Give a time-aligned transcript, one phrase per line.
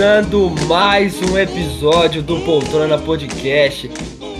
[0.00, 3.86] Começando mais um episódio do Poltrona Podcast,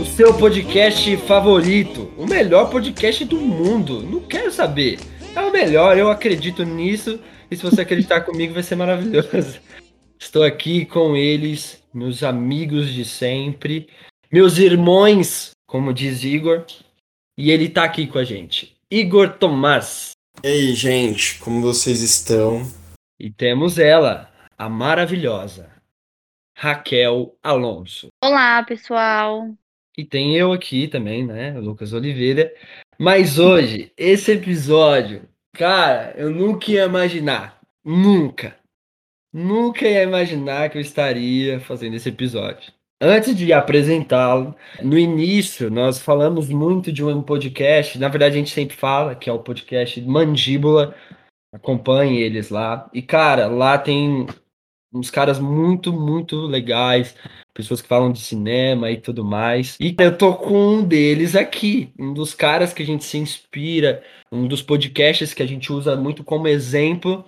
[0.00, 4.02] o seu podcast favorito, o melhor podcast do mundo.
[4.02, 4.98] Não quero saber,
[5.36, 7.20] é o melhor, eu acredito nisso.
[7.50, 9.60] E se você acreditar comigo, vai ser maravilhoso.
[10.18, 13.86] Estou aqui com eles, meus amigos de sempre,
[14.32, 16.64] meus irmãos, como diz Igor,
[17.36, 20.12] e ele tá aqui com a gente, Igor Tomás.
[20.42, 22.66] E aí, gente, como vocês estão?
[23.20, 24.29] E temos ela,
[24.60, 25.70] a maravilhosa
[26.54, 28.08] Raquel Alonso.
[28.22, 29.48] Olá, pessoal.
[29.96, 32.52] E tem eu aqui também, né, Lucas Oliveira.
[32.98, 35.22] Mas hoje, esse episódio,
[35.54, 38.54] cara, eu nunca ia imaginar, nunca,
[39.32, 42.70] nunca ia imaginar que eu estaria fazendo esse episódio.
[43.00, 48.50] Antes de apresentá-lo, no início nós falamos muito de um podcast, na verdade a gente
[48.50, 50.94] sempre fala que é o podcast Mandíbula,
[51.50, 52.90] acompanhe eles lá.
[52.92, 54.26] E cara, lá tem
[54.92, 57.14] uns caras muito, muito legais,
[57.54, 59.76] pessoas que falam de cinema e tudo mais.
[59.80, 64.02] E eu tô com um deles aqui, um dos caras que a gente se inspira,
[64.30, 67.24] um dos podcasts que a gente usa muito como exemplo.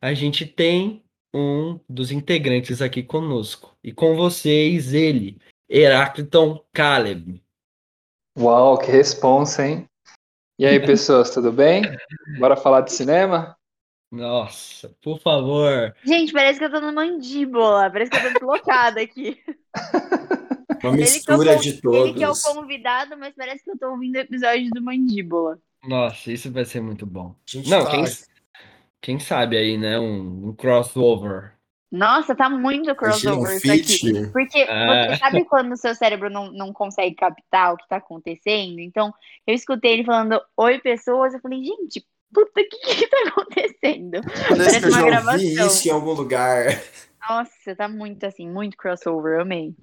[0.00, 1.02] A gente tem
[1.34, 3.76] um dos integrantes aqui conosco.
[3.82, 5.38] E com vocês, ele,
[5.68, 7.42] Herácliton Caleb.
[8.38, 9.86] Uau, que responsa, hein?
[10.58, 11.82] E aí, pessoas, tudo bem?
[12.38, 13.56] Bora falar de cinema?
[14.12, 15.94] Nossa, por favor.
[16.04, 17.90] Gente, parece que eu tô no mandíbula.
[17.90, 19.40] Parece que eu tô deslocada aqui.
[20.84, 22.08] Uma mistura de todos.
[22.10, 25.58] Ele que é o convidado, mas parece que eu tô ouvindo o episódio do mandíbula.
[25.84, 27.34] Nossa, isso vai ser muito bom.
[27.66, 28.04] Não, tá- quem,
[29.00, 29.98] quem sabe aí, né?
[29.98, 31.52] Um, um crossover.
[31.90, 34.26] Nossa, tá muito um crossover isso aqui.
[34.32, 35.08] Porque Ah.
[35.10, 38.80] você sabe quando o seu cérebro não, não consegue captar o que tá acontecendo?
[38.80, 39.12] Então,
[39.46, 41.32] eu escutei ele falando oi, pessoas.
[41.34, 44.20] Eu falei, gente, puta, o que que tá acontecendo?
[44.48, 45.66] Parece eu uma já ouvi gravação.
[45.66, 46.82] isso em algum lugar.
[47.28, 49.34] Nossa, tá muito assim, muito crossover.
[49.36, 49.74] Eu amei.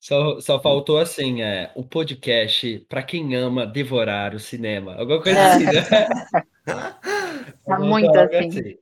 [0.00, 4.96] Só, só faltou assim, é, o podcast para quem ama devorar o cinema.
[4.96, 5.46] Alguma coisa É.
[5.52, 6.08] assim, né?
[7.64, 8.76] Tá muito coisa assim.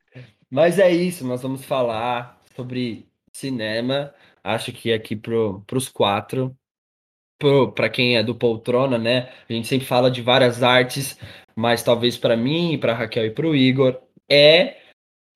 [0.51, 4.15] Mas é isso, nós vamos falar sobre cinema.
[4.43, 6.57] Acho que aqui pro, pros quatro,
[7.75, 9.31] para quem é do Poltrona, né?
[9.49, 11.19] A gente sempre fala de várias artes,
[11.57, 14.77] mas talvez para mim, para Raquel e para o Igor, é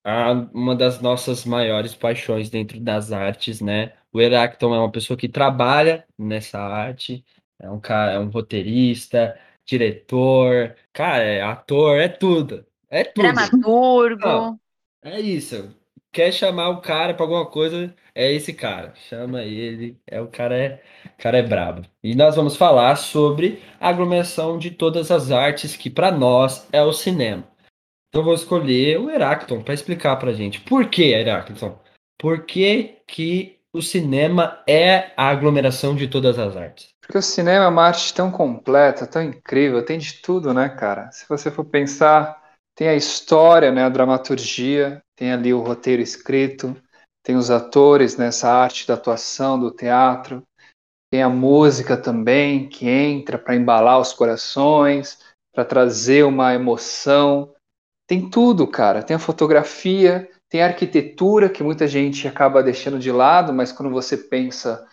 [0.05, 3.93] a- uma das nossas maiores paixões dentro das artes, né?
[4.13, 7.25] O Herácton é uma pessoa que trabalha nessa arte,
[7.59, 12.67] é um cara, é um roteirista, diretor, cara, é ator, é tudo.
[12.89, 13.23] É tudo.
[13.23, 14.25] Dramaturgo.
[14.25, 14.61] Não.
[15.03, 15.75] É isso.
[16.15, 18.95] Quer chamar o cara pra alguma coisa, é esse cara.
[18.95, 21.83] Chama ele, é o cara é, o cara é brabo.
[22.05, 26.81] E nós vamos falar sobre a aglomeração de todas as artes que pra nós é
[26.85, 27.43] o cinema.
[28.09, 30.61] Então eu vou escolher o Herácliton para explicar pra gente.
[30.61, 31.77] Por que, Herácliton?
[32.17, 36.91] Por que que o cinema é a aglomeração de todas as artes?
[37.01, 41.11] Porque o cinema é uma arte tão completa, tão incrível, tem de tudo, né, cara?
[41.11, 42.41] Se você for pensar,
[42.77, 46.77] tem a história, né, a dramaturgia, tem ali o roteiro escrito,
[47.23, 50.43] tem os atores nessa arte da atuação, do teatro,
[51.11, 55.19] tem a música também, que entra para embalar os corações,
[55.55, 57.55] para trazer uma emoção.
[58.07, 59.03] Tem tudo, cara.
[59.03, 63.93] Tem a fotografia, tem a arquitetura, que muita gente acaba deixando de lado, mas quando
[63.93, 64.87] você pensa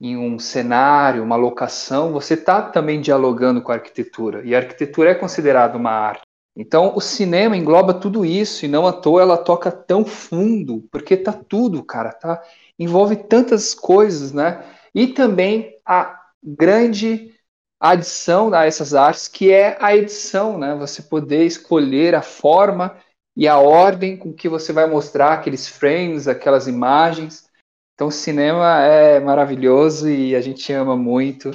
[0.00, 4.42] em um cenário, uma locação, você está também dialogando com a arquitetura.
[4.44, 6.27] E a arquitetura é considerada uma arte.
[6.60, 11.16] Então, o cinema engloba tudo isso e não à toa ela toca tão fundo, porque
[11.16, 12.42] tá tudo, cara, tá
[12.76, 14.64] envolve tantas coisas, né?
[14.92, 17.32] E também a grande
[17.80, 20.74] adição a essas artes, que é a edição, né?
[20.74, 22.96] Você poder escolher a forma
[23.36, 27.48] e a ordem com que você vai mostrar aqueles frames, aquelas imagens.
[27.94, 31.52] Então, o cinema é maravilhoso e a gente ama muito.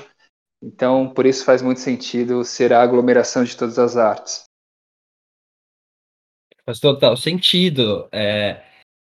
[0.64, 4.46] Então, por isso faz muito sentido ser a aglomeração de todas as artes.
[6.66, 8.08] Faz total sentido.
[8.12, 8.64] É,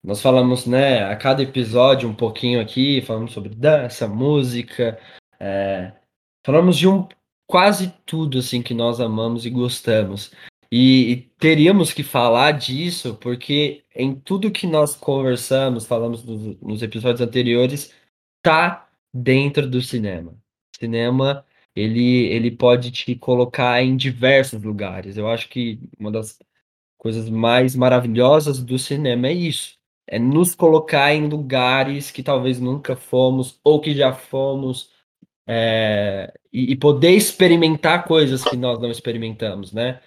[0.04, 5.00] nós falamos, né, a cada episódio um pouquinho aqui, falamos sobre dança, música,
[5.40, 5.94] é,
[6.46, 7.08] falamos de um
[7.48, 10.32] quase tudo assim que nós amamos e gostamos.
[10.72, 16.82] E, e teríamos que falar disso porque em tudo que nós conversamos, falamos nos, nos
[16.82, 17.94] episódios anteriores,
[18.42, 20.36] tá dentro do cinema.
[20.76, 21.46] Cinema,
[21.76, 25.16] ele, ele pode te colocar em diversos lugares.
[25.16, 26.40] Eu acho que uma das
[27.04, 29.78] coisas mais maravilhosas do cinema é isso.
[30.08, 34.92] É nos colocar em lugares que talvez nunca fomos ou que já fomos
[35.48, 40.02] é, e, e poder experimentar coisas que nós não experimentamos, né?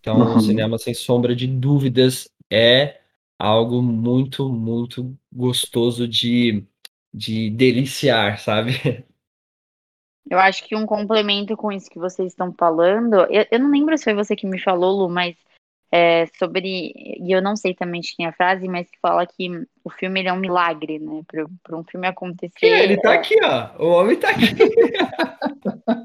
[0.00, 0.40] Então, o Uhum.
[0.40, 3.00] cinema, sem sombra de dúvidas, é
[3.38, 6.66] algo muito, muito gostoso de,
[7.14, 8.72] de deliciar, sabe?
[10.30, 13.96] Eu acho que um complemento com isso que vocês estão falando, eu, eu não lembro
[13.98, 15.36] se foi você que me falou, Lu, mas
[15.92, 19.26] é, sobre, e eu não sei também de quem é a frase, mas que fala
[19.26, 19.48] que
[19.82, 21.22] o filme é um milagre, né?
[21.62, 22.66] Para um filme acontecer.
[22.66, 23.70] É, ele tá aqui, ó.
[23.84, 24.46] O homem tá aqui.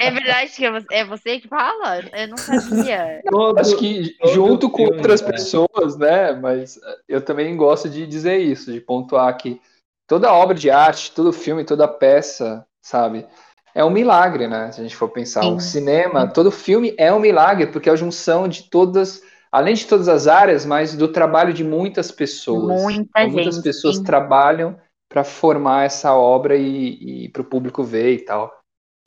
[0.02, 2.02] É verdade que é você que fala?
[2.12, 3.22] Eu não sabia.
[3.30, 5.32] Todo, Acho que junto com filme, outras é.
[5.32, 6.34] pessoas, né?
[6.34, 9.62] Mas eu também gosto de dizer isso, de pontuar que
[10.08, 13.26] toda obra de arte, todo filme, toda peça, sabe?
[13.74, 14.72] É um milagre, né?
[14.72, 15.44] Se a gente for pensar.
[15.44, 15.56] Sim.
[15.56, 19.22] O cinema, todo filme é um milagre, porque é a junção de todas
[19.56, 22.82] além de todas as áreas, mas do trabalho de muitas pessoas.
[22.82, 24.04] Muita então, gente, muitas pessoas sim.
[24.04, 28.54] trabalham para formar essa obra e, e para o público ver e tal.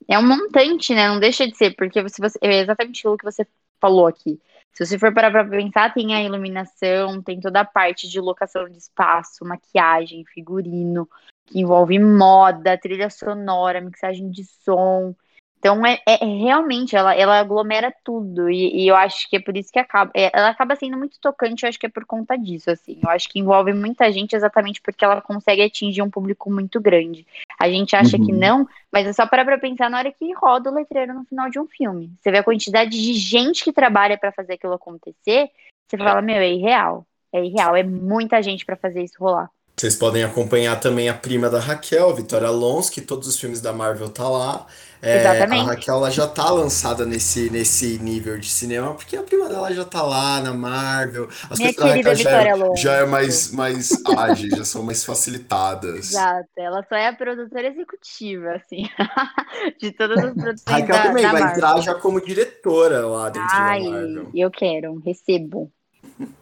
[0.08, 1.06] É um montante, né?
[1.06, 3.46] Não deixa de ser, porque se você, é exatamente aquilo que você
[3.78, 4.40] falou aqui.
[4.72, 8.70] Se você for parar para pensar, tem a iluminação, tem toda a parte de locação
[8.70, 11.06] de espaço, maquiagem, figurino,
[11.46, 15.14] que envolve moda, trilha sonora, mixagem de som.
[15.58, 19.56] Então, é, é, realmente, ela, ela aglomera tudo, e, e, eu acho que é por
[19.56, 22.36] isso que acaba, é, ela acaba sendo muito tocante, eu acho que é por conta
[22.36, 26.48] disso, assim, eu acho que envolve muita gente exatamente porque ela consegue atingir um público
[26.48, 27.26] muito grande.
[27.58, 28.26] A gente acha uhum.
[28.26, 31.24] que não, mas é só parar pra pensar na hora que roda o letreiro no
[31.24, 32.12] final de um filme.
[32.22, 35.50] Você vê a quantidade de gente que trabalha para fazer aquilo acontecer,
[35.88, 39.50] você fala, meu, é irreal, é irreal, é muita gente para fazer isso rolar.
[39.78, 43.72] Vocês podem acompanhar também a prima da Raquel, Vitória Alonso, que todos os filmes da
[43.72, 44.66] Marvel tá lá.
[45.00, 45.62] É, Exatamente.
[45.62, 49.72] A Raquel ela já tá lançada nesse, nesse nível de cinema, porque a prima dela
[49.72, 51.28] já tá lá na Marvel.
[51.48, 55.04] As Minha coisas da Raquel já, é, já é mais, mais ágeis, já são mais
[55.04, 56.10] facilitadas.
[56.10, 58.88] Exato, ela só é a produtora executiva, assim,
[59.80, 61.56] de todas as produções Raquel da, também da vai Marvel.
[61.56, 64.30] entrar já como diretora lá dentro Ai, da Marvel.
[64.34, 65.72] eu quero, recebo.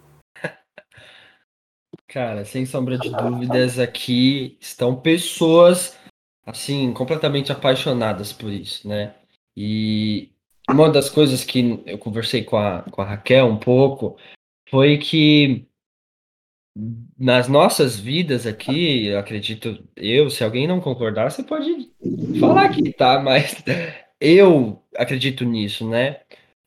[2.08, 5.94] Cara, sem sombra de dúvidas, aqui estão pessoas,
[6.46, 9.14] assim, completamente apaixonadas por isso, né?
[9.56, 10.30] E
[10.70, 14.16] uma das coisas que eu conversei com a, com a Raquel um pouco
[14.70, 15.66] foi que
[17.18, 21.90] nas nossas vidas aqui, eu acredito eu, se alguém não concordar, você pode
[22.38, 23.18] falar aqui, tá?
[23.22, 23.62] Mas
[24.20, 26.20] eu acredito nisso, né?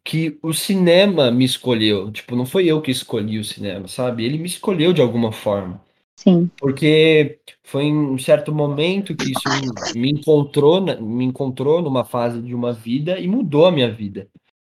[0.09, 2.11] que o cinema me escolheu.
[2.11, 4.25] Tipo, não foi eu que escolhi o cinema, sabe?
[4.25, 5.79] Ele me escolheu de alguma forma.
[6.19, 6.51] Sim.
[6.57, 12.53] Porque foi em um certo momento que isso me encontrou, me encontrou numa fase de
[12.53, 14.27] uma vida e mudou a minha vida,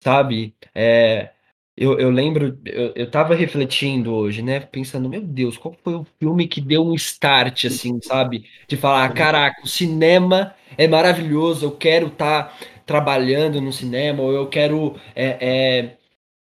[0.01, 0.55] sabe?
[0.73, 1.31] É,
[1.75, 4.61] eu, eu lembro, eu, eu tava refletindo hoje, né?
[4.61, 8.45] Pensando, meu Deus, qual foi o filme que deu um start, assim, sabe?
[8.65, 14.31] De falar, caraca, o cinema é maravilhoso, eu quero estar tá trabalhando no cinema, ou
[14.31, 15.97] eu quero é, é,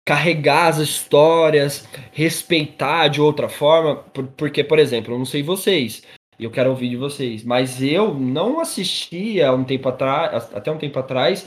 [0.09, 3.97] carregar as histórias, respeitar de outra forma,
[4.39, 6.03] porque, por exemplo, eu não sei vocês,
[6.41, 10.99] eu quero ouvir de vocês, mas eu não assistia um tempo atrás, até um tempo
[10.99, 11.47] atrás,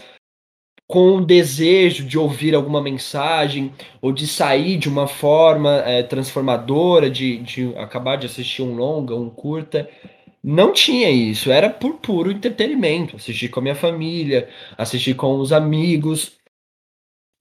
[0.87, 7.09] com o desejo de ouvir alguma mensagem ou de sair de uma forma é, transformadora,
[7.09, 9.89] de, de acabar de assistir um longa, um curta.
[10.43, 13.15] Não tinha isso, era por puro entretenimento.
[13.15, 14.47] Assistir com a minha família,
[14.77, 16.39] assistir com os amigos.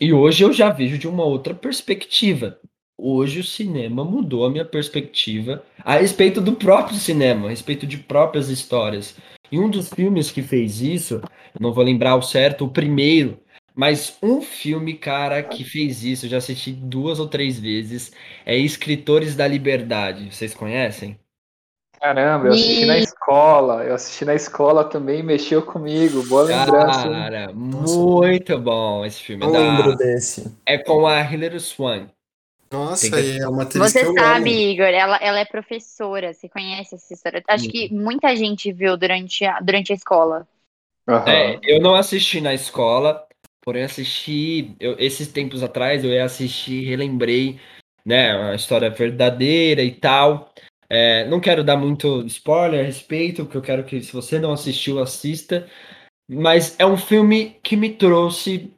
[0.00, 2.59] E hoje eu já vejo de uma outra perspectiva.
[2.97, 7.99] Hoje o cinema mudou a minha perspectiva a respeito do próprio cinema, a respeito de
[7.99, 9.14] próprias histórias.
[9.52, 11.21] E um dos filmes que fez isso,
[11.59, 13.38] não vou lembrar o certo, o primeiro,
[13.75, 18.11] mas um filme, cara, que fez isso, eu já assisti duas ou três vezes,
[18.47, 20.35] é Escritores da Liberdade.
[20.35, 21.19] Vocês conhecem?
[22.00, 22.99] Caramba, eu assisti na
[23.30, 23.84] escola.
[23.84, 26.22] Eu assisti na escola também, mexeu comigo.
[26.25, 27.06] Boa lembrança.
[27.06, 27.12] hein?
[27.14, 29.44] Cara, muito bom esse filme.
[29.44, 30.52] Eu da- lembro desse.
[30.66, 32.08] É com a Hilary Swank.
[32.72, 34.60] Nossa, que- é uma atriz que Você eu sabe, amo.
[34.60, 37.42] Igor, ela, ela é professora, você conhece essa história?
[37.49, 40.46] Acho que muita gente viu durante a, durante a escola.
[41.08, 41.28] Aham.
[41.28, 43.26] É, eu não assisti na escola,
[43.60, 44.76] porém assisti.
[44.78, 47.58] Eu, esses tempos atrás eu ia assistir, relembrei,
[48.06, 50.52] né, a história verdadeira e tal.
[50.90, 54.52] É, não quero dar muito spoiler a respeito, porque eu quero que, se você não
[54.52, 55.66] assistiu, assista.
[56.28, 58.73] Mas é um filme que me trouxe.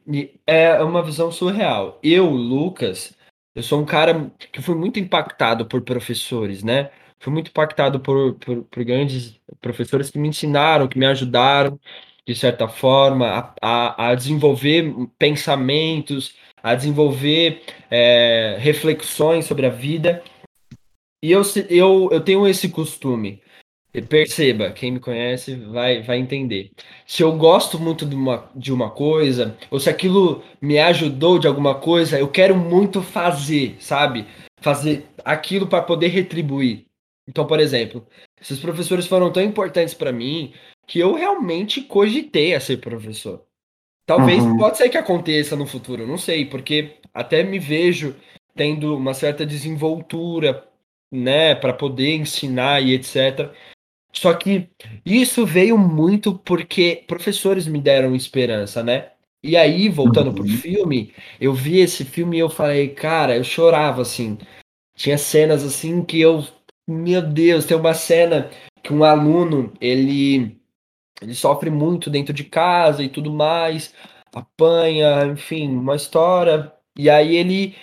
[0.47, 1.99] É uma visão surreal.
[2.03, 3.15] Eu, Lucas,
[3.55, 6.91] eu sou um cara que fui muito impactado por professores, né?
[7.19, 11.79] Fui muito impactado por, por, por grandes professores que me ensinaram, que me ajudaram,
[12.27, 20.23] de certa forma, a, a, a desenvolver pensamentos, a desenvolver é, reflexões sobre a vida.
[21.23, 23.41] E eu, eu, eu tenho esse costume.
[23.93, 26.71] E Perceba, quem me conhece vai, vai entender.
[27.07, 31.47] Se eu gosto muito de uma, de uma coisa, ou se aquilo me ajudou de
[31.47, 34.27] alguma coisa, eu quero muito fazer, sabe?
[34.63, 36.85] fazer aquilo para poder retribuir.
[37.27, 38.07] Então, por exemplo,
[38.41, 40.53] esses professores foram tão importantes para mim
[40.87, 43.43] que eu realmente cogitei a ser professor.
[44.05, 44.57] Talvez Uhum.
[44.57, 48.15] pode ser que aconteça no futuro, não sei, porque até me vejo
[48.55, 50.65] tendo uma certa desenvoltura,
[51.13, 53.53] né, para poder ensinar e etc.
[54.13, 54.69] Só que
[55.05, 59.11] isso veio muito porque professores me deram esperança, né?
[59.43, 60.47] E aí, voltando pro Uhum.
[60.47, 64.37] filme, eu vi esse filme e eu falei, cara, eu chorava assim.
[64.95, 66.45] Tinha cenas assim que eu,
[66.87, 68.49] meu Deus, tem uma cena
[68.83, 70.57] que um aluno, ele
[71.21, 73.93] ele sofre muito dentro de casa e tudo mais,
[74.33, 76.71] apanha, enfim, uma história.
[76.97, 77.75] E aí ele,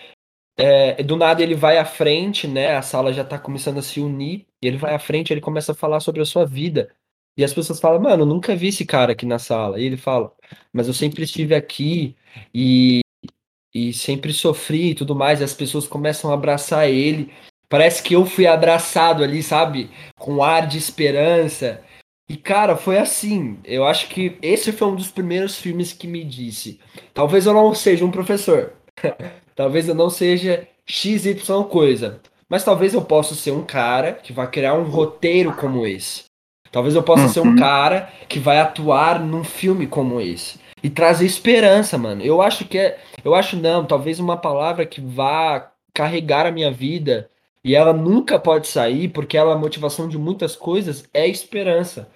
[0.61, 2.77] é, do nada ele vai à frente, né?
[2.77, 5.73] A sala já tá começando a se unir, e ele vai à frente, ele começa
[5.73, 6.91] a falar sobre a sua vida.
[7.37, 9.81] E as pessoas falam, mano, nunca vi esse cara aqui na sala.
[9.81, 10.33] E ele fala,
[10.73, 12.15] mas eu sempre estive aqui
[12.55, 13.01] e,
[13.75, 15.41] e sempre sofri e tudo mais.
[15.41, 17.33] E as pessoas começam a abraçar ele.
[17.69, 19.91] Parece que eu fui abraçado ali, sabe?
[20.19, 21.83] Com ar de esperança.
[22.29, 23.59] E, cara, foi assim.
[23.65, 26.79] Eu acho que esse foi um dos primeiros filmes que me disse.
[27.15, 28.75] Talvez eu não seja um professor.
[29.61, 31.35] talvez eu não seja XY
[31.69, 32.19] coisa.
[32.49, 36.25] Mas talvez eu possa ser um cara que vai criar um roteiro como esse.
[36.73, 37.57] Talvez eu possa ser um Uhum.
[37.57, 40.59] cara que vai atuar num filme como esse.
[40.83, 42.23] E trazer esperança, mano.
[42.23, 42.99] Eu acho que é.
[43.23, 47.29] Eu acho não, talvez uma palavra que vá carregar a minha vida.
[47.63, 52.09] E ela nunca pode sair, porque ela, a motivação de muitas coisas é esperança.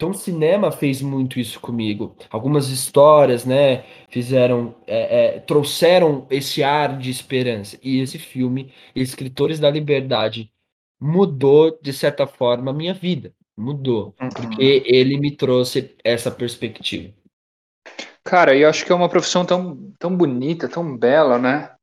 [0.00, 2.16] Então o cinema fez muito isso comigo.
[2.30, 7.78] Algumas histórias, né, fizeram, é, é, trouxeram esse ar de esperança.
[7.82, 10.50] E esse filme, Escritores da Liberdade,
[10.98, 13.34] mudou de certa forma a minha vida.
[13.54, 14.30] Mudou, Uhum.
[14.30, 17.12] porque ele me trouxe essa perspectiva.
[18.24, 21.74] Cara, eu acho que é uma profissão tão, tão bonita, tão bela, né?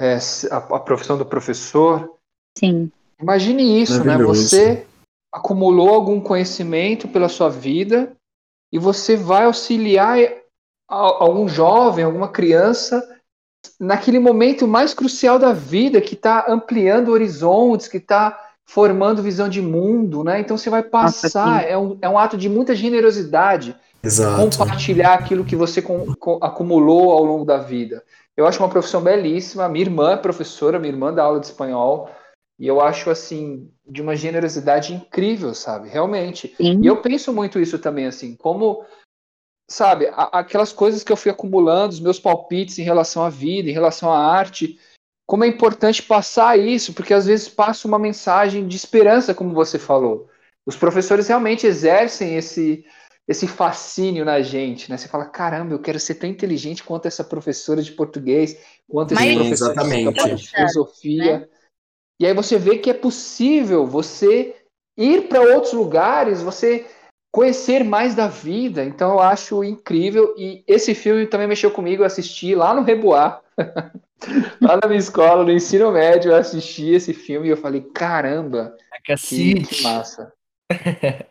[0.00, 0.18] É,
[0.52, 2.16] a, a profissão do professor.
[2.56, 2.92] Sim.
[3.20, 4.16] Imagine isso, né?
[4.18, 4.86] Você
[5.34, 8.12] acumulou algum conhecimento pela sua vida
[8.72, 10.16] e você vai auxiliar
[10.88, 13.02] algum jovem, alguma criança
[13.80, 19.60] naquele momento mais crucial da vida, que está ampliando horizontes, que está formando visão de
[19.60, 20.38] mundo, né?
[20.40, 21.68] Então você vai passar, sim.
[21.68, 24.40] é um, é um ato de muita generosidade Exato.
[24.40, 28.02] compartilhar aquilo que você com- com- acumulou ao longo da vida.
[28.36, 29.68] Eu acho uma profissão belíssima.
[29.68, 32.08] Minha irmã é professora, minha irmã dá aula de espanhol,
[32.58, 35.88] e eu acho assim de uma generosidade incrível, sabe?
[35.88, 36.54] Realmente.
[36.56, 36.80] Sim.
[36.82, 38.84] E eu penso muito isso também, assim, como,
[39.68, 43.68] sabe, a- aquelas coisas que eu fui acumulando, os meus palpites em relação à vida,
[43.68, 44.78] em relação à arte,
[45.26, 49.78] como é importante passar isso, porque às vezes passa uma mensagem de esperança, como você
[49.78, 50.28] falou.
[50.66, 52.84] Os professores realmente exercem esse,
[53.26, 54.96] esse fascínio na gente, né?
[54.96, 58.56] Você fala, caramba, eu quero ser tão inteligente quanto essa professora de português,
[58.88, 60.36] quanto esse Mas- professor Exatamente.
[60.36, 61.48] de filosofia.
[62.20, 64.54] E aí você vê que é possível você
[64.96, 66.86] ir para outros lugares, você
[67.32, 68.84] conhecer mais da vida.
[68.84, 70.34] Então eu acho incrível.
[70.38, 73.40] E esse filme também mexeu comigo, eu assisti lá no Reboá.
[74.62, 78.76] lá na minha escola, no ensino médio, eu assisti esse filme e eu falei, caramba,
[78.92, 79.64] A que, cacete.
[79.64, 80.32] que massa.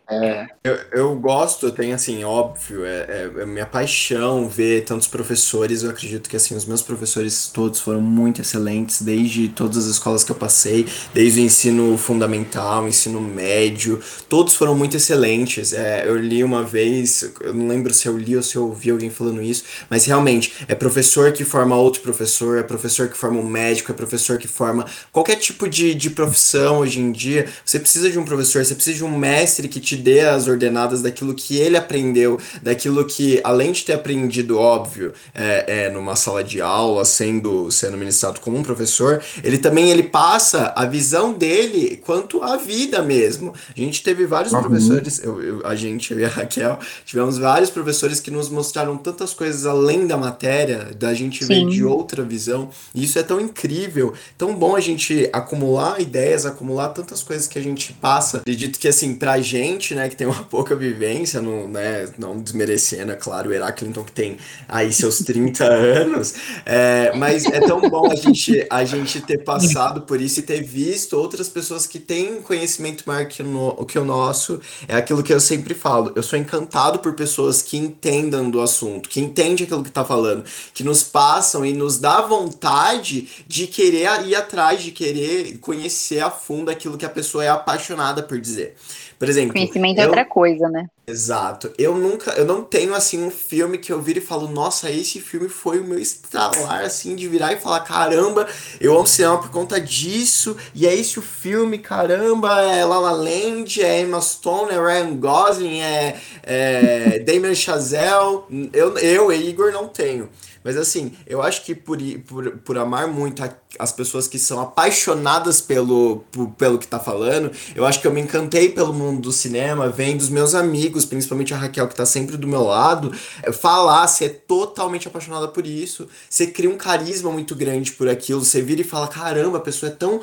[0.10, 5.08] É, Eu, eu gosto, eu tenho assim, óbvio, é, é, é minha paixão ver tantos
[5.08, 5.84] professores.
[5.84, 10.24] Eu acredito que assim, os meus professores todos foram muito excelentes, desde todas as escolas
[10.24, 14.00] que eu passei, desde o ensino fundamental, ensino médio,
[14.30, 15.74] todos foram muito excelentes.
[15.74, 18.92] É, eu li uma vez, eu não lembro se eu li ou se eu ouvi
[18.92, 23.40] alguém falando isso, mas realmente é professor que forma outro professor, é professor que forma
[23.40, 27.48] um médico, é professor que forma qualquer tipo de, de profissão hoje em dia.
[27.66, 31.02] Você precisa de um professor, você precisa de um mestre que te dê as ordenadas
[31.02, 36.44] daquilo que ele aprendeu, daquilo que, além de ter aprendido, óbvio, é, é, numa sala
[36.44, 42.02] de aula, sendo, sendo ministrado como um professor, ele também ele passa a visão dele
[42.06, 43.54] quanto à vida mesmo.
[43.76, 44.62] A gente teve vários Uhum.
[44.64, 48.98] professores, eu, eu- a gente, eu e a Raquel, tivemos vários professores que nos mostraram
[48.98, 53.40] tantas coisas além da matéria, da gente ver de outra visão, e isso é tão
[53.40, 58.38] incrível, tão bom a gente acumular ideias, acumular tantas coisas que a gente passa.
[58.40, 63.12] Acredito que, assim, pra gente, né, que tem uma pouca vivência, não, né, não desmerecendo,
[63.12, 66.34] é claro, o Heráclito que tem aí seus 30 anos,
[66.66, 70.62] é, mas é tão bom a gente, a gente ter passado por isso e ter
[70.64, 74.60] visto outras pessoas que têm conhecimento maior que o, no- que o nosso.
[74.88, 76.12] É aquilo que eu sempre falo.
[76.16, 80.44] Eu sou encantado por pessoas que entendam do assunto, que entendem aquilo que tá falando,
[80.74, 86.30] que nos passam e nos dá vontade de querer ir atrás, de querer conhecer a
[86.32, 88.76] fundo aquilo que a pessoa é apaixonada por dizer.
[89.24, 90.88] Por exemplo, Conhecimento é eu- outra coisa, né?
[91.06, 91.74] Exato.
[91.78, 95.20] Eu nunca, eu não tenho assim um filme que eu viro e falo, nossa, esse
[95.20, 98.48] filme foi o meu estralar assim de virar e falar, caramba,
[98.80, 100.56] eu amo cinema por conta disso.
[100.74, 105.18] E é esse o filme, caramba, é La La Land, é Emma Stone, é Ryan
[105.18, 108.44] Gosling, é, é Damien Chazelle.
[108.72, 110.30] Eu, eu e Igor não tenho.
[110.64, 114.60] Mas assim, eu acho que por, por, por amar muito a- as pessoas que são
[114.60, 116.24] apaixonadas pelo,
[116.58, 120.22] pelo que tá falando, eu acho que eu me encantei pelo mundo do cinema, vendo
[120.22, 123.12] os meus amigos, principalmente a Raquel, que tá sempre do meu lado,
[123.42, 126.08] eh, falar, ser totalmente apaixonada por isso.
[126.30, 128.44] Você cria um carisma muito grande por aquilo.
[128.44, 130.22] Você vira e fala: caramba, a pessoa é tão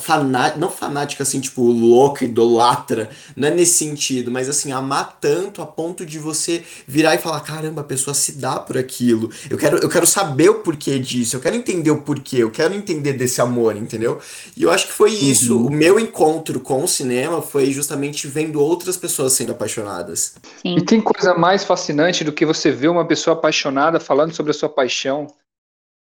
[0.00, 3.10] fanática, não fanática assim, tipo, louca, idolatra.
[3.36, 7.40] Não é nesse sentido, mas assim, amar tanto a ponto de você virar e falar:
[7.40, 9.30] caramba, a pessoa se dá por aquilo.
[9.50, 12.72] Eu quero, eu quero saber o porquê disso, eu quero entender o porquê, eu quero
[12.74, 14.20] entender desse amor, entendeu?
[14.56, 15.66] E eu acho que foi isso.
[15.66, 20.34] O meu encontro com o cinema foi justamente vendo outras pessoas sendo apaixonadas.
[20.60, 20.76] Sim.
[20.76, 24.54] E tem coisa mais fascinante do que você ver uma pessoa apaixonada falando sobre a
[24.54, 25.26] sua paixão?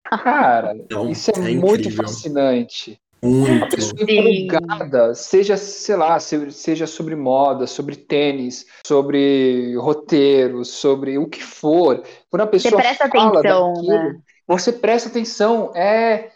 [0.09, 2.03] Cara, Então, isso é, é muito incrível.
[2.03, 2.99] fascinante.
[3.21, 3.75] A Muito.
[3.75, 11.27] pessoa empolgada, seja, sei lá, se- seja sobre moda, sobre tênis, sobre roteiro, sobre o
[11.27, 12.03] que for.
[12.29, 14.19] Quando a pessoa presta fala atenção, daquilo, né?
[14.47, 15.71] você presta atenção.
[15.75, 16.29] É,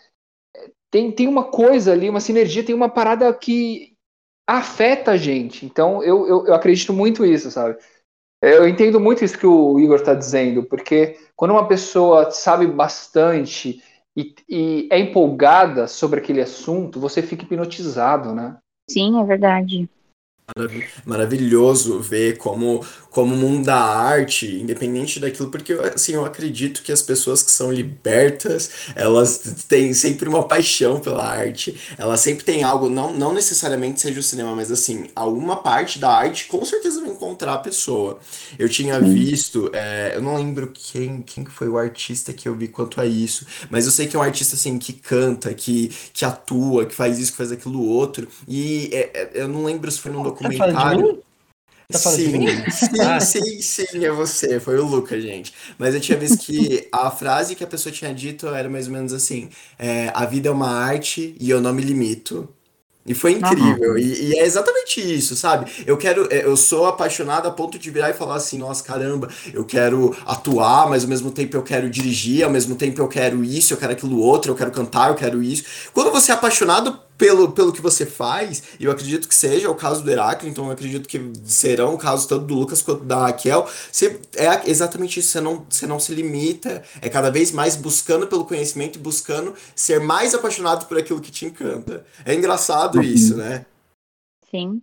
[0.91, 3.93] tem, tem uma coisa ali, uma sinergia, tem uma parada que
[4.48, 5.65] afeta a gente.
[5.65, 7.77] Então, eu, eu, eu acredito muito nisso, sabe?
[8.41, 13.84] Eu entendo muito isso que o Igor está dizendo, porque quando uma pessoa sabe bastante
[14.15, 18.58] e, e é empolgada sobre aquele assunto, você fica hipnotizado, né?
[18.89, 19.89] Sim, é verdade.
[20.56, 26.82] Maravi- Maravilhoso ver como, como o mundo da arte, independente daquilo, porque assim, eu acredito
[26.84, 32.43] que as pessoas que são libertas, elas têm sempre uma paixão pela arte, elas sempre
[32.43, 36.63] têm algo, não, não necessariamente seja o cinema, mas assim, alguma parte da arte com
[36.65, 38.19] certeza vai encontrar a pessoa.
[38.58, 42.56] Eu tinha visto, é, eu não lembro quem, quem que foi o artista que eu
[42.56, 45.89] vi quanto a isso, mas eu sei que é um artista assim que canta, que,
[46.13, 49.89] que atua, que faz isso, que faz aquilo outro, e é, é, eu não lembro
[49.91, 51.23] se foi num de documentário.
[51.91, 52.28] Tá falando de
[52.71, 53.19] sim, sim, Ah.
[53.19, 55.54] sim, sim, é você, foi o Luca, gente.
[55.78, 58.93] Mas eu tinha visto que a frase que a pessoa tinha dito era mais ou
[58.93, 62.47] menos assim: é, a vida é uma arte e eu não me limito.
[63.06, 65.71] E foi incrível, e, e é exatamente isso, sabe?
[65.88, 69.30] Eu quero, é, eu sou apaixonado a ponto de virar e falar assim, nossa, caramba,
[69.52, 73.43] eu quero atuar, mas ao mesmo tempo eu quero dirigir, ao mesmo tempo eu quero
[73.43, 75.63] isso, eu quero aquilo outro, eu quero cantar, eu quero isso.
[75.91, 79.75] Quando você é apaixonado pelo, pelo que você faz, e eu acredito que seja o
[79.75, 83.17] caso do Heráclito, então eu acredito que serão o caso tanto do Lucas quanto da
[83.17, 87.75] Raquel, você, é exatamente isso, você não, você não se limita, é cada vez mais
[87.75, 92.05] buscando pelo conhecimento e buscando ser mais apaixonado por aquilo que te encanta.
[92.25, 93.65] É engraçado isso, né?
[94.49, 94.82] Sim.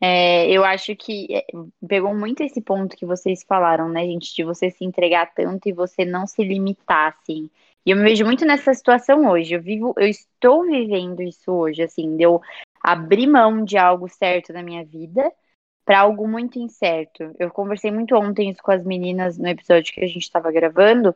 [0.00, 1.44] É, eu acho que é,
[1.86, 5.72] pegou muito esse ponto que vocês falaram, né, gente, de você se entregar tanto e
[5.72, 7.50] você não se limitar, assim.
[7.86, 9.54] E eu me vejo muito nessa situação hoje.
[9.54, 12.42] Eu vivo, eu estou vivendo isso hoje, assim, de eu
[12.82, 15.32] abrir mão de algo certo na minha vida
[15.84, 17.32] para algo muito incerto.
[17.38, 21.14] Eu conversei muito ontem isso com as meninas no episódio que a gente estava gravando,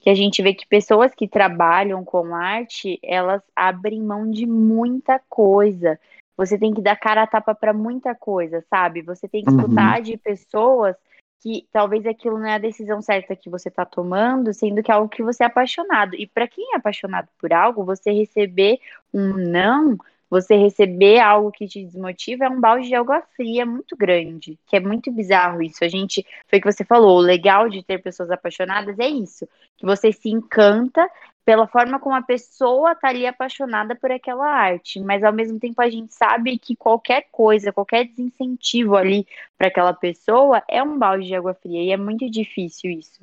[0.00, 5.20] que a gente vê que pessoas que trabalham com arte, elas abrem mão de muita
[5.28, 5.98] coisa.
[6.36, 9.02] Você tem que dar cara a tapa para muita coisa, sabe?
[9.02, 9.56] Você tem que Uhum.
[9.60, 10.94] escutar de pessoas
[11.42, 14.94] que talvez aquilo não é a decisão certa que você está tomando, sendo que é
[14.94, 16.14] algo que você é apaixonado.
[16.14, 18.78] E para quem é apaixonado por algo, você receber
[19.12, 19.98] um não,
[20.30, 24.76] você receber algo que te desmotiva é um balde de água fria muito grande, que
[24.76, 25.84] é muito bizarro isso.
[25.84, 29.46] A gente, foi o que você falou, o legal de ter pessoas apaixonadas é isso,
[29.76, 31.06] que você se encanta
[31.44, 35.80] pela forma como a pessoa tá ali apaixonada por aquela arte, mas ao mesmo tempo
[35.82, 39.26] a gente sabe que qualquer coisa, qualquer desincentivo ali
[39.58, 43.20] para aquela pessoa é um balde de água fria e é muito difícil isso.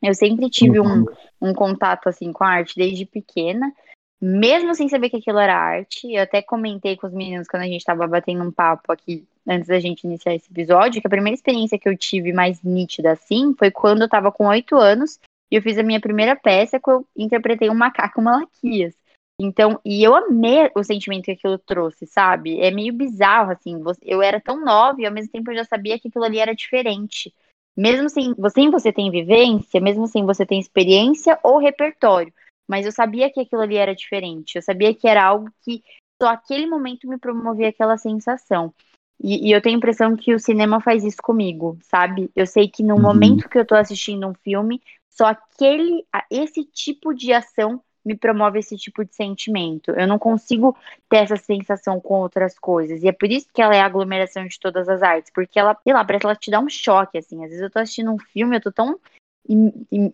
[0.00, 1.04] Eu sempre tive um,
[1.40, 3.72] um contato assim com a arte desde pequena,
[4.20, 6.12] mesmo sem saber que aquilo era arte.
[6.12, 9.66] Eu até comentei com os meninos quando a gente estava batendo um papo aqui antes
[9.66, 13.54] da gente iniciar esse episódio, que a primeira experiência que eu tive mais nítida assim
[13.58, 15.18] foi quando eu estava com oito anos
[15.50, 18.94] e eu fiz a minha primeira peça que eu interpretei um macaco malaquias.
[19.40, 22.60] Então, e eu amei o sentimento que aquilo trouxe, sabe?
[22.60, 23.80] É meio bizarro, assim.
[24.02, 26.54] Eu era tão nova e ao mesmo tempo eu já sabia que aquilo ali era
[26.54, 27.32] diferente.
[27.76, 32.32] Mesmo sem você, você tem vivência, mesmo sem você tem experiência ou repertório.
[32.68, 34.56] Mas eu sabia que aquilo ali era diferente.
[34.56, 35.84] Eu sabia que era algo que
[36.20, 38.74] só aquele momento me promovia aquela sensação.
[39.22, 42.30] E, e, eu tenho a impressão que o cinema faz isso comigo, sabe?
[42.36, 43.02] Eu sei que no uhum.
[43.02, 44.80] momento que eu tô assistindo um filme,
[45.10, 49.90] só aquele, esse tipo de ação me promove esse tipo de sentimento.
[49.90, 50.76] Eu não consigo
[51.08, 53.02] ter essa sensação com outras coisas.
[53.02, 55.30] E é por isso que ela é a aglomeração de todas as artes.
[55.34, 57.44] Porque ela, sei lá, parece que ela te dá um choque, assim.
[57.44, 58.98] Às vezes eu tô assistindo um filme, eu tô tão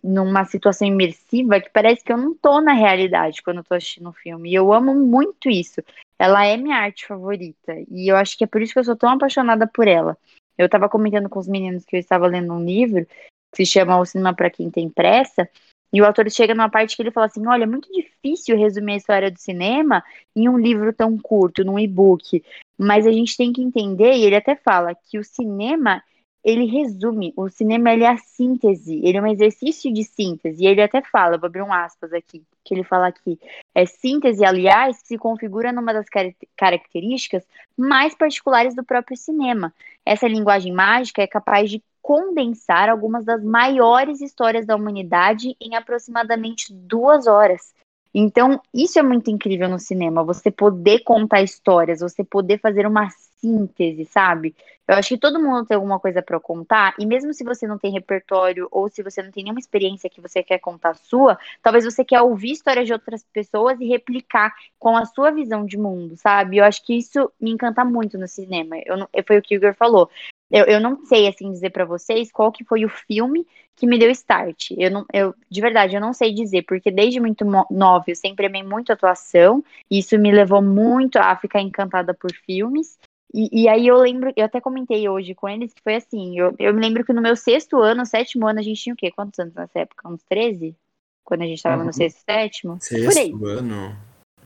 [0.02, 4.08] numa situação imersiva que parece que eu não tô na realidade quando eu tô assistindo
[4.08, 4.50] um filme.
[4.50, 5.80] E eu amo muito isso.
[6.18, 7.74] Ela é minha arte favorita.
[7.90, 10.16] E eu acho que é por isso que eu sou tão apaixonada por ela.
[10.56, 13.06] Eu tava comentando com os meninos que eu estava lendo um livro
[13.54, 15.48] que se chama O Cinema para Quem Tem Pressa.
[15.92, 18.94] E o autor chega numa parte que ele fala assim: olha, é muito difícil resumir
[18.94, 20.02] a história do cinema
[20.34, 22.42] em um livro tão curto, num e-book.
[22.76, 26.02] Mas a gente tem que entender, e ele até fala, que o cinema
[26.44, 30.66] ele resume, o cinema ele é a síntese, ele é um exercício de síntese, e
[30.66, 33.38] ele até fala, vou abrir um aspas aqui, que ele fala aqui,
[33.74, 39.72] é síntese, aliás, que se configura numa das car características mais particulares do próprio cinema.
[40.04, 46.70] Essa linguagem mágica é capaz de condensar algumas das maiores histórias da humanidade em aproximadamente
[46.70, 47.74] duas horas.
[48.12, 53.08] Então, isso é muito incrível no cinema, você poder contar histórias, você poder fazer uma
[53.40, 54.54] síntese, sabe?
[54.86, 57.78] Eu acho que todo mundo tem alguma coisa para contar, e mesmo se você não
[57.78, 61.86] tem repertório ou se você não tem nenhuma experiência que você quer contar sua, talvez
[61.86, 66.18] você quer ouvir histórias de outras pessoas e replicar com a sua visão de mundo,
[66.18, 66.58] sabe?
[66.58, 68.76] Eu acho que isso me encanta muito no cinema.
[68.84, 70.10] Eu não, foi o que o Igor falou.
[70.50, 73.98] Eu, eu não sei, assim, dizer para vocês qual que foi o filme que me
[73.98, 74.70] deu start.
[74.76, 78.46] Eu não, eu, de verdade, eu não sei dizer, porque desde muito nova eu sempre
[78.46, 82.98] amei muito atuação, e isso me levou muito a ficar encantada por filmes.
[83.32, 86.54] E, e, aí eu lembro, eu até comentei hoje com eles que foi assim, eu,
[86.56, 89.10] eu me lembro que no meu sexto ano, sétimo ano, a gente tinha o quê?
[89.10, 90.08] Quantos anos nessa época?
[90.08, 90.76] Uns 13?
[91.24, 91.86] Quando a gente tava uhum.
[91.86, 92.78] no sexto, sétimo?
[92.80, 93.58] Sexto por aí.
[93.58, 93.96] ano?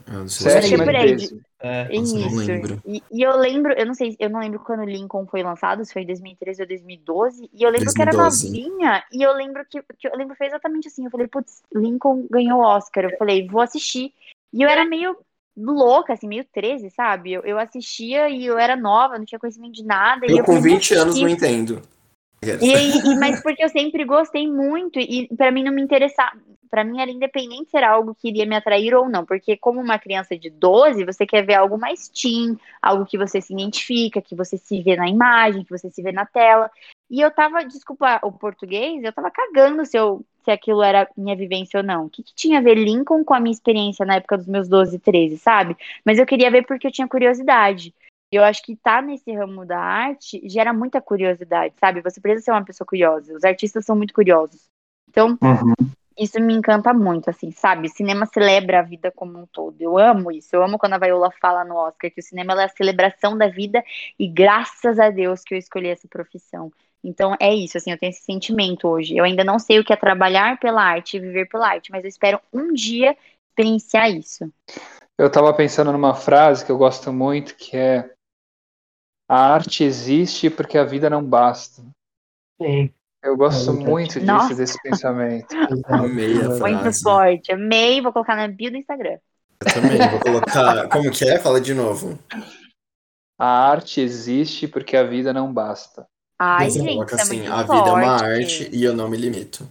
[0.07, 1.17] Ah, sétimo, por aí.
[1.61, 1.93] É.
[1.93, 2.17] Isso.
[2.85, 5.91] E, e, eu lembro, eu não sei, eu não lembro quando Lincoln foi lançado, se
[5.91, 7.95] foi em 2013 ou 2012, e eu lembro 2012.
[7.95, 11.27] que era novinha, e eu lembro que, que eu lembro foi exatamente assim, eu falei,
[11.27, 14.13] putz, Lincoln ganhou o Oscar, eu falei, vou assistir.
[14.53, 15.17] E eu era meio
[15.55, 17.33] louca, assim, meio 13, sabe?
[17.33, 20.25] Eu, eu assistia e eu era nova, não tinha conhecimento de nada.
[20.27, 21.81] Eu, eu com 20 anos não entendo.
[22.41, 26.31] E, e, mas porque eu sempre gostei muito e para mim não me interessava,
[26.69, 29.81] para mim era independente se era algo que iria me atrair ou não, porque como
[29.81, 34.21] uma criança de 12, você quer ver algo mais teen, algo que você se identifica,
[34.21, 36.69] que você se vê na imagem, que você se vê na tela.
[37.09, 41.35] E eu tava, desculpa o português, eu tava cagando se, eu, se aquilo era minha
[41.35, 42.05] vivência ou não.
[42.05, 44.69] O que, que tinha a ver Lincoln com a minha experiência na época dos meus
[44.69, 45.75] 12, 13, sabe?
[46.05, 47.93] Mas eu queria ver porque eu tinha curiosidade.
[48.31, 52.01] E eu acho que estar tá nesse ramo da arte gera muita curiosidade, sabe?
[52.01, 53.33] Você precisa ser uma pessoa curiosa.
[53.33, 54.69] Os artistas são muito curiosos.
[55.09, 55.89] Então, uhum
[56.19, 57.87] isso me encanta muito, assim, sabe?
[57.87, 59.79] O cinema celebra a vida como um todo.
[59.79, 60.53] Eu amo isso.
[60.53, 63.47] Eu amo quando a Viola fala no Oscar que o cinema é a celebração da
[63.47, 63.81] vida
[64.19, 66.71] e graças a Deus que eu escolhi essa profissão.
[67.01, 69.15] Então é isso, assim, eu tenho esse sentimento hoje.
[69.15, 72.03] Eu ainda não sei o que é trabalhar pela arte e viver pela arte, mas
[72.03, 73.15] eu espero um dia
[73.49, 74.51] experienciar isso.
[75.17, 78.11] Eu estava pensando numa frase que eu gosto muito, que é
[79.29, 81.83] a arte existe porque a vida não basta.
[82.59, 82.91] Sim.
[83.21, 84.55] Eu gosto muito disso, Nossa.
[84.55, 85.47] desse pensamento.
[85.85, 86.59] Amei a frase.
[86.61, 87.51] Muito forte.
[87.51, 89.19] Amei, vou colocar na bio do Instagram.
[89.61, 90.87] Eu também, vou colocar.
[90.89, 91.37] Como que é?
[91.37, 92.17] Fala de novo.
[93.37, 96.07] A arte existe porque a vida não basta.
[96.39, 97.89] Ai, Você gente, coloca é assim, a vida forte.
[97.89, 99.67] é uma arte e eu não me limito.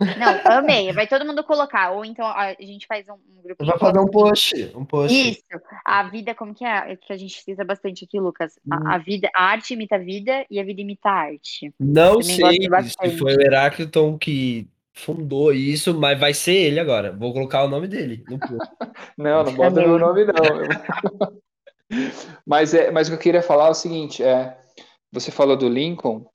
[0.00, 0.92] Não, amei.
[0.92, 1.90] Vai todo mundo colocar.
[1.90, 3.64] Ou então a gente faz um, um grupo.
[3.64, 4.72] Vai fazer um post.
[4.74, 5.30] Um post.
[5.30, 5.42] Isso.
[5.84, 6.96] A vida, como que é?
[6.96, 8.58] Que a gente cita bastante aqui, Lucas.
[8.70, 8.82] A, hum.
[8.86, 11.74] a, vida, a arte imita a vida e a vida imita a arte.
[11.80, 17.12] Não sei se foi o Heráclito que fundou isso, mas vai ser ele agora.
[17.12, 18.24] Vou colocar o nome dele.
[19.16, 21.38] não, não bota meu nome, não.
[22.46, 24.56] mas, é, mas o que eu queria falar é o seguinte: é,
[25.12, 26.26] você falou do Lincoln.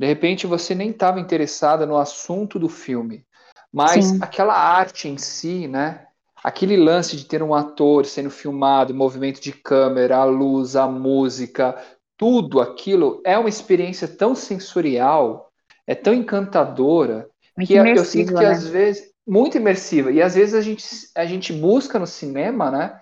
[0.00, 3.22] De repente você nem estava interessada no assunto do filme,
[3.70, 4.18] mas Sim.
[4.22, 6.06] aquela arte em si, né?
[6.42, 11.76] Aquele lance de ter um ator sendo filmado, movimento de câmera, a luz, a música,
[12.16, 15.52] tudo aquilo é uma experiência tão sensorial,
[15.86, 18.52] é tão encantadora, muito que eu sinto que né?
[18.52, 20.82] às vezes muito imersiva e às vezes a gente,
[21.14, 22.98] a gente busca no cinema, né?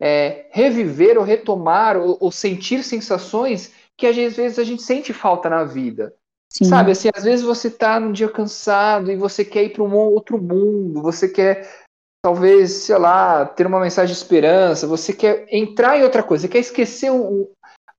[0.00, 5.50] É, reviver ou retomar ou, ou sentir sensações que às vezes a gente sente falta
[5.50, 6.14] na vida.
[6.48, 6.64] Sim.
[6.64, 9.94] Sabe, assim, às vezes você tá num dia cansado e você quer ir para um
[9.94, 11.68] outro mundo, você quer
[12.22, 16.48] talvez, sei lá, ter uma mensagem de esperança, você quer entrar em outra coisa, você
[16.48, 17.48] quer esquecer um,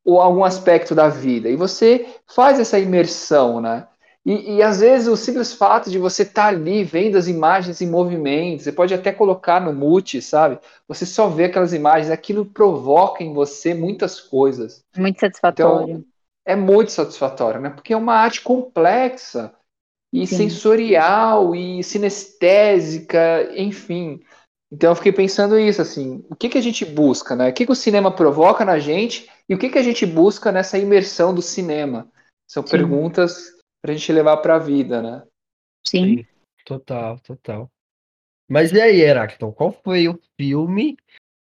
[0.06, 3.88] um, algum aspecto da vida, e você faz essa imersão, né?
[4.26, 7.82] E, e às vezes o simples fato de você estar tá ali vendo as imagens
[7.82, 10.60] em movimento, você pode até colocar no mute, sabe?
[10.88, 14.84] Você só vê aquelas imagens, aquilo provoca em você muitas coisas.
[14.98, 15.94] Muito satisfatório.
[15.94, 16.06] Então,
[16.50, 17.70] é muito satisfatório, né?
[17.70, 19.54] Porque é uma arte complexa
[20.12, 20.36] e Sim.
[20.36, 24.20] sensorial e sinestésica, enfim.
[24.72, 27.50] Então eu fiquei pensando isso, assim, o que, que a gente busca, né?
[27.50, 30.52] O que, que o cinema provoca na gente e o que, que a gente busca
[30.52, 32.12] nessa imersão do cinema?
[32.50, 32.72] São Sim.
[32.72, 35.24] perguntas pra gente levar pra vida, né?
[35.86, 36.26] Sim.
[36.66, 37.70] Total, total.
[38.50, 40.98] Mas e aí, Heráclito, qual foi o filme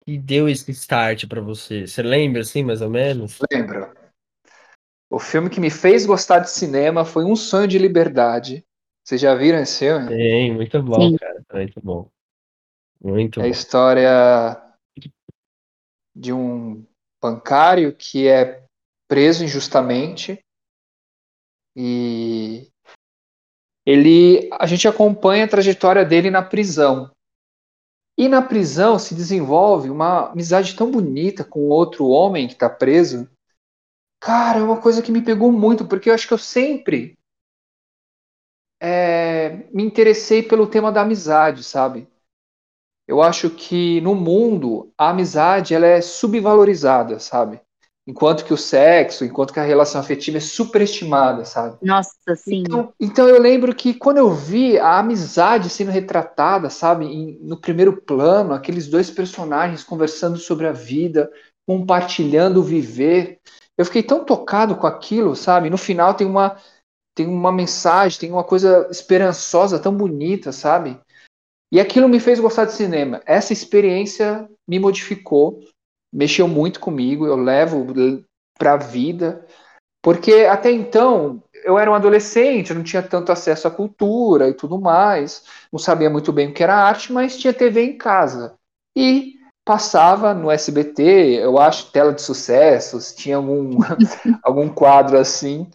[0.05, 1.87] que deu esse start pra você?
[1.87, 3.39] Você lembra, assim, mais ou menos?
[3.51, 4.02] Lembra?
[5.13, 8.65] O filme que me fez gostar de cinema foi Um Sonho de Liberdade.
[9.03, 10.07] Vocês já viram esse filme?
[10.07, 11.17] Sim, muito bom, Sim.
[11.17, 11.43] cara.
[11.53, 12.09] Muito bom.
[12.99, 13.51] Muito É a bom.
[13.51, 14.75] história
[16.15, 16.83] de um
[17.21, 18.65] bancário que é
[19.07, 20.43] preso injustamente
[21.75, 22.71] e
[23.85, 27.11] ele a gente acompanha a trajetória dele na prisão.
[28.17, 33.29] E na prisão se desenvolve uma amizade tão bonita com outro homem que está preso.
[34.23, 37.15] Cara, é uma coisa que me pegou muito, porque eu acho que eu sempre
[38.81, 42.07] é, me interessei pelo tema da amizade, sabe?
[43.07, 47.59] Eu acho que no mundo a amizade ela é subvalorizada, sabe?
[48.07, 51.77] Enquanto que o sexo, enquanto que a relação afetiva é superestimada, sabe?
[51.81, 52.63] Nossa, sim.
[52.65, 57.59] Então, então eu lembro que quando eu vi a amizade sendo retratada, sabe, em- no
[57.59, 61.31] primeiro plano, aqueles dois personagens conversando sobre a vida,
[61.67, 63.39] compartilhando o viver,
[63.77, 65.69] eu fiquei tão tocado com aquilo, sabe?
[65.69, 66.57] No final tem uma
[67.15, 70.99] tem uma mensagem, tem uma coisa esperançosa, tão bonita, sabe?
[71.71, 73.21] E aquilo me fez gostar de cinema.
[73.25, 75.59] Essa experiência me modificou,
[76.11, 77.85] mexeu muito comigo, eu levo
[78.57, 79.45] para a vida,
[80.01, 84.53] porque até então eu era um adolescente, eu não tinha tanto acesso à cultura e
[84.53, 88.57] tudo mais, não sabia muito bem o que era arte, mas tinha TV em casa.
[88.95, 91.03] E passava no SBT,
[91.41, 93.77] eu acho, tela de sucessos, tinha algum,
[94.43, 95.69] algum quadro assim.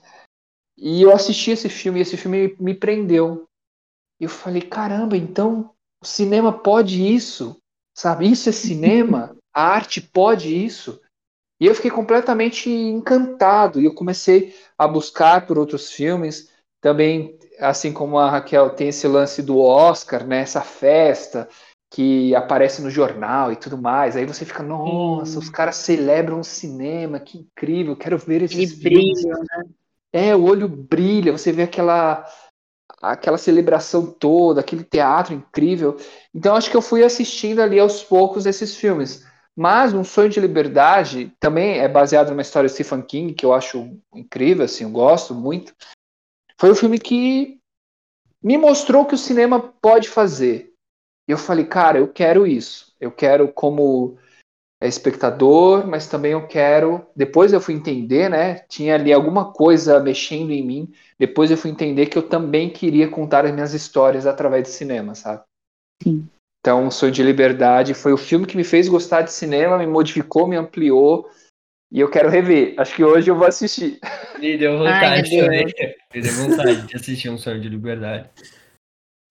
[0.76, 3.46] E eu assisti esse filme e esse filme me prendeu.
[4.20, 5.72] E eu falei, caramba, então
[6.02, 7.56] o cinema pode isso,
[7.96, 8.30] sabe?
[8.30, 11.00] Isso é cinema, a arte pode isso.
[11.60, 16.52] E eu fiquei completamente encantado e eu comecei a buscar por outros filmes.
[16.80, 20.42] Também, assim como a Raquel, tem esse lance do Oscar, né?
[20.42, 21.48] Essa festa
[21.90, 24.16] que aparece no jornal e tudo mais.
[24.16, 25.38] Aí você fica, nossa, Sim.
[25.38, 29.22] os caras celebram o cinema, que incrível, quero ver esses filmes.
[29.22, 29.38] brilho.
[30.12, 32.26] É, o olho brilha, você vê aquela
[33.00, 35.96] aquela celebração toda, aquele teatro incrível.
[36.34, 39.24] Então acho que eu fui assistindo ali aos poucos esses filmes.
[39.54, 43.52] Mas Um Sonho de Liberdade também é baseado numa história de Stephen King, que eu
[43.52, 45.74] acho incrível, assim, eu gosto muito.
[46.56, 47.58] Foi o filme que
[48.42, 50.67] me mostrou que o cinema pode fazer.
[51.28, 52.94] E eu falei, cara, eu quero isso.
[52.98, 54.16] Eu quero como
[54.80, 57.06] é, espectador, mas também eu quero.
[57.14, 58.60] Depois eu fui entender, né?
[58.68, 60.92] Tinha ali alguma coisa mexendo em mim.
[61.18, 65.14] Depois eu fui entender que eu também queria contar as minhas histórias através do cinema,
[65.14, 65.42] sabe?
[66.02, 66.26] Sim.
[66.60, 70.46] Então, Sonho de Liberdade foi o filme que me fez gostar de cinema, me modificou,
[70.46, 71.28] me ampliou.
[71.90, 72.74] E eu quero rever.
[72.78, 73.98] Acho que hoje eu vou assistir.
[74.38, 75.66] Me deu Ai, vontade meu também.
[76.14, 78.28] Me deu vontade de assistir Um Sonho de Liberdade.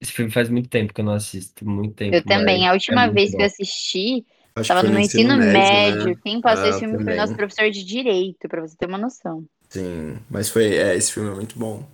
[0.01, 1.67] Esse filme faz muito tempo que eu não assisto.
[1.67, 2.15] Muito tempo.
[2.15, 2.67] Eu também.
[2.67, 6.09] A última é vez que eu assisti, Acho tava no foi meu ensino, médio.
[6.09, 6.15] né?
[6.23, 7.17] Quem passou Ah, esse filme foi também.
[7.17, 9.43] nosso professor de direito, pra você ter uma noção.
[9.69, 11.85] Sim, mas foi, é, esse filme é muito bom.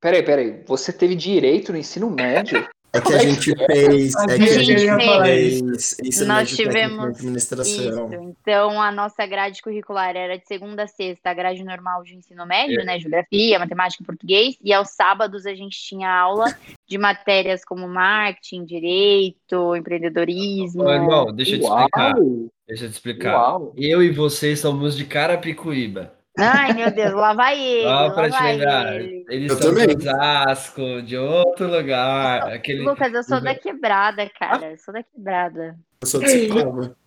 [0.00, 0.62] Peraí, peraí.
[0.66, 2.66] Você teve direito no ensino médio?
[2.94, 3.66] É que a é gente é?
[3.66, 5.60] fez, é que A a gente gente fez.
[5.60, 8.06] fez ensino Nós tivemos administração.
[8.12, 8.22] Isso.
[8.40, 12.46] Então, a nossa grade curricular era de segunda a sexta, a grade normal de ensino
[12.46, 12.84] médio, É.
[12.84, 13.00] né?
[13.00, 14.56] Geografia, matemática e português.
[14.62, 20.84] E aos sábados a gente tinha aula de matérias como marketing, direito, empreendedorismo.
[20.84, 22.14] Ô, irmão, deixa eu te explicar.
[22.16, 22.48] Uau!
[22.68, 23.34] Deixa eu te explicar.
[23.34, 23.74] Uau!
[23.76, 26.12] Eu e você somos de Carapicuíba.
[26.38, 27.82] Ai, meu Deus, lá vai ele.
[27.84, 28.96] Só lá pra te lembrar.
[29.00, 29.24] ele.
[29.28, 29.96] Eles Eu são de também.
[29.96, 32.52] Osasco, de outro lugar.
[32.52, 32.82] Aquele...
[32.82, 34.72] Lucas, eu sou da quebrada, cara.
[34.72, 35.76] Eu sou da quebrada.
[36.00, 36.48] Eu sou de.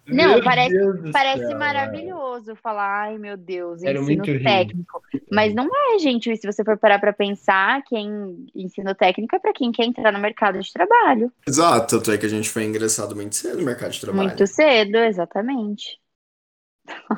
[0.08, 5.02] Não, Meu parece- Deus Parece céu, maravilhoso falar, ai meu Deus, ensino muito técnico.
[5.30, 9.52] Mas não é, gente, se você for parar pra pensar, quem ensino técnico é pra
[9.52, 11.30] quem quer entrar no mercado de trabalho.
[11.46, 14.28] Exato, tanto é que a gente foi ingressado muito cedo no mercado de trabalho.
[14.30, 16.00] Muito cedo, exatamente.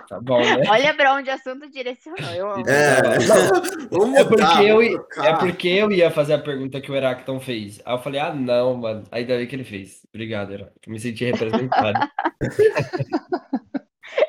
[0.07, 0.63] Tá bom, né?
[0.69, 2.29] Olha pra onde o assunto direcionou.
[2.35, 2.63] Eu amo.
[2.67, 2.99] É,
[4.19, 4.81] É porque, eu,
[5.23, 7.79] é porque eu ia fazer a pergunta que o Heracton fez.
[7.85, 9.03] Aí eu falei, ah, não, mano.
[9.11, 10.01] Aí daí que ele fez.
[10.13, 10.91] Obrigado, Heracton.
[10.91, 11.99] Me senti representado.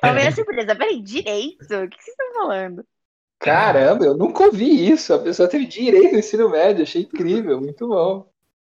[0.02, 0.74] É a minha surpresa.
[0.76, 1.62] Peraí, direito?
[1.62, 2.84] O que vocês estão falando?
[3.38, 5.12] Caramba, eu nunca ouvi isso.
[5.14, 6.82] A pessoa teve direito no ensino médio.
[6.82, 8.30] Achei incrível, muito bom.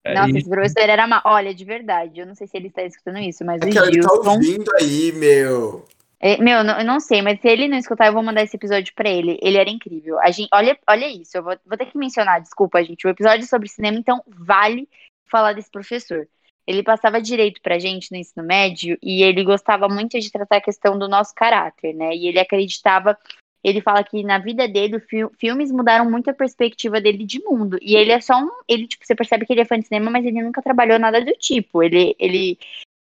[0.06, 0.38] É Nossa, isso.
[0.39, 1.21] esse professor era ma...
[1.26, 3.78] Olha, de verdade, eu não sei se ele está escutando isso, mas É o que
[3.78, 4.32] ele tá Gilson.
[4.32, 5.86] ouvindo aí, meu.
[6.25, 8.93] É, meu, eu não sei, mas se ele não escutar, eu vou mandar esse episódio
[8.95, 9.38] pra ele.
[9.41, 10.17] Ele era incrível.
[10.21, 13.05] A gente, olha, olha isso, eu vou, vou ter que mencionar, desculpa, gente.
[13.05, 14.88] O episódio sobre cinema, então, vale
[15.29, 16.25] falar desse professor.
[16.65, 20.62] ele passava direito pra gente no ensino médio e ele gostava muito de tratar a
[20.62, 22.15] questão do nosso caráter, né?
[22.15, 23.17] E ele acreditava,
[23.62, 27.77] ele fala que na vida dele, fi filmes mudaram muito a perspectiva dele de mundo.
[27.81, 30.09] E ele é só um, ele tipo, você percebe que ele é fã de cinema,
[30.09, 31.83] mas ele nunca trabalhou nada do tipo.
[31.83, 32.57] Ele ele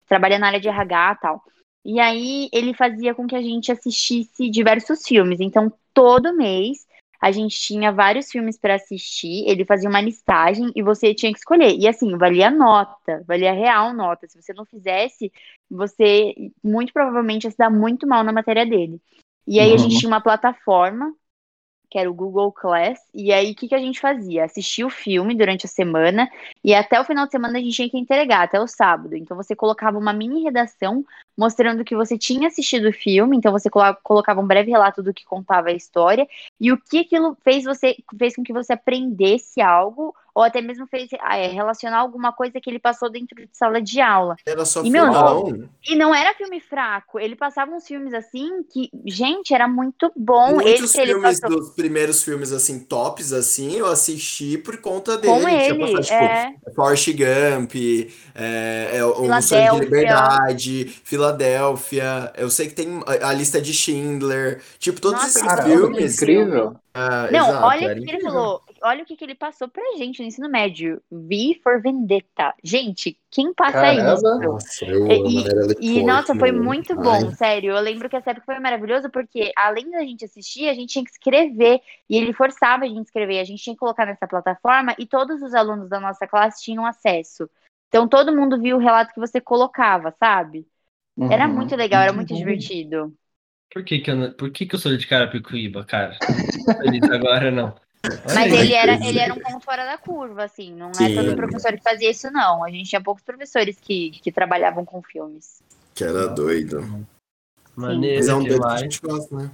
[0.08, 1.44] trabalha na área de RH e tal.
[1.86, 5.40] E aí ele fazia com que a gente assistisse diversos filmes.
[5.40, 6.88] Então, todo mês
[7.22, 11.40] a gente tinha vários filmes para assistir, ele fazia uma listagem e você tinha que
[11.40, 11.76] escolher.
[11.78, 14.26] E assim, valia nota, valia real nota.
[14.28, 15.32] Se você não fizesse,
[15.70, 19.02] você muito provavelmente ia se dar muito mal na matéria dele.
[19.46, 19.76] E aí uhum.
[19.76, 21.14] a gente tinha uma plataforma
[21.90, 23.00] que era o Google Class.
[23.14, 24.46] E aí, o que, que a gente fazia?
[24.46, 26.30] Assistia o filme durante a semana
[26.64, 29.16] e até o final de semana a gente tinha que entregar, até o sábado.
[29.16, 31.04] Então, você colocava uma mini redação
[31.38, 33.36] mostrando que você tinha assistido o filme.
[33.36, 36.28] Então, você colocava um breve relato do que contava a história
[36.60, 40.88] e o que aquilo fez você fez com que você aprendesse algo ou até mesmo
[40.88, 44.38] fez ah, é, relacionar alguma coisa que ele passou dentro de sala de aula.
[44.46, 48.64] Era só e, meu, não, e não era filme fraco, ele passava uns filmes assim
[48.72, 50.54] que, gente, era muito bom.
[50.54, 55.42] Muitos ele, filmes ele dos primeiros filmes assim, tops, assim, eu assisti por conta dele.
[55.42, 56.56] Com ele, tipo, é...
[56.74, 57.76] Forrest Gump,
[58.34, 63.74] é, é, O Sonho de Liberdade, Filadélfia, eu sei que tem a, a lista de
[63.74, 66.16] Schindler, tipo, todos Nossa, esses filmes.
[66.16, 66.78] Incrível.
[67.00, 69.84] Ah, não, exato, olha o que ele falou olha o que, que ele passou pra
[69.98, 71.02] gente no ensino médio.
[71.12, 72.54] V for Vendetta.
[72.64, 74.14] Gente, quem passa Caramba.
[74.14, 74.40] isso?
[74.40, 77.32] Nossa, eu e, e nossa, foi muito bom, Ai.
[77.36, 77.72] sério.
[77.72, 81.04] Eu lembro que essa época foi maravilhosa porque, além da gente assistir, a gente tinha
[81.04, 81.82] que escrever.
[82.10, 83.40] E ele forçava a gente a escrever.
[83.40, 86.86] A gente tinha que colocar nessa plataforma e todos os alunos da nossa classe tinham
[86.86, 87.50] acesso.
[87.88, 90.68] Então todo mundo viu o relato que você colocava, sabe?
[91.18, 91.32] Uhum.
[91.32, 93.14] Era muito legal, era muito divertido.
[93.72, 96.18] Por que que eu, por que que eu sou de Carapicuíba, cara?
[96.68, 97.76] Não feliz agora, não.
[98.34, 100.74] Mas ele era, ele era um ponto fora da curva, assim.
[100.74, 102.64] Não é todo professor que fazia isso, não.
[102.64, 105.62] A gente tinha poucos professores que, que trabalhavam com filmes.
[105.94, 107.06] Que era doido.
[107.76, 109.52] Maneiro Mas é um doido que a gente gosta, né?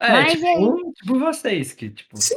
[0.00, 0.92] É, Mas tipo, é...
[0.92, 2.36] tipo vocês, que tipo, Sim.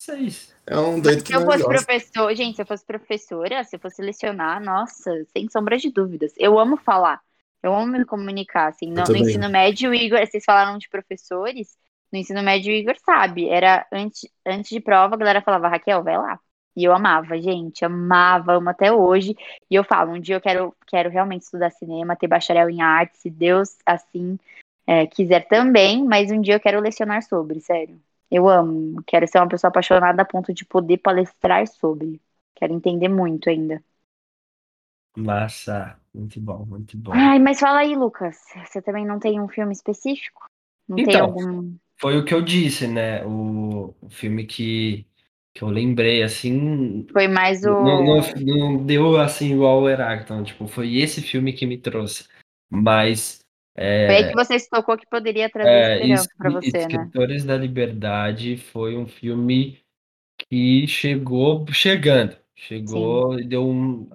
[0.00, 0.54] vocês.
[0.66, 1.84] É um doido que Se eu fosse gosta.
[1.84, 6.32] professor, gente, se eu fosse professora, se eu fosse lecionar, nossa, sem sombra de dúvidas.
[6.36, 7.20] Eu amo falar.
[7.62, 8.90] Eu amo me comunicar, assim.
[8.90, 11.76] No, no ensino médio, Igor, vocês falaram de professores
[12.12, 13.48] no ensino médio, o Igor sabe.
[13.48, 16.38] Era antes, antes de prova, a galera falava, Raquel, vai lá.
[16.76, 19.34] E eu amava, gente, amava, amo até hoje.
[19.70, 23.18] E eu falo, um dia eu quero, quero realmente estudar cinema, ter bacharel em arte,
[23.18, 24.38] se Deus assim
[24.86, 28.00] é, quiser também, mas um dia eu quero lecionar sobre, sério.
[28.30, 32.20] Eu amo, quero ser uma pessoa apaixonada a ponto de poder palestrar sobre.
[32.54, 33.82] Quero entender muito ainda.
[35.14, 37.12] Massa, muito bom, muito bom.
[37.14, 40.46] Ai, mas fala aí, Lucas, você também não tem um filme específico?
[40.88, 43.24] Não então, tem algum foi o que eu disse, né?
[43.24, 45.06] O, o filme que,
[45.54, 47.06] que eu lembrei, assim.
[47.12, 47.68] Foi mais o.
[47.68, 50.42] Não, não, não deu assim igual o Heráclito.
[50.42, 52.26] Tipo, foi esse filme que me trouxe.
[52.68, 53.38] Mas.
[53.76, 56.78] É, foi aí que você tocou que poderia trazer é, esperança para você, né?
[56.80, 59.78] Escritores da Liberdade foi um filme
[60.50, 62.36] que chegou chegando.
[62.56, 63.44] Chegou Sim.
[63.44, 64.10] e deu um.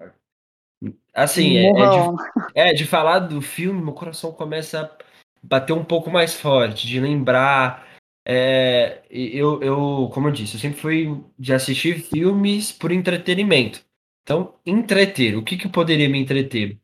[1.18, 5.04] Assim, é, é, de, é, de falar do filme, meu coração começa a
[5.42, 7.88] bater um pouco mais forte, de lembrar.
[8.24, 13.84] É, eu, eu, como eu disse, eu sempre fui de assistir filmes por entretenimento.
[14.22, 15.36] Então, entreter.
[15.36, 16.78] O que, que poderia me entreter?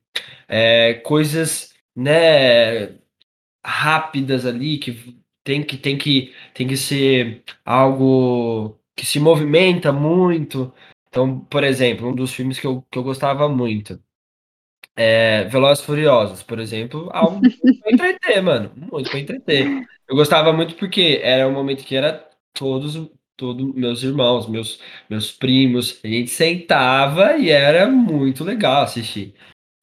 [0.47, 2.95] É, coisas, né,
[3.63, 10.73] rápidas ali que tem que tem que tem que ser algo que se movimenta muito.
[11.07, 14.01] Então, por exemplo, um dos filmes que eu, que eu gostava muito
[14.95, 17.41] é, Velozes Furiosos, por exemplo, algo
[17.81, 18.71] pra entreter, mano.
[18.75, 19.85] Muito pra entreter.
[20.07, 24.79] Eu gostava muito porque era um momento que era todos, todos meus irmãos, meus,
[25.09, 29.33] meus primos, a gente sentava e era muito legal assistir.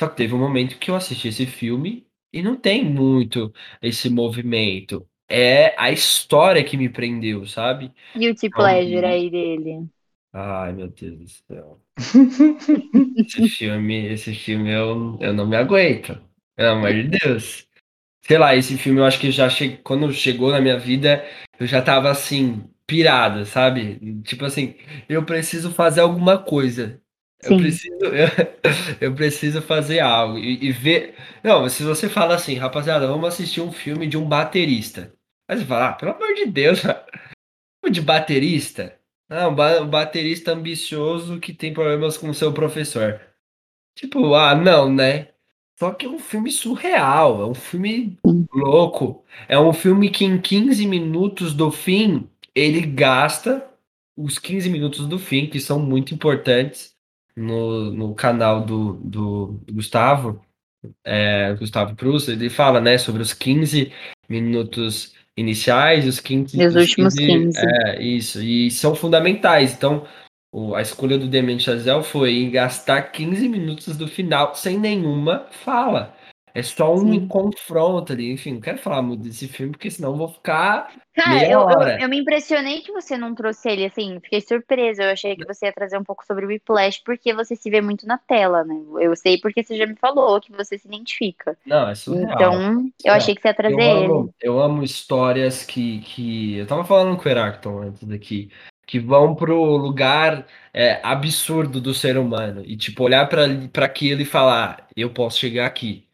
[0.00, 4.08] Só que teve um momento que eu assisti esse filme e não tem muito esse
[4.08, 5.06] movimento.
[5.28, 7.92] É a história que me prendeu, sabe?
[8.16, 9.88] Guilty então, pleasure aí dele.
[10.32, 11.80] Ai, meu Deus do céu.
[13.16, 16.20] esse filme, esse filme eu, eu não me aguento.
[16.56, 17.66] Pelo amor de Deus.
[18.22, 19.78] Sei lá, esse filme eu acho que já che...
[19.78, 21.24] quando chegou na minha vida,
[21.58, 23.98] eu já tava assim, pirada, sabe?
[24.22, 24.76] Tipo assim,
[25.08, 27.00] eu preciso fazer alguma coisa.
[27.42, 28.28] Eu preciso, eu,
[29.00, 31.16] eu, preciso fazer algo e, e, ver.
[31.42, 35.12] Não, se você fala assim, rapaziada, vamos assistir um filme de um baterista.
[35.48, 36.82] Aí você fala, ah, pelo amor de Deus,
[37.90, 38.99] de baterista?
[39.30, 43.20] Ah, um, ba baterista ambicioso que tem problemas com seu professor.
[43.94, 45.28] Tipo, ah, não, né?
[45.78, 48.18] Só que é um filme surreal, é um filme
[48.52, 49.24] louco.
[49.48, 53.66] É um filme que em 15 minutos do fim, ele gasta
[54.16, 56.94] os 15 minutos do fim, que são muito importantes,
[57.36, 60.44] no, no canal do, do Gustavo,
[61.04, 63.92] é, Gustavo Prusso, ele fala, né, sobre os 15
[64.28, 66.60] minutos iniciais, os 15...
[66.60, 67.58] E os últimos 15.
[67.58, 70.06] É, isso, e são fundamentais, então
[70.52, 75.46] o, a escolha do Damien Chazelle foi em gastar 15 minutos do final sem nenhuma
[75.50, 76.14] fala.
[76.54, 77.28] É só um Sim.
[77.28, 78.32] confronto ali.
[78.32, 81.60] Enfim, não quero falar muito desse filme, porque senão eu vou ficar Cara, eu, eu,
[81.60, 82.00] hora.
[82.00, 85.02] eu me impressionei que você não trouxe ele, assim, fiquei surpresa.
[85.02, 87.80] Eu achei que você ia trazer um pouco sobre o Whiplash, porque você se vê
[87.80, 88.74] muito na tela, né?
[89.00, 91.58] Eu sei porque você já me falou que você se identifica.
[91.66, 92.32] Não, é surreal.
[92.32, 93.16] Então, eu Surreal.
[93.16, 94.04] achei que você ia trazer eu ele.
[94.04, 96.56] amo, eu amo histórias que, que.
[96.58, 98.50] Eu tava falando com o Heracton antes daqui,
[98.86, 102.62] que vão pro lugar é, absurdo do ser humano.
[102.64, 106.04] E, tipo, olhar pra aquilo e falar, eu posso chegar aqui.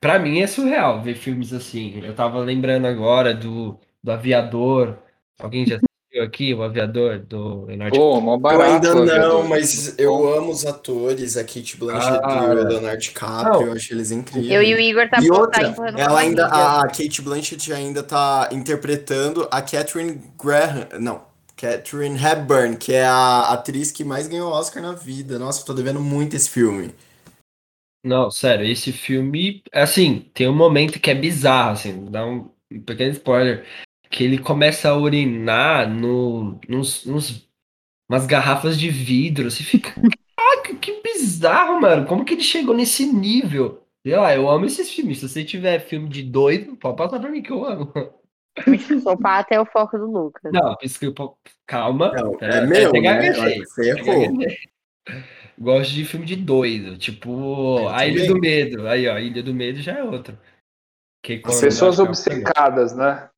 [0.00, 2.00] Pra mim é surreal ver filmes assim.
[2.04, 4.96] Eu tava lembrando agora do, do Aviador.
[5.40, 10.34] Alguém já assistiu aqui o Aviador do Leonardo Pô, mó Eu ainda não, mas eu
[10.34, 13.62] amo os atores, a Kate Blanchett Ah, e o Leonardo DiCaprio, não.
[13.66, 14.52] eu acho eles incríveis.
[14.52, 15.62] Eu e o Igor tá E outra,
[15.96, 21.22] ela a ainda, a Kate Blanchett ainda tá interpretando a Catherine Graham, não,
[21.56, 25.38] Catherine Hepburn, que é a atriz que mais ganhou Oscar na vida.
[25.40, 26.94] Nossa, eu tô devendo muito esse filme.
[28.04, 32.48] Não, sério, esse filme, assim, tem um momento que é bizarro, assim, dá um
[32.86, 33.66] pequeno spoiler,
[34.08, 37.48] que ele começa a urinar no, nos, nos,
[38.08, 39.92] umas garrafas de vidro, você fica,
[40.36, 43.82] caraca, que bizarro, mano, como que ele chegou nesse nível?
[44.06, 47.30] Sei lá, eu amo esses filmes, se você tiver filme de doido, pode passar pra
[47.30, 47.92] mim que eu amo.
[48.64, 50.52] Psicopata é o foco do Lucas.
[50.52, 51.32] Não, desculpa,
[51.66, 52.12] calma.
[52.12, 53.32] Não, é, é meu, né?
[53.58, 54.38] Você errou.
[55.60, 58.28] Gosto de filme de doido, tipo Eu A Ilha também.
[58.34, 58.88] do Medo.
[58.88, 60.38] Aí, ó, Ilha do Medo já é outro.
[61.22, 63.28] Que Pessoas que é obcecadas, né?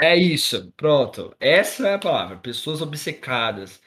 [0.00, 1.34] É isso, pronto.
[1.38, 2.36] Essa é a palavra.
[2.38, 3.80] Pessoas obcecadas.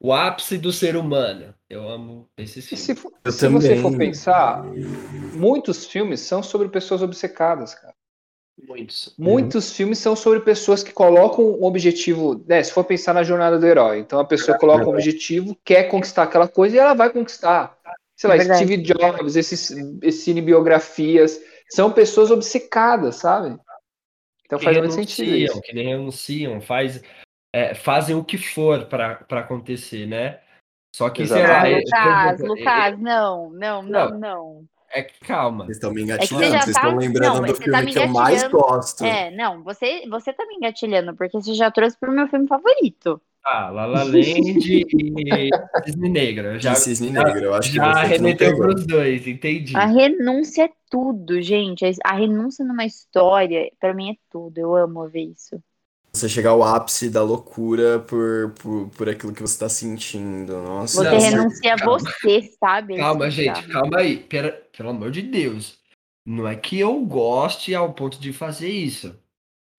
[0.00, 1.54] O ápice do ser humano.
[1.70, 2.84] Eu amo esses E filmes.
[2.84, 4.64] se, for- Eu se você for pensar,
[5.34, 7.91] muitos filmes são sobre pessoas obcecadas, cara.
[8.68, 9.14] Muitos.
[9.18, 12.42] Muitos filmes são sobre pessoas que colocam um objetivo.
[12.46, 15.84] Né, se for pensar na jornada do herói, então a pessoa coloca um objetivo, quer
[15.84, 17.76] conquistar aquela coisa e ela vai conquistar.
[18.16, 18.64] Sei lá, É verdade.
[18.64, 19.70] Steve Jobs, esses,
[20.02, 21.40] esses cinebiografias,
[21.70, 23.58] são pessoas obcecadas, sabe?
[24.44, 25.60] Então que faz muito sentido isso.
[25.62, 27.02] que nem renunciam, faz,
[27.52, 30.40] é, fazem o que for para acontecer, né?
[30.94, 31.50] Só que, sei Exato.
[31.50, 34.18] lá, Ah, é- Lucas, é- Lucas, não, não, não, Não.
[34.18, 34.64] não.
[34.94, 35.64] É que calma.
[35.64, 37.92] Vocês estão me É engatilhando, já vocês tá- estão lembrando não, do tá filme me
[37.92, 39.04] que eu mais gosto.
[39.04, 43.20] É, não, você, você tá me engatilhando, porque você já trouxe pro meu filme favorito.
[43.44, 45.50] Ah, La La Land e
[45.84, 46.60] Cisne Negro.
[46.60, 49.76] Já, Cisne Negro, eu acho que já remeteu pros dois, entendi.
[49.76, 51.84] A renúncia é tudo, gente.
[52.04, 54.58] A renúncia numa história, pra mim é tudo.
[54.58, 55.60] Eu amo ver isso.
[56.14, 60.60] Você chegar ao ápice da loucura por, por, por aquilo que você tá sentindo.
[60.60, 62.98] Nossa, Você Não, renuncia a você, sabe?
[62.98, 64.18] Calma, Isso, gente, calma aí.
[64.18, 65.78] Pera, pelo amor de Deus.
[66.26, 69.18] Não é que eu goste ao ponto de fazer isso.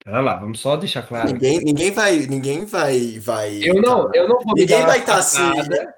[0.03, 1.31] Pera lá, vamos só deixar claro.
[1.31, 2.17] ninguém, ninguém vai.
[2.25, 3.19] Ninguém vai.
[3.19, 5.37] vai Eu não, eu não vou me Ninguém dar vai uma tá assim.
[5.37, 5.95] facada.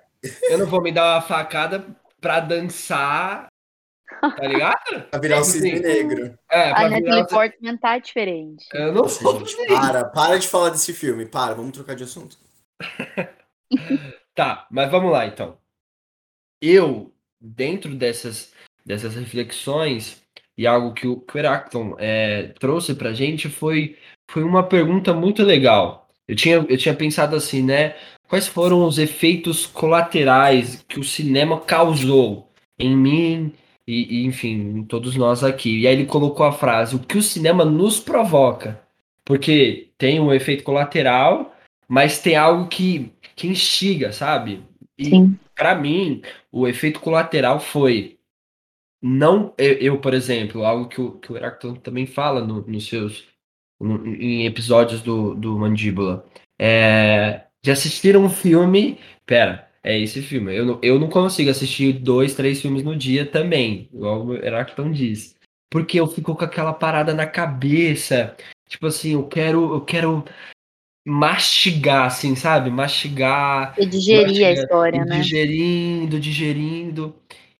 [0.49, 1.85] Eu não vou me dar uma facada
[2.19, 3.47] pra dançar.
[4.21, 4.75] Tá ligado?
[5.11, 6.39] Vai virar o Tipo cisne assim, negro.
[6.49, 7.25] É, A pra Natalie virar...
[7.25, 8.65] Portman tá diferente.
[8.73, 11.25] Eu não Nossa, vou gente, para, para de falar desse filme.
[11.25, 12.37] Para, vamos trocar de assunto.
[14.35, 15.57] Tá, mas vamos lá então.
[16.61, 18.53] Eu, dentro dessas,
[18.85, 20.21] dessas reflexões,
[20.57, 23.97] e algo que o, que o Heracton é, trouxe pra gente foi,
[24.29, 26.09] foi uma pergunta muito legal.
[26.27, 27.95] Eu tinha, eu tinha pensado assim, né?
[28.27, 33.53] Quais foram os efeitos colaterais que o cinema causou em mim
[33.87, 35.81] e, e, enfim, em todos nós aqui?
[35.81, 38.81] E aí ele colocou a frase: o que o cinema nos provoca?
[39.23, 41.55] Porque tem um efeito colateral,
[41.87, 44.63] mas tem algo que, que instiga, sabe?
[44.97, 45.11] E
[45.55, 46.21] para mim,
[46.51, 48.17] o efeito colateral foi
[49.01, 52.87] não eu, eu, por exemplo, algo que o, que o Heracton também fala no, nos
[52.87, 53.27] seus
[53.79, 56.25] no- em episódios do, do Mandíbula,
[56.59, 60.55] é, de assistir um filme, pera, é esse filme.
[60.55, 64.91] Eu não, eu não consigo assistir dois, três filmes no dia também, igual o Heracton
[64.91, 65.35] diz,
[65.71, 68.35] porque eu fico com aquela parada na cabeça,
[68.67, 70.25] tipo assim, eu quero, eu quero
[71.07, 72.69] mastigar, assim, sabe?
[72.69, 75.19] Mastigar Eu digeri a Mastiga- história, e né?
[75.19, 77.15] digerindo, digerindo.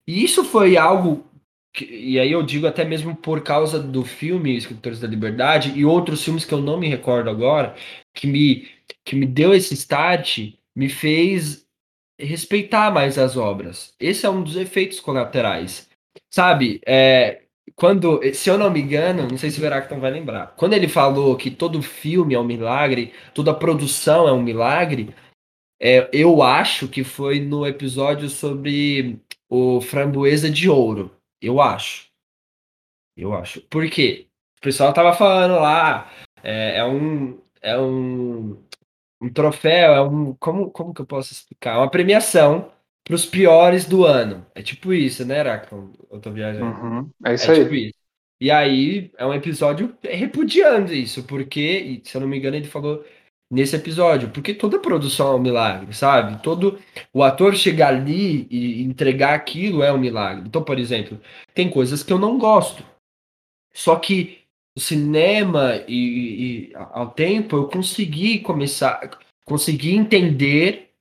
[0.07, 1.25] E isso foi algo,
[1.73, 5.85] que- e aí eu digo até mesmo por causa do filme Escritores da Liberdade e
[5.85, 7.75] outros filmes que eu não me recordo agora,
[8.15, 8.67] que me,
[9.03, 11.64] que me deu esse start, me fez
[12.19, 13.93] respeitar mais as obras.
[13.99, 15.89] Esse é um dos efeitos colaterais.
[16.31, 17.43] Sabe, é,
[17.75, 20.87] quando, se eu não me engano, não sei se o Veracton vai lembrar, quando ele
[20.87, 25.13] falou que todo filme é um milagre, toda produção é um milagre,
[25.79, 31.11] É, eu acho que foi no episódio sobre o Framboesa de Ouro.
[31.41, 32.09] Eu acho.
[33.17, 33.61] Eu acho.
[33.69, 34.27] Por quê?
[34.59, 36.11] O pessoal tava falando lá,
[36.43, 37.39] é, é um.
[37.61, 38.63] É um,
[39.25, 40.33] um troféu, é um.
[40.35, 41.75] Como, como que eu posso explicar?
[41.75, 42.71] É uma premiação
[43.03, 44.45] para os piores do ano.
[44.55, 45.91] É tipo isso, né, Aracon?
[46.11, 46.77] Eu tô viajando.
[46.81, 47.65] Uhum, é isso É aí.
[47.65, 47.95] tipo isso.
[48.39, 53.03] E aí é um episódio repudiando isso, porque, se eu não me engano, ele falou
[53.49, 56.41] nesse episódio, porque toda produção é um milagre, sabe?
[56.43, 56.79] Todo
[57.13, 60.43] o ator chegar ali e entregar aquilo é um milagre.
[60.47, 61.19] Então, por exemplo,
[61.53, 62.83] tem coisas que eu não gosto.
[63.73, 64.44] Só que
[64.77, 70.91] o cinema e, e ao tempo eu consegui começar, consegui entender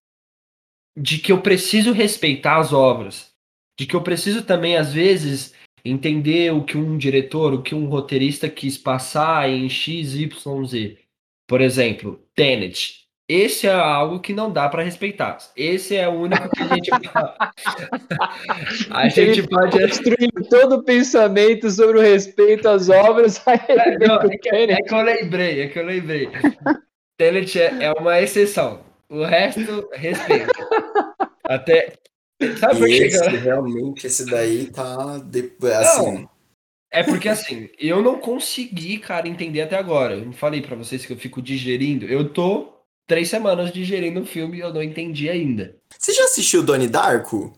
[0.96, 3.34] de que eu preciso respeitar as obras,
[3.78, 5.54] de que eu preciso também às vezes
[5.84, 10.98] entender o que um diretor, o que um roteirista quis passar em X, Y, Z.
[11.46, 13.03] Por exemplo, Tenet.
[13.26, 15.38] Esse é algo que não dá para respeitar.
[15.56, 16.90] Esse é o único que a gente
[18.90, 24.20] a gente Ele pode Construindo todo o pensamento sobre o respeito às obras, É, não,
[24.20, 26.28] é, que, é que eu lembrei, é que eu lembrei.
[27.16, 28.80] Tenet é, é uma exceção.
[29.08, 30.52] O resto, respeito.
[31.44, 31.92] Até.
[32.58, 32.94] Sabe por que?
[32.94, 35.18] esse, que eu- realmente, esse daí tá.
[35.18, 36.28] de- assim.
[36.92, 40.14] É porque assim, eu não consegui, cara, entender até agora.
[40.14, 42.06] Eu não falei pra vocês que eu fico digerindo.
[42.06, 42.73] Eu tô
[43.06, 45.76] três semanas digerindo o filme e eu não entendi ainda.
[45.98, 47.52] Você já assistiu Donnie Darko?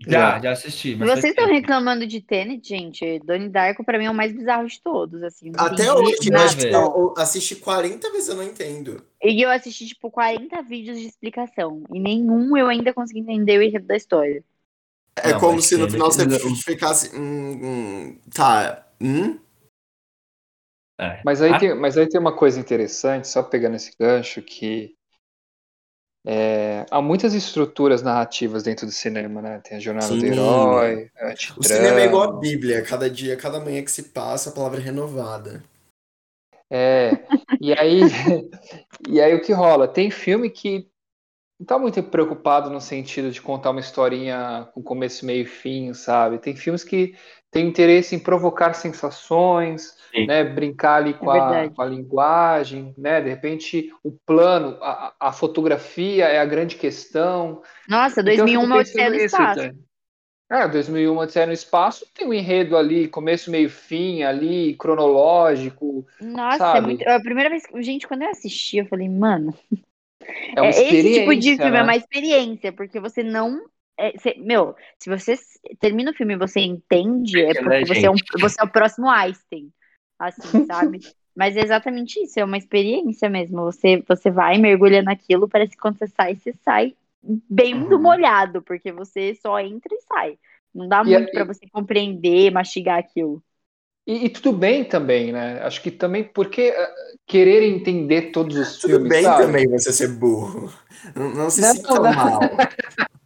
[0.00, 0.52] Já, Já.
[0.52, 0.94] assisti.
[0.94, 4.80] Vocês estão reclamando de Tenet, gente, Donnie Darko pra mim é o mais bizarro de
[4.80, 5.50] todos, assim.
[5.56, 6.44] Até hoje, né, eu nada.
[6.44, 6.76] acho que velho?
[6.76, 9.04] eu assisti 40 vezes, eu não entendo.
[9.20, 11.82] E eu assisti, tipo, 40 vídeos de explicação.
[11.92, 14.44] E nenhum eu ainda consegui entender o enredo da história.
[15.16, 16.24] É Não, como se no final você
[16.64, 17.16] ficasse.
[17.16, 18.86] Hum, hum, tá.
[19.00, 19.36] Hum?
[21.00, 21.22] É.
[21.24, 24.96] Mas aí, Ah, tem, mas aí tem uma coisa interessante, só pegando esse gancho, que
[26.26, 29.60] é, há muitas estruturas narrativas dentro do cinema, né?
[29.64, 30.26] Tem a jornada do Sim.
[30.26, 32.32] herói, a O cinema é igual a.
[32.38, 32.82] Bíblia.
[32.82, 35.62] Cada dia, cada manhã que se passa, a palavra é renovada.
[36.70, 37.12] É,
[37.60, 38.00] e aí,
[39.08, 39.88] e aí o que rola?
[39.88, 40.86] Tem filme que
[41.58, 45.94] não tá muito preocupado no sentido de contar uma historinha com começo, meio e fim,
[45.94, 46.38] sabe?
[46.38, 47.16] Tem filmes que
[47.50, 49.96] têm interesse em provocar sensações,
[50.26, 50.44] né?
[50.44, 53.20] Brincar ali com, É a, com a linguagem, né?
[53.20, 57.62] De repente, o plano, a, a fotografia é a grande questão.
[57.88, 59.52] Nossa, Então, eu 2001 fico uma Odisseia nisso, Espaço.
[59.52, 59.76] Tânia.
[60.50, 66.76] É, 2001 Odisseia no Espaço tem um enredo ali, começo, meio, fim, ali, cronológico, Nossa,
[66.76, 66.82] é sabe?
[66.82, 67.06] muito.
[67.08, 67.82] A primeira vez que.
[67.82, 69.52] Gente, quando eu assisti, eu falei, mano,
[70.54, 71.82] É uma é, esse tipo de experiência, filme é né?
[71.82, 73.64] uma experiência, porque você não.
[73.98, 75.34] É, você- meu, se você
[75.80, 78.70] termina o filme e você entende, é É, porque você é, um, você é o
[78.72, 79.72] próximo Einstein.
[80.18, 81.04] Assim, sabe?
[81.36, 83.62] Mas é exatamente isso, é uma experiência mesmo.
[83.64, 88.00] Você, você vai, mergulha naquilo, parece que quando você sai, você sai bem do Uhum.
[88.00, 90.38] molhado, porque você só entra e sai.
[90.74, 93.42] Não dá E a- muito pra você compreender, mastigar aquilo.
[94.06, 95.60] E, e tudo bem também, né?
[95.62, 96.94] Acho que também porque eh,
[97.26, 99.34] querer entender todos os Tudo filmes, bem sabe?
[99.34, 100.72] também você ser burro.
[101.14, 102.04] Não, não se Não, sinta não.
[102.04, 102.58] mal.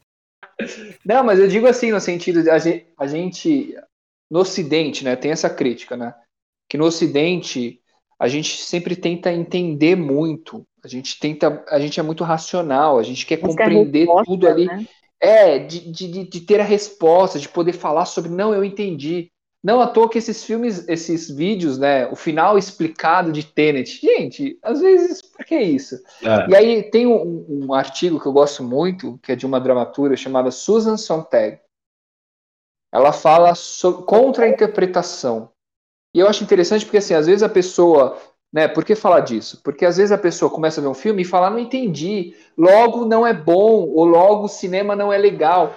[1.05, 3.74] Não, mas eu digo assim, no sentido de a gente, a gente
[4.30, 6.14] no Ocidente, né, tem essa crítica, né?
[6.68, 7.80] Que no Ocidente
[8.18, 13.03] a gente sempre tenta entender muito, a gente tenta, a gente é muito racional, a
[13.03, 14.66] gente quer compreender resposta, tudo ali.
[14.66, 14.86] né?
[15.20, 19.30] É, de, de, de- de ter a resposta, de poder falar sobre, não, eu entendi.
[19.62, 24.58] Não à toa que esses filmes, esses vídeos, né, o final explicado de Tenet, gente,
[24.60, 26.02] às vezes, por que isso?
[26.20, 26.50] É.
[26.50, 30.16] E aí tem um, um artigo que eu gosto muito, que é de uma dramaturga
[30.16, 31.60] chamada Susan Sontag.
[32.92, 33.52] Ela fala
[34.04, 35.50] contra a interpretação.
[36.14, 38.18] E eu acho interessante porque, assim, às vezes a pessoa.
[38.52, 39.62] Né, por que falar disso?
[39.64, 43.06] Porque às vezes a pessoa começa a ver um filme e fala, não entendi, logo
[43.06, 45.74] não é bom, ou logo o cinema não é legal.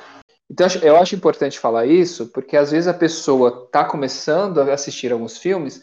[0.50, 5.12] Então eu acho- importante falar isso, porque às vezes a pessoa está começando a assistir
[5.12, 5.82] alguns filmes,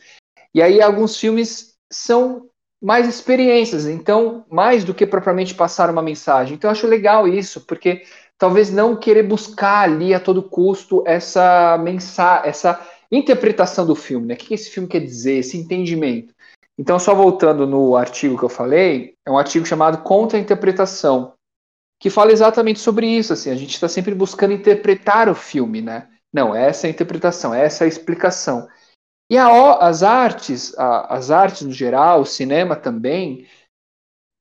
[0.54, 2.48] e aí alguns filmes são
[2.80, 6.54] mais experiências, então, mais do que propriamente passar uma mensagem.
[6.54, 8.02] Então eu acho legal isso, porque
[8.36, 14.34] talvez não querer buscar ali a todo custo essa mensagem, essa interpretação do filme, né?
[14.34, 16.34] O que esse filme quer dizer, esse entendimento.
[16.78, 21.34] Então, só voltando no artigo que eu falei, é um artigo chamado Contra a Interpretação,
[22.02, 23.32] que fala exatamente sobre isso.
[23.32, 26.08] Assim, a gente está sempre buscando interpretar o filme, né?
[26.32, 28.66] Não, essa é a interpretação, essa é a explicação.
[29.30, 33.46] E a, as artes, a- as artes no geral, o cinema também,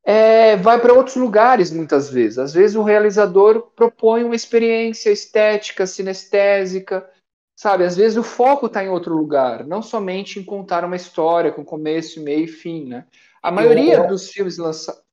[0.04, 2.40] é, vai para outros lugares muitas vezes.
[2.40, 7.08] Às vezes o realizador propõe uma experiência estética, sinestésica,
[7.56, 7.84] sabe?
[7.84, 11.64] Às vezes o foco está em outro lugar, não somente em contar uma história com
[11.64, 13.06] começo, meio e fim, né?
[13.44, 15.04] A maioria dos filmes lançados.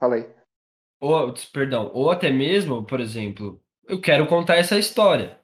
[0.00, 0.37] Fala aí.
[1.00, 5.38] Ou, perdão, ou até mesmo, por exemplo, eu quero contar essa história.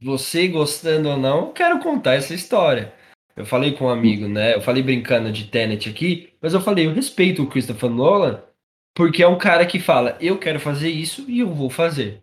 [0.00, 2.92] Você gostando ou não, eu quero contar essa história.
[3.36, 4.54] Eu falei com um amigo, né?
[4.54, 8.42] Eu falei brincando de Tenet aqui, mas eu falei, eu respeito o Christopher Nolan,
[8.94, 12.22] porque é um cara que fala, eu quero fazer isso e eu vou fazer.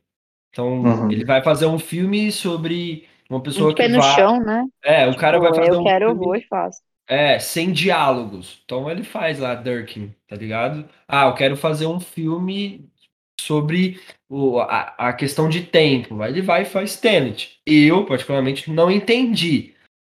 [0.52, 1.12] Então, uhum.
[1.12, 4.16] ele vai fazer um filme sobre uma pessoa que pé no vai...
[4.16, 4.66] chão, né?
[4.84, 6.22] É, o cara tipo, vai fazer eu um quero, filme...
[6.22, 6.82] eu vou e faço.
[7.10, 8.62] É, sem diálogos.
[8.64, 10.88] Então ele faz lá Durkin, tá ligado?
[11.08, 12.88] Ah, eu quero fazer um filme
[13.42, 14.00] sobre
[14.30, 16.24] o, a, a questão de tempo.
[16.24, 17.60] Ele vai e faz Tenet.
[17.66, 19.74] Eu, particularmente, não entendi.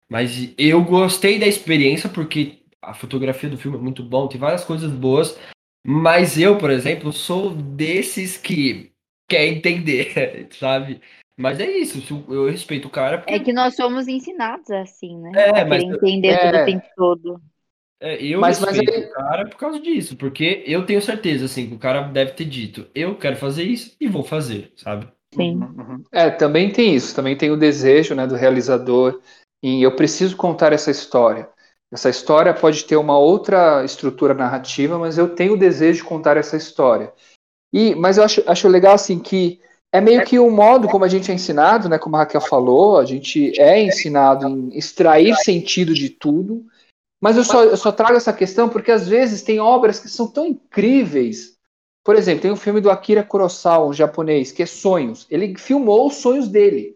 [0.09, 4.65] Mas eu gostei da experiência porque a fotografia do filme é muito bom, tem várias
[4.65, 5.39] coisas boas.
[5.87, 8.91] Mas eu, por exemplo, sou desses que
[9.29, 11.01] quer entender, sabe?
[11.41, 13.17] Mas é isso, eu respeito o cara.
[13.17, 13.33] Porque...
[13.33, 15.31] É que nós somos ensinados assim, né?
[15.33, 16.37] É, mas entender é...
[16.37, 17.41] tudo o tempo todo.
[17.99, 21.67] É, eu mas, respeito mas o cara por causa disso, porque eu tenho certeza, assim,
[21.67, 25.07] que o cara deve ter dito, eu quero fazer isso e vou fazer, sabe?
[25.35, 25.57] Sim.
[25.57, 26.03] Uhum, uhum.
[26.11, 29.21] É, também tem isso, também tem o desejo, né, do realizador,
[29.61, 31.47] e eu preciso contar essa história.
[31.91, 36.37] Essa história pode ter uma outra estrutura narrativa, mas eu tenho o desejo de contar
[36.37, 37.13] essa história.
[37.71, 39.61] E, mas eu acho, acho legal, assim, que
[39.93, 41.99] é meio que o um modo como a gente é ensinado, né?
[41.99, 46.65] Como a Raquel falou, a gente é ensinado em extrair sentido de tudo.
[47.21, 50.27] Mas eu só, eu só trago essa questão porque às vezes tem obras que são
[50.27, 51.57] tão incríveis.
[52.03, 55.27] Por exemplo, tem um filme do Akira Kurosawa, um japonês, que é Sonhos.
[55.29, 56.95] Ele filmou os sonhos dele.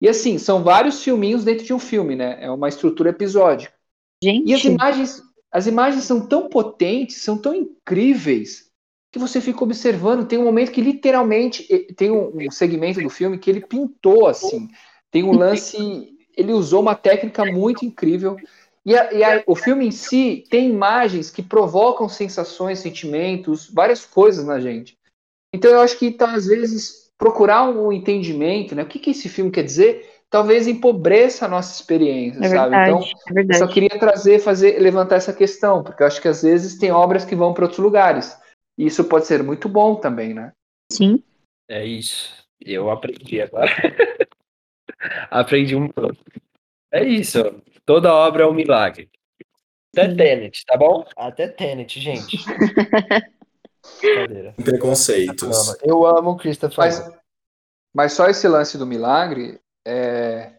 [0.00, 2.36] E assim, são vários filminhos dentro de um filme, né?
[2.40, 3.74] É uma estrutura episódica.
[4.22, 4.50] Gente.
[4.50, 8.63] E as imagens, as imagens são tão potentes, são tão incríveis,
[9.14, 10.26] que você fica observando.
[10.26, 11.62] Tem um momento que literalmente
[11.96, 14.68] tem um, segmento do filme que ele pintou assim.
[15.08, 18.36] Tem um lance, ele usou uma técnica muito incrível.
[18.84, 24.04] E, a, e a, o filme em si tem imagens que provocam sensações, sentimentos, várias
[24.04, 24.98] coisas na gente.
[25.54, 28.82] Então eu acho que tá, às vezes procurar um entendimento, né?
[28.82, 30.10] O que, que esse filme quer dizer?
[30.28, 32.70] Talvez empobreça a nossa experiência, é sabe?
[32.70, 36.26] Verdade, então, é eu só queria trazer, fazer, levantar essa questão, porque eu acho que
[36.26, 38.36] às vezes tem obras que vão para outros lugares.
[38.76, 40.52] E isso pode ser muito bom também, né?
[40.92, 41.22] Sim.
[41.68, 42.44] É isso.
[42.60, 43.70] Eu aprendi agora.
[45.30, 46.16] aprendi um pouco.
[46.92, 47.38] É isso.
[47.84, 49.10] Toda obra é um milagre.
[49.92, 50.14] Até.
[50.14, 51.04] Tenet, tá bom?
[51.16, 52.38] Até Tenet, gente.
[54.64, 55.76] Preconceitos.
[55.82, 56.78] Eu amo o Christopher.
[56.78, 57.12] Mas,
[57.94, 60.52] mas só esse lance do milagre é.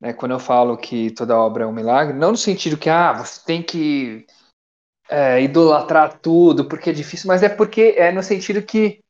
[0.00, 3.12] Né, quando eu falo que toda obra é um milagre, não no sentido que ah,
[3.12, 4.26] você tem que
[5.12, 9.00] é, idolatrar tudo porque é difícil, mas é porque é no sentido que,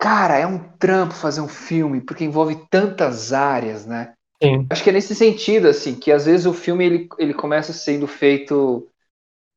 [0.00, 4.14] cara, é um trampo fazer um filme porque envolve tantas áreas, né?
[4.42, 4.66] Sim.
[4.70, 8.06] Acho que é nesse sentido, assim, que às vezes o filme ele, ele começa sendo
[8.06, 8.88] feito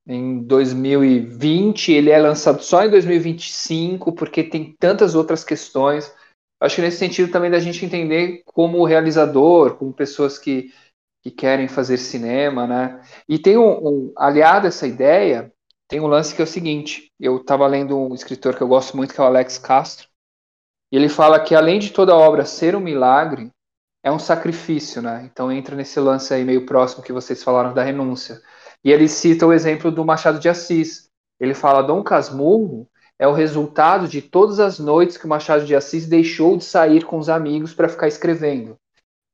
[0.06, 6.14] em 2020, ele é lançado só em 2025 porque tem tantas outras questões.
[6.62, 10.74] Acho que nesse sentido também da gente entender como realizador, como pessoas que
[11.24, 13.02] que querem fazer cinema, né?
[13.30, 15.52] E tem um, um aliado a essa ideia,
[15.88, 18.98] tem um lance que é o seguinte: eu estava lendo um escritor que eu gosto
[18.98, 20.08] muito, que é o Alex Castro,
[20.92, 23.50] e ele fala que além de toda obra ser um milagre,
[24.04, 25.28] é um sacrifício, né?
[25.32, 28.42] Então entra nesse lance aí meio próximo que vocês falaram da renúncia.
[28.84, 31.10] E ele cita o exemplo do Machado de Assis.
[31.40, 32.86] Ele fala: Dom Casmurro
[33.18, 37.06] é o resultado de todas as noites que o Machado de Assis deixou de sair
[37.06, 38.78] com os amigos para ficar escrevendo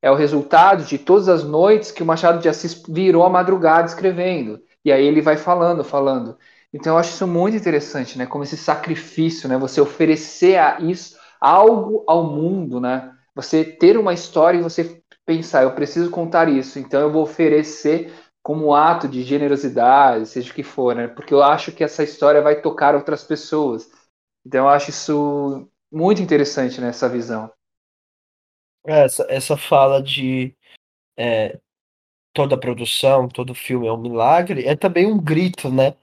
[0.02, 3.88] é o resultado de todas as noites que o Machado de Assis virou a madrugada
[3.88, 4.62] escrevendo.
[4.84, 6.38] E aí ele vai falando, falando.
[6.74, 8.26] Então eu acho isso muito interessante, né?
[8.26, 9.58] Como esse sacrifício, né?
[9.58, 13.12] Você oferecer a isso algo ao mundo, né?
[13.36, 18.12] Você ter uma história e você pensar, eu preciso contar isso, então eu vou oferecer
[18.41, 21.08] como ato de generosidade, seja o que for, né?
[21.08, 23.89] Porque eu acho que essa história vai tocar outras pessoas.
[24.45, 27.52] Então eu acho isso muito interessante nessa né, visão.
[28.86, 30.54] Essa, essa fala de
[31.18, 31.60] é,
[32.34, 35.96] toda produção, todo filme é um milagre, é também um grito, né?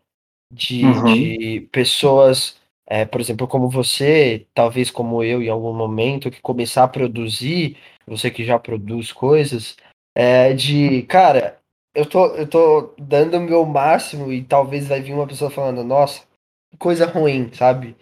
[0.53, 1.15] De, uhum.
[1.15, 6.85] de pessoas, é, por exemplo, como você, talvez como eu em algum momento, que começar
[6.85, 9.77] a produzir, você que já produz coisas,
[10.15, 11.59] é, de, cara,
[11.95, 15.83] eu tô, eu tô dando o meu máximo e talvez vai vir uma pessoa falando,
[15.83, 16.27] nossa,
[16.71, 17.97] que coisa ruim, sabe?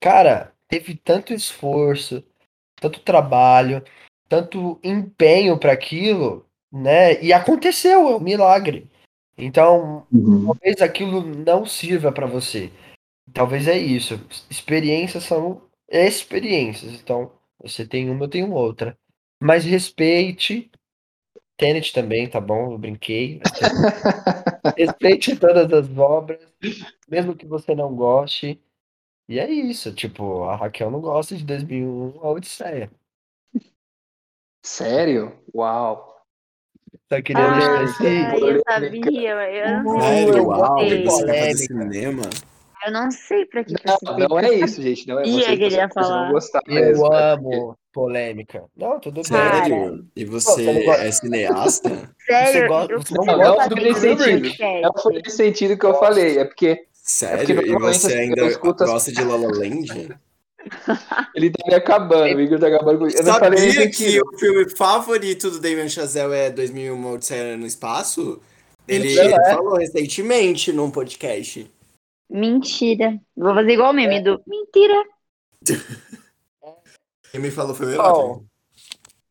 [0.00, 2.22] Cara, teve tanto esforço,
[2.76, 3.82] tanto trabalho,
[4.32, 7.22] tanto empenho para aquilo, né?
[7.22, 8.88] E aconteceu, é um milagre.
[9.36, 10.46] Então, uhum.
[10.46, 12.72] talvez aquilo não sirva para você.
[13.30, 14.18] Talvez é isso.
[14.48, 16.94] Experiências são experiências.
[16.94, 17.30] Então,
[17.62, 18.96] você tem uma, eu tenho outra.
[19.38, 20.70] Mas respeite.
[21.58, 22.72] Tenet também, tá bom?
[22.72, 23.38] Eu brinquei.
[24.78, 26.40] respeite todas as obras,
[27.06, 28.58] mesmo que você não goste.
[29.28, 32.90] E é isso, tipo, a Raquel não gosta de 2001 A Odisseia.
[34.62, 35.32] Sério?
[35.54, 36.08] Uau.
[37.12, 37.84] Só queria Ah, ai,
[38.42, 42.22] eu sabia, eu não sei Sério, uau, você cinema?
[42.84, 45.06] Eu não sei pra que Não, não é isso, gente.
[45.06, 46.24] Não é sabia vocês, que ele ia vocês falar.
[46.24, 47.06] vão gostar Eu mesmo.
[47.06, 48.64] é porque- amo polêmica.
[48.76, 49.24] Não, tudo bem.
[49.24, 50.06] Sério?
[50.16, 52.14] E Pô, você você não gosta- é cineasta?
[52.26, 53.24] Sério, gosta- eu você não
[53.68, 54.48] do desse sentido.
[54.82, 57.54] Não foi nesse sentido que eu falei, é porque Sério?
[57.54, 60.18] porque E você ainda escuto gosta de La La Land?
[61.34, 64.20] ele tá me acabando, o Igor tá acabando com Eu não falei nesse Sabia que
[64.22, 68.40] o filme favorito do Damien Chazelle é 2001 Uma Odisseia no Espaço?
[68.86, 69.54] Ele, Não, ele é.
[69.54, 71.70] falou recentemente num podcast.
[72.30, 73.20] Mentira.
[73.36, 75.04] Vou fazer igual o meme do Mentira.
[77.30, 78.40] Quem me falou foi melhor.
[78.40, 78.42] O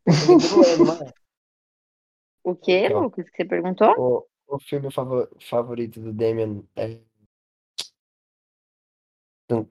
[0.07, 1.11] é?
[2.43, 3.01] O quê, Então.
[3.03, 3.93] Lucas, que você perguntou?
[3.97, 6.97] O, o filme favo- favorito do Damien é.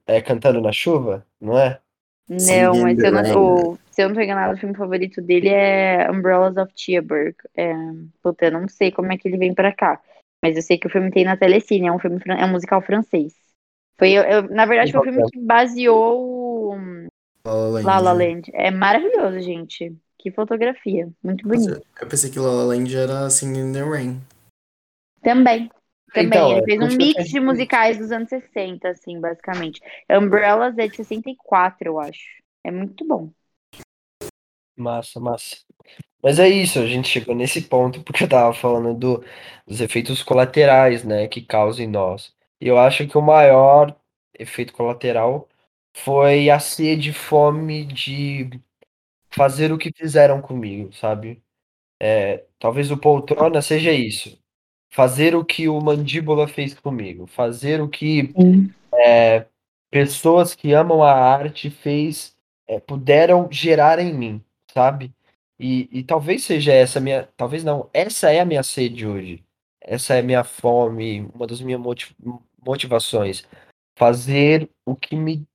[0.06, 1.80] É Cantando na Chuva, não é?
[2.28, 3.34] Não, mas se eu não, Rain.
[3.34, 7.34] o- se eu não tô enganado, o filme favorito dele é Umbrellas of Cherbourg.
[7.56, 7.72] É,
[8.22, 10.00] puta, eu não sei como é que ele vem pra cá.
[10.42, 12.80] Mas eu sei que o filme tem na Telecine, é um filme é um musical
[12.80, 13.34] francês.
[13.98, 17.08] Foi, eu, eu- na verdade, foi o filme que baseou o
[17.44, 17.84] La La Land.
[17.86, 18.50] La La Land.
[18.54, 19.94] É maravilhoso, gente.
[20.18, 21.08] Que fotografia.
[21.22, 21.82] Muito bonito.
[22.00, 24.20] Eu pensei que La La Land era Singing in the Rain.
[25.22, 25.70] Também.
[26.12, 26.26] Também.
[26.26, 29.80] Então, ele é, fez um mix de musicais dos anos 60, assim, basicamente.
[30.10, 32.24] Umbrellas é de 64, eu acho.
[32.64, 33.30] É muito bom.
[34.76, 35.56] Massa, massa.
[36.22, 39.24] Mas é isso, a gente chegou nesse ponto porque eu tava falando do,
[39.66, 42.34] dos efeitos colaterais, né, que causam em nós.
[42.60, 43.96] E eu acho que o maior
[44.38, 45.48] efeito colateral
[45.94, 48.50] foi a sede fome de
[49.30, 51.42] fazer o que fizeram comigo, sabe?
[52.00, 54.38] É, talvez o poltrona seja isso.
[54.90, 57.26] Fazer o que o mandíbula fez comigo.
[57.26, 58.32] Fazer o que
[58.92, 59.46] é,
[59.90, 62.36] pessoas que amam a arte fez,
[62.66, 65.12] é, puderam gerar em mim, sabe?
[65.58, 69.44] E, e talvez seja essa minha, talvez não, essa é a minha sede hoje.
[69.80, 72.16] Essa é a minha fome, uma das minhas moti-
[72.64, 73.46] motivações.
[73.96, 75.46] Fazer o que me,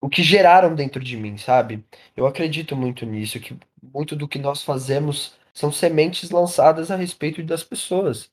[0.00, 1.84] o que geraram dentro de mim, sabe?
[2.16, 7.42] Eu acredito muito nisso, que muito do que nós fazemos são sementes lançadas a respeito
[7.42, 8.30] das pessoas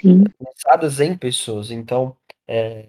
[0.00, 0.24] Sim.
[0.40, 1.70] lançadas em pessoas.
[1.70, 2.16] Então,
[2.46, 2.88] é,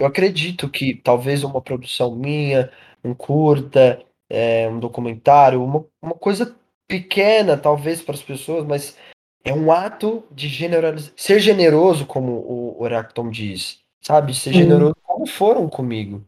[0.00, 2.70] eu acredito que talvez uma produção minha,
[3.04, 6.56] um curta, é, um documentário, uma, uma coisa
[6.86, 8.96] pequena, talvez para as pessoas, mas
[9.44, 11.12] é um ato de generaliz...
[11.16, 14.34] ser generoso, como o Oracton diz, sabe?
[14.34, 14.56] Ser Uhum.
[14.56, 16.24] generoso como foram comigo.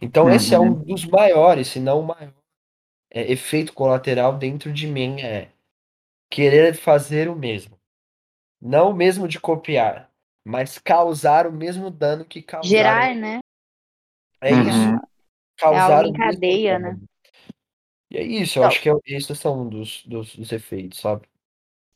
[0.00, 2.32] Então, esse é um dos maiores, se não o maior
[3.10, 5.48] é, efeito colateral dentro de mim é
[6.30, 7.76] querer fazer o mesmo.
[8.64, 10.08] Não o mesmo de copiar,
[10.44, 12.70] mas causar o mesmo dano que causaram.
[12.70, 13.40] Gerar, né?
[14.40, 14.68] É Uhum.
[14.68, 15.02] isso.
[15.58, 16.96] Causar algo em cadeia, né?
[18.08, 21.00] E é isso, eu Então- acho que é, esses são um dos, dos, dos efeitos,
[21.00, 21.26] sabe?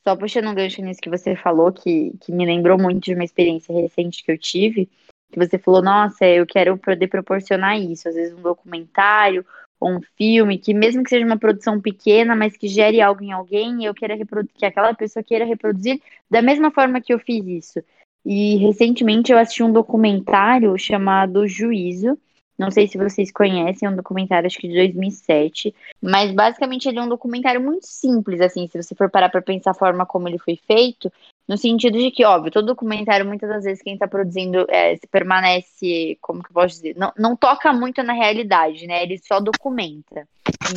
[0.02, 3.24] Só puxando um gancho nisso que você falou, que, que me lembrou muito de uma
[3.24, 4.86] experiência recente que eu tive,
[5.32, 9.44] que você falou, nossa, eu quero poder proporcionar isso, às vezes um documentário
[9.78, 13.32] ou um filme, que mesmo que seja uma produção pequena, mas que gere algo em
[13.32, 14.14] alguém, eu quero
[14.54, 16.00] que aquela pessoa queira reproduzir
[16.30, 17.82] da mesma forma que eu fiz isso.
[18.24, 22.18] E recentemente eu assisti um documentário chamado Juízo,
[22.58, 26.98] não sei se vocês conhecem, é um documentário acho que de 2007, mas basicamente ele
[26.98, 30.26] é um documentário muito simples, assim, se você for parar para pensar a forma como
[30.26, 31.12] ele foi feito,
[31.48, 35.06] no sentido de que, óbvio, todo documentário, muitas das vezes, quem está produzindo é, se
[35.06, 39.02] permanece, como que eu posso dizer, não, não toca muito na realidade, né?
[39.02, 40.26] Ele só documenta.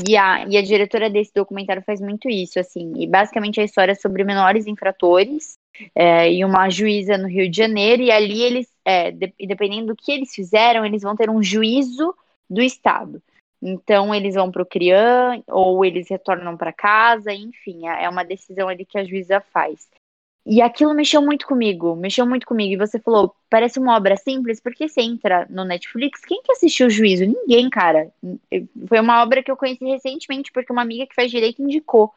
[0.07, 3.93] E a, e a diretora desse documentário faz muito isso, assim, e basicamente a história
[3.93, 5.57] é sobre menores infratores
[5.95, 9.95] é, e uma juíza no Rio de Janeiro, e ali eles, é, de, dependendo do
[9.95, 12.13] que eles fizeram, eles vão ter um juízo
[12.47, 13.21] do Estado.
[13.61, 18.69] Então, eles vão para o CRIAM, ou eles retornam para casa, enfim, é uma decisão
[18.69, 19.87] ali que a juíza faz.
[20.51, 22.73] E aquilo mexeu muito comigo, mexeu muito comigo.
[22.73, 26.87] E você falou, parece uma obra simples, porque você entra no Netflix, quem que assistiu
[26.87, 27.23] o juízo?
[27.23, 28.11] Ninguém, cara.
[28.87, 32.11] Foi uma obra que eu conheci recentemente, porque uma amiga que faz direito indicou.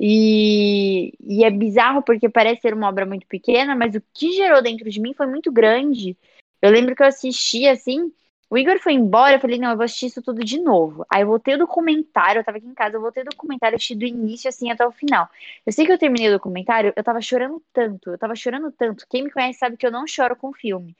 [0.00, 4.60] E, e é bizarro porque parece ser uma obra muito pequena, mas o que gerou
[4.60, 6.16] dentro de mim foi muito grande.
[6.60, 8.12] Eu lembro que eu assisti assim,
[8.50, 11.04] o Igor foi embora, eu falei, não, eu vou assistir isso tudo de novo.
[11.10, 13.94] Aí eu voltei o documentário, eu tava aqui em casa, eu voltei o documentário, assisti
[13.94, 15.28] do início, assim, até o final.
[15.66, 19.06] Eu sei que eu terminei o documentário, eu tava chorando tanto, eu tava chorando tanto.
[19.08, 20.96] Quem me conhece sabe que eu não choro com filme.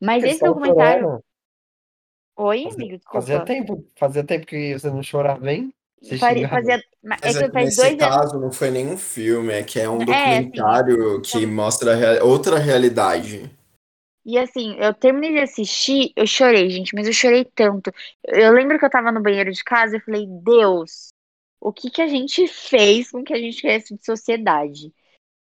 [0.00, 1.02] Mas Eles esse documentário.
[1.04, 1.24] chorando.
[2.36, 3.20] Oi, Fazia- amigo, desculpa.
[3.20, 5.40] Fazia tempo, fazia tempo que você não chorava
[6.18, 6.48] Fari- xingava.
[6.48, 6.74] fazia...
[6.76, 8.16] É Mas que é faz nesse dois anos.
[8.16, 11.92] caso não foi nenhum filme, é que é um É, assim, documentário que então- mostra
[11.92, 13.50] a rea- outra realidade.
[14.24, 17.92] E assim, eu terminei de assistir, eu chorei, gente, mas eu chorei tanto.
[18.26, 21.08] Eu lembro que eu tava no banheiro de casa e falei, Deus,
[21.60, 24.92] o que que a gente fez com que a gente cresce de sociedade?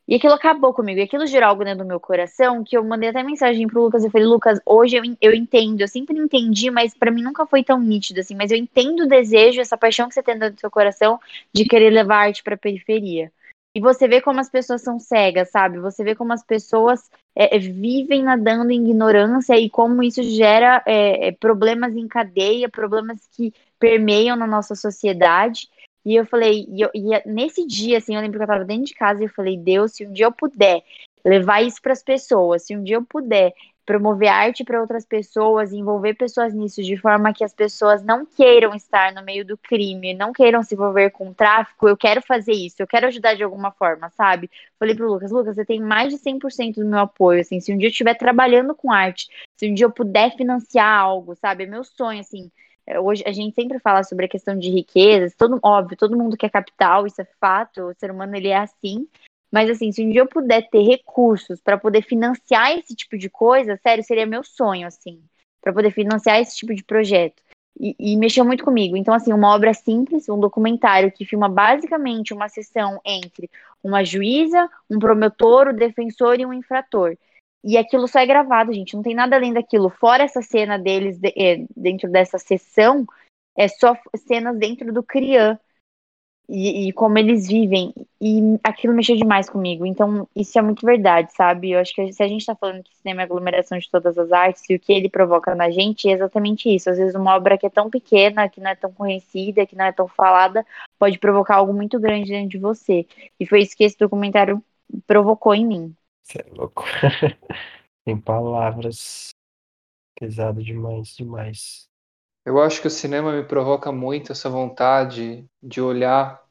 [0.06, 3.08] E aquilo acabou comigo, e aquilo gerou algo dentro do meu coração, que eu mandei
[3.10, 6.94] até mensagem pro Lucas, eu falei, Lucas, hoje eu, eu entendo, eu sempre entendi, mas
[6.94, 10.14] para mim nunca foi tão nítido assim, mas eu entendo o desejo, essa paixão que
[10.14, 11.20] você tem dentro do seu coração
[11.54, 13.32] de querer levar a arte pra periferia.
[13.76, 15.80] E você vê como as pessoas são cegas, sabe?
[15.80, 20.84] Você vê como as pessoas é, é vivem nadando em ignorância e como isso gera
[20.86, 25.68] é, é, problemas em cadeia, problemas que permeiam na nossa sociedade.
[26.06, 28.86] E eu falei, e, eu, e nesse dia, assim, eu lembro que eu tava dentro
[28.86, 30.84] de casa e eu falei, Deus, se um dia eu puder
[31.26, 33.54] levar isso para as pessoas, se um dia eu puder
[33.86, 38.74] promover arte para outras pessoas, envolver pessoas nisso de forma que as pessoas não queiram
[38.74, 42.78] estar no meio do crime, não queiram se envolver com tráfico, eu quero fazer isso,
[42.80, 44.50] eu quero ajudar de alguma forma, sabe?
[44.80, 47.78] Falei pro Lucas, Lucas, você tem mais de 100% do meu apoio, assim, se um
[47.78, 49.28] dia eu estiver trabalhando com arte,
[49.58, 51.64] se um dia eu puder financiar algo, sabe?
[51.64, 52.50] É meu sonho, assim.
[52.86, 56.36] É, hoje a gente sempre fala sobre a questão de riquezas, todo óbvio, todo mundo
[56.36, 59.08] quer capital, isso é fato, o ser humano ele é assim,
[59.54, 63.30] mas assim, se um dia eu puder ter recursos para poder financiar esse tipo de
[63.30, 65.22] coisa, sério, seria meu sonho, assim,
[65.62, 67.40] para poder financiar esse tipo de projeto.
[67.80, 68.98] E, e, mexeu muito comigo.
[68.98, 73.48] Então, assim, uma obra simples, um documentário que filma basicamente uma sessão entre
[73.84, 77.16] uma juíza, um promotor, o defensor e um infrator.
[77.64, 78.96] E aquilo só é gravado, gente.
[78.96, 79.88] Não tem nada além daquilo.
[79.88, 83.06] Fora essa cena deles de, é, dentro dessa sessão,
[83.56, 85.60] é só cenas dentro do CRIAN
[86.48, 87.94] e, e, como eles vivem.
[88.22, 89.86] E aquilo mexeu demais comigo.
[89.86, 91.72] Então, isso é muito verdade, sabe?
[91.72, 94.32] Eu acho que se a gente tá falando que cinema é aglomeração de todas as
[94.32, 96.90] artes, e o que ele provoca na gente é exatamente isso.
[96.90, 99.86] Às vezes, uma obra que é tão pequena, que não é tão conhecida, que não
[99.86, 100.66] é tão falada,
[101.00, 103.08] pode provocar algo muito grande dentro de você.
[103.40, 104.64] E foi isso que esse documentário
[105.08, 105.96] provocou em mim.
[106.24, 106.84] Você é louco.
[108.06, 109.30] Tem palavras.
[110.20, 111.90] Pesado demais, demais.
[112.46, 116.44] Eu acho que o cinema me provoca muito essa vontade de olhar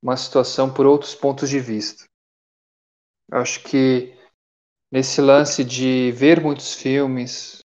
[0.00, 2.04] uma situação por outros pontos de vista.
[3.30, 4.16] Eu acho que
[4.92, 7.64] nesse lance de ver muitos filmes,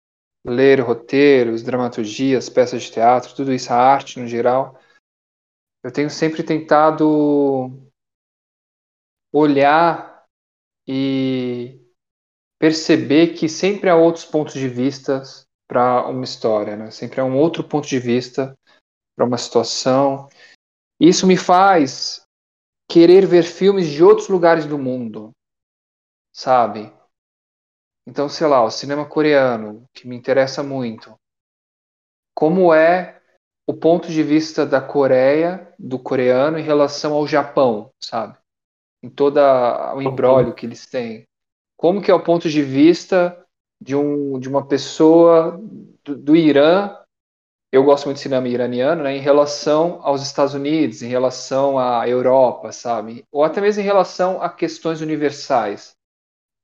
[0.46, 4.80] ler roteiros, dramaturgias, peças de teatro, tudo isso, a arte no geral,
[5.84, 7.92] eu tenho sempre tentado
[9.34, 10.26] olhar
[10.88, 11.80] e
[12.60, 15.22] perceber que sempre há outros pontos de vista
[15.70, 16.90] para uma história, né?
[16.90, 18.58] Sempre é um outro ponto de vista
[19.16, 20.28] para uma situação.
[21.00, 22.26] Isso me faz
[22.90, 25.32] querer ver filmes de outros lugares do mundo,
[26.34, 26.92] sabe?
[28.08, 31.14] Então, sei lá, o cinema coreano, que me interessa muito.
[32.34, 33.22] Como é
[33.68, 38.36] o ponto de vista da Coreia, do coreano, em relação ao Japão, sabe?
[39.04, 41.28] Em todo o embrólio que eles têm.
[41.78, 43.46] Como que é o ponto de vista
[43.82, 45.60] de, um, de uma pessoa
[46.04, 46.96] do, do Irã,
[47.72, 52.08] eu gosto muito de cinema iraniano, né, em relação aos Estados Unidos, em relação à
[52.08, 53.26] Europa, sabe?
[53.32, 55.96] Ou até mesmo em relação a questões universais.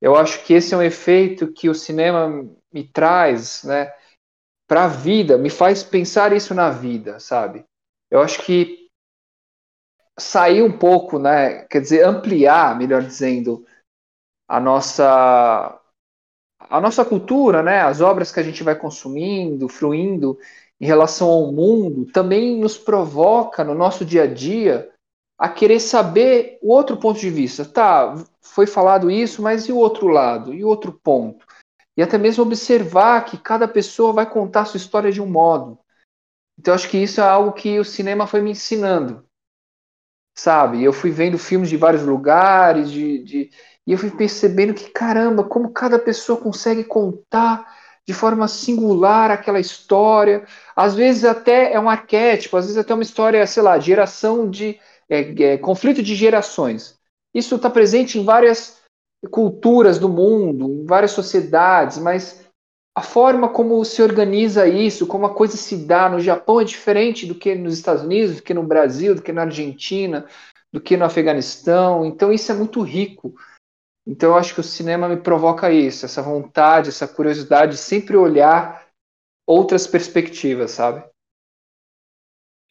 [0.00, 3.92] Eu acho que esse é um efeito que o cinema me traz, né,
[4.68, 7.64] para a vida, me faz pensar isso na vida, sabe?
[8.10, 8.88] Eu acho que
[10.18, 13.64] sair um pouco, né, quer dizer, ampliar, melhor dizendo,
[14.48, 15.80] a nossa
[16.68, 20.38] a nossa cultura, né, as obras que a gente vai consumindo, fruindo
[20.80, 24.90] em relação ao mundo, também nos provoca no nosso dia a dia
[25.38, 27.64] a querer saber o outro ponto de vista.
[27.64, 30.52] Tá, foi falado isso, mas e o outro lado?
[30.52, 31.46] E o outro ponto?
[31.96, 35.78] E até mesmo observar que cada pessoa vai contar sua história de um modo.
[36.58, 39.24] Então acho que isso é algo que o cinema foi me ensinando.
[40.34, 40.82] Sabe?
[40.82, 43.50] Eu fui vendo filmes de vários lugares, de, de
[43.86, 47.64] e eu fui percebendo que, caramba, como cada pessoa consegue contar
[48.06, 50.46] de forma singular aquela história.
[50.74, 54.78] Às vezes até é um arquétipo, às vezes até uma história, sei lá, geração de.
[55.08, 56.98] É, é, conflito de gerações.
[57.32, 58.82] Isso está presente em várias
[59.30, 62.44] culturas do mundo, em várias sociedades, mas
[62.96, 67.24] a forma como se organiza isso, como a coisa se dá no Japão é diferente
[67.24, 70.26] do que nos Estados Unidos, do que no Brasil, do que na Argentina,
[70.72, 72.04] do que no Afeganistão.
[72.04, 73.34] Então isso é muito rico.
[74.06, 78.16] Então eu acho que o cinema me provoca isso, essa vontade, essa curiosidade de sempre
[78.16, 78.86] olhar
[79.44, 81.04] outras perspectivas, sabe?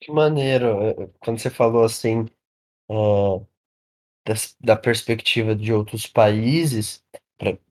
[0.01, 2.25] Que maneiro, eh, quando você falou assim,
[2.89, 3.45] uh,
[4.59, 7.03] da perspectiva de outros países,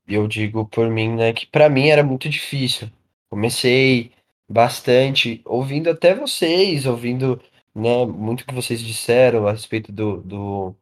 [0.07, 2.91] eu digo por mim, né, que para mim era muito difícil.
[3.31, 4.13] Comecei
[4.49, 7.41] bastante ouvindo até vocês, ouvindo,
[7.75, 10.77] né, muito que vocês disseram a respeito do, do,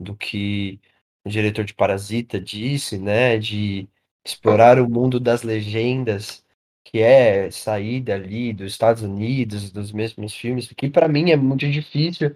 [0.00, 0.80] do que
[1.28, 3.88] diretor de Parasita disse, né, de
[4.24, 6.44] explorar o mundo das legendas,
[6.84, 11.68] que é sair dali dos Estados Unidos, dos mesmos filmes, que para mim é muito
[11.70, 12.34] difícil,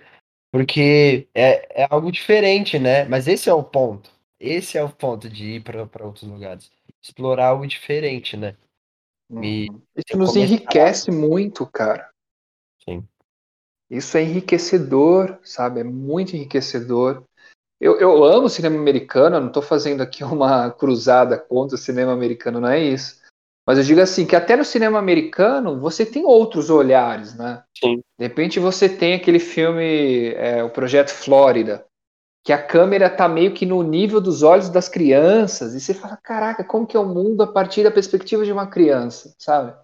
[0.50, 3.04] porque é, é algo diferente, né?
[3.06, 4.10] Mas esse é o ponto.
[4.38, 6.70] Esse é o ponto de ir para outros lugares.
[7.00, 8.56] Explorar algo diferente, né?
[9.40, 9.82] E, uhum.
[9.96, 10.40] Isso nos começar...
[10.40, 12.10] enriquece muito, cara.
[12.84, 13.06] Sim.
[13.88, 15.80] Isso é enriquecedor, sabe?
[15.80, 17.24] É muito enriquecedor.
[17.82, 22.12] Eu, eu amo cinema americano, eu não estou fazendo aqui uma cruzada contra o cinema
[22.12, 23.20] americano, não é isso.
[23.66, 27.64] Mas eu digo assim, que até no cinema americano você tem outros olhares, né?
[27.76, 27.96] Sim.
[28.18, 31.84] De repente você tem aquele filme, é, o Projeto Flórida,
[32.44, 36.16] que a câmera tá meio que no nível dos olhos das crianças, e você fala,
[36.16, 39.76] caraca, como que é o mundo a partir da perspectiva de uma criança, sabe?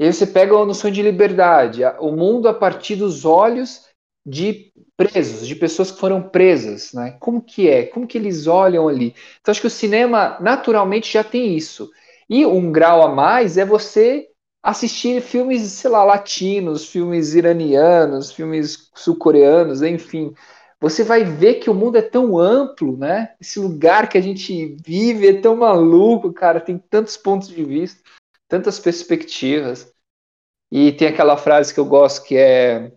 [0.00, 3.89] E aí você pega a noção de liberdade, o mundo a partir dos olhos
[4.24, 7.16] de presos, de pessoas que foram presas, né?
[7.20, 7.86] Como que é?
[7.86, 9.14] Como que eles olham ali?
[9.40, 11.90] Então acho que o cinema naturalmente já tem isso.
[12.28, 14.28] E um grau a mais é você
[14.62, 20.34] assistir filmes, sei lá, latinos, filmes iranianos, filmes sul-coreanos, enfim.
[20.80, 23.34] Você vai ver que o mundo é tão amplo, né?
[23.40, 28.00] Esse lugar que a gente vive é tão maluco, cara, tem tantos pontos de vista,
[28.48, 29.92] tantas perspectivas.
[30.70, 32.92] E tem aquela frase que eu gosto que é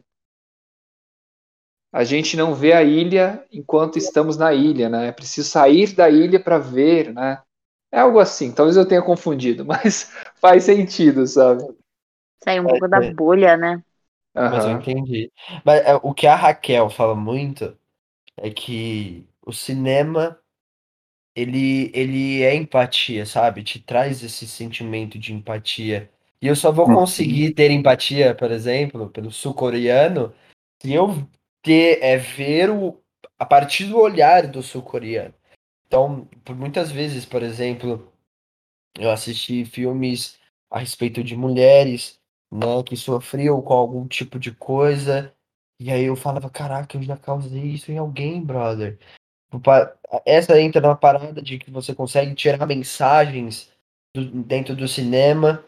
[1.94, 5.10] a gente não vê a ilha enquanto estamos na ilha, né?
[5.10, 7.40] É preciso sair da ilha para ver, né?
[7.92, 8.52] É algo assim.
[8.52, 11.64] Talvez eu tenha confundido, mas faz sentido, sabe?
[12.44, 13.76] Sair um pouco da bolha, né?
[14.36, 14.50] Uhum.
[14.50, 15.32] Mas eu entendi.
[15.64, 17.78] Mas é, o que a Raquel fala muito
[18.38, 20.40] é que o cinema
[21.36, 23.64] ele, ele é empatia, sabe?
[23.64, 26.10] Te traz esse sentimento de empatia.
[26.42, 26.96] E eu só vou uhum.
[26.96, 30.34] conseguir ter empatia, por exemplo, pelo sul-coreano,
[30.82, 31.28] se eu
[31.64, 33.02] ter, é, ver o,
[33.40, 35.34] a partir do olhar do sul-coreano.
[35.88, 38.12] Então, por muitas vezes, por exemplo,
[39.00, 40.38] eu assisti filmes
[40.70, 42.20] a respeito de mulheres,
[42.52, 45.34] né, que sofriam com algum tipo de coisa,
[45.80, 49.00] e aí eu falava, caraca, eu já causei isso em alguém, brother.
[50.26, 53.72] Essa entra na parada de que você consegue tirar mensagens
[54.16, 55.64] do, dentro do cinema,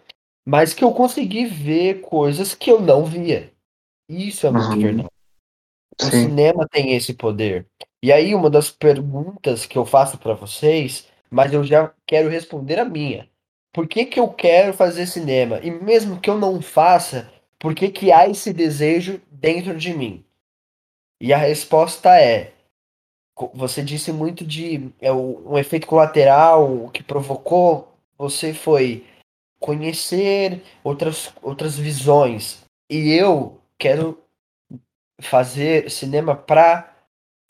[0.46, 3.54] mas que eu consegui ver coisas que eu não via.
[4.10, 4.80] Isso é muito uhum.
[4.80, 5.15] verdade.
[6.02, 6.28] O Sim.
[6.28, 7.66] cinema tem esse poder.
[8.04, 12.80] E aí, uma das perguntas que eu faço para vocês, mas eu já quero responder
[12.80, 13.28] a minha.
[13.74, 15.60] Por que, que eu quero fazer cinema?
[15.62, 20.24] E mesmo que eu não faça, por que, que há esse desejo dentro de mim?
[21.20, 22.54] E a resposta é:
[23.54, 29.06] você disse muito de é, um efeito colateral, o que provocou você foi
[29.60, 32.64] conhecer outras, outras visões.
[32.90, 34.22] E eu quero
[35.22, 36.94] fazer cinema para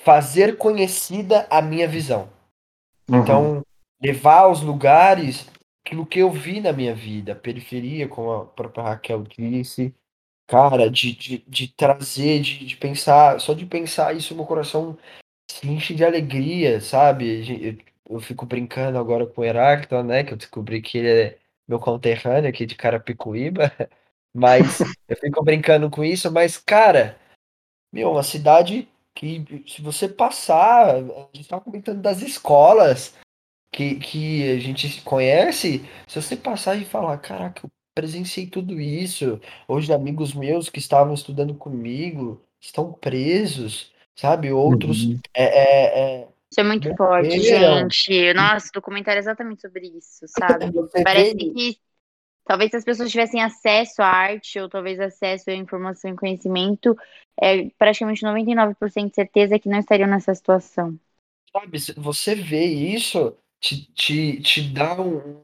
[0.01, 2.29] fazer conhecida a minha visão.
[3.09, 3.19] Uhum.
[3.19, 3.65] Então,
[4.01, 5.47] levar aos lugares
[5.85, 9.93] aquilo que eu vi na minha vida, periferia, como a própria Raquel disse,
[10.47, 14.97] cara, de, de, de trazer, de, de pensar, só de pensar isso, meu coração
[15.49, 17.77] se enche de alegria, sabe?
[18.07, 21.37] Eu, eu fico brincando agora com o Heráclito, né, que eu descobri que ele é
[21.67, 23.71] meu conterrâneo aqui de Carapicuíba,
[24.33, 27.17] mas eu fico brincando com isso, mas, cara,
[27.95, 30.99] meu, uma cidade que se você passar, a
[31.33, 33.15] gente estava comentando das escolas
[33.71, 39.39] que, que a gente conhece, se você passar e falar, caraca, eu presenciei tudo isso,
[39.65, 44.51] hoje amigos meus que estavam estudando comigo estão presos, sabe?
[44.51, 45.19] Outros uhum.
[45.33, 48.33] é, é, é, isso é muito forte, gente.
[48.33, 50.65] Nossa, o documentário é exatamente sobre isso, sabe?
[51.01, 51.77] Parece que
[52.45, 56.95] talvez se as pessoas tivessem acesso à arte ou talvez acesso à informação e conhecimento,
[57.41, 60.97] é praticamente 99% de certeza que não estariam nessa situação.
[61.51, 65.43] Sabe, você vê isso, te, te, te dá um.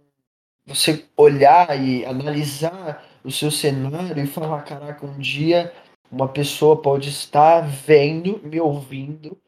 [0.65, 5.73] Você olhar e analisar o seu cenário e falar: caraca, um dia
[6.11, 9.41] uma pessoa pode estar vendo, me ouvindo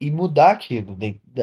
[0.00, 0.96] e mudar aquilo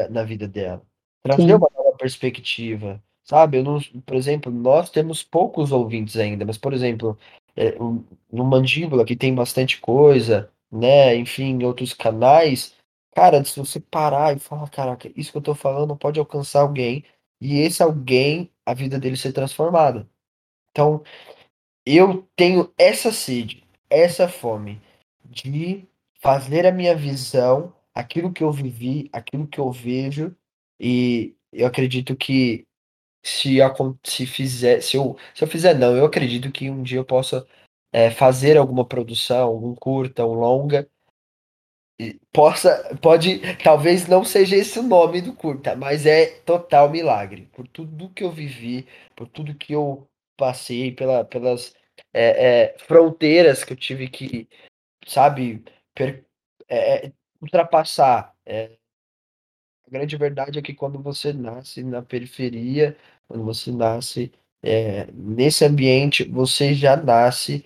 [0.10, 0.82] na vida dela.
[1.22, 1.54] Trazer Sim.
[1.54, 3.02] uma nova perspectiva.
[3.26, 7.18] Sabe, não, por exemplo, nós temos poucos ouvintes ainda, mas, por exemplo,
[7.56, 7.72] é,
[8.32, 11.16] no Mandíbula, que tem bastante coisa, né?
[11.16, 12.76] Enfim, outros canais,
[13.16, 17.04] cara, se você parar e falar, caraca, isso que eu tô falando pode alcançar alguém,
[17.42, 20.08] e esse alguém, a vida dele ser transformada.
[20.72, 21.04] Então,
[21.86, 24.82] eu tenho essa sede, essa fome
[25.24, 25.88] de
[26.22, 30.36] fazer a minha visão, aquilo que eu vivi, aquilo que eu vejo,
[30.80, 32.68] e eu acredito que
[33.26, 33.58] se,
[34.04, 37.46] se fizer, se eu, se eu fizer não, eu acredito que um dia eu possa
[37.92, 40.88] é, fazer alguma produção, um curta, um longa,
[42.32, 47.48] possa, pode, talvez não seja esse o nome do curta, mas é total milagre.
[47.54, 50.08] Por tudo que eu vivi, por tudo que eu
[50.38, 51.74] passei, pela, pelas
[52.14, 54.48] é, é, fronteiras que eu tive que,
[55.08, 55.64] sabe,
[55.94, 56.26] per,
[56.68, 58.36] é, é ultrapassar.
[58.46, 58.78] É,
[59.88, 62.98] a grande verdade é que quando você nasce na periferia,
[63.28, 64.32] quando você nasce
[64.64, 67.66] é, nesse ambiente, você já nasce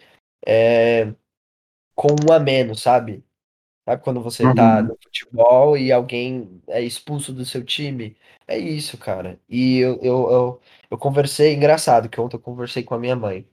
[1.95, 3.23] com um a menos, sabe?
[3.87, 4.55] Sabe quando você tá uhum.
[4.55, 8.15] tá no futebol e alguém é expulso do seu time?
[8.47, 9.39] É isso, cara.
[9.49, 13.47] E eu, eu, eu, eu conversei, engraçado, que ontem eu conversei com a minha mãe.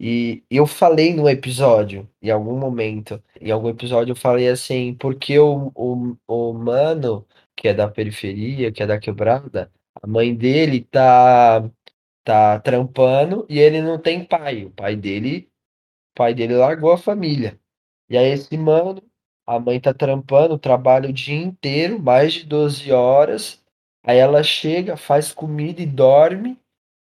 [0.00, 5.38] E eu falei no episódio, em algum momento, em algum episódio eu falei assim, porque
[5.38, 9.72] o, o, o mano, que é da periferia, que é da quebrada,
[10.02, 11.68] a mãe dele tá,
[12.24, 14.64] tá trampando e ele não tem pai.
[14.64, 15.50] O pai dele,
[16.12, 17.58] o pai dele largou a família.
[18.08, 19.02] E aí esse mano
[19.48, 23.64] a mãe tá trampando, trabalha o dia inteiro, mais de 12 horas.
[24.04, 26.58] Aí ela chega, faz comida e dorme.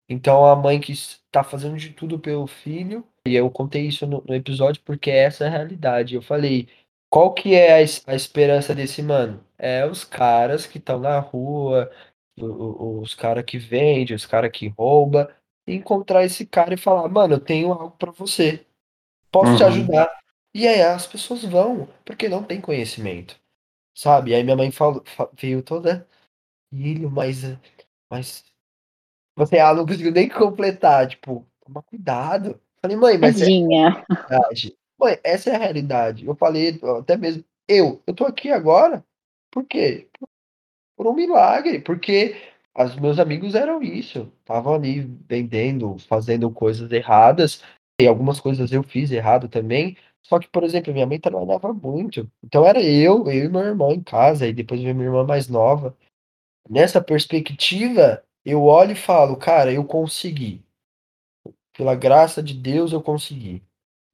[0.08, 3.06] Então a mãe que está fazendo de tudo pelo filho.
[3.24, 6.16] E eu contei isso no, no episódio porque essa é a realidade.
[6.16, 6.68] Eu falei,
[7.08, 9.40] qual que é a, a esperança desse mano?
[9.56, 11.88] É os caras que estão na rua,
[12.36, 15.26] os, caras que vendem, os caras que roubam.
[15.66, 18.66] Encontrar esse cara e falar, mano, eu tenho algo para você.
[19.32, 19.56] Posso uhum.
[19.56, 20.20] te ajudar.
[20.54, 23.40] E aí as pessoas vão, porque não tem conhecimento,
[23.92, 24.34] sabe?
[24.34, 26.06] Aí minha mãe falou, veio toda,
[26.72, 27.42] filho, mas,
[28.08, 28.44] mas
[29.36, 32.60] você ah, não conseguiu nem completar, tipo, toma cuidado.
[32.80, 34.76] Falei, mãe, mas é a realidade.
[34.96, 36.24] Mãe, essa é a realidade.
[36.24, 39.04] Eu falei, até mesmo, eu, eu tô aqui agora,
[39.50, 40.08] por quê?
[40.18, 40.28] Por
[41.08, 42.36] um milagre, porque
[42.76, 47.62] os meus amigos eram isso, estavam ali vendendo, fazendo coisas erradas,
[48.00, 52.30] e algumas coisas eu fiz errado também, só que, por exemplo, minha mãe trabalhava muito.
[52.42, 55.96] Então era eu, eu e meu irmão em casa, e depois minha irmã mais nova.
[56.68, 60.64] Nessa perspectiva, eu olho e falo, cara, eu consegui.
[61.76, 63.62] Pela graça de Deus, eu consegui.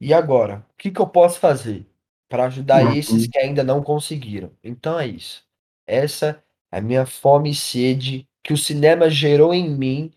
[0.01, 0.65] E agora?
[0.71, 1.85] O que, que eu posso fazer
[2.27, 2.93] para ajudar uhum.
[2.93, 4.51] esses que ainda não conseguiram?
[4.63, 5.45] Então é isso.
[5.87, 10.11] Essa a minha fome e sede que o cinema gerou em mim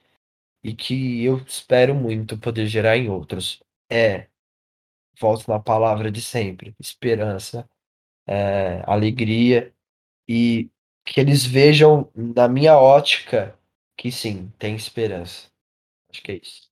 [0.62, 3.62] e que eu espero muito poder gerar em outros.
[3.90, 4.28] É
[5.20, 7.68] volto na palavra de sempre: esperança,
[8.26, 9.72] é, alegria,
[10.28, 10.70] e
[11.04, 13.58] que eles vejam na minha ótica
[13.96, 15.48] que sim, tem esperança.
[16.10, 16.70] Acho que é isso.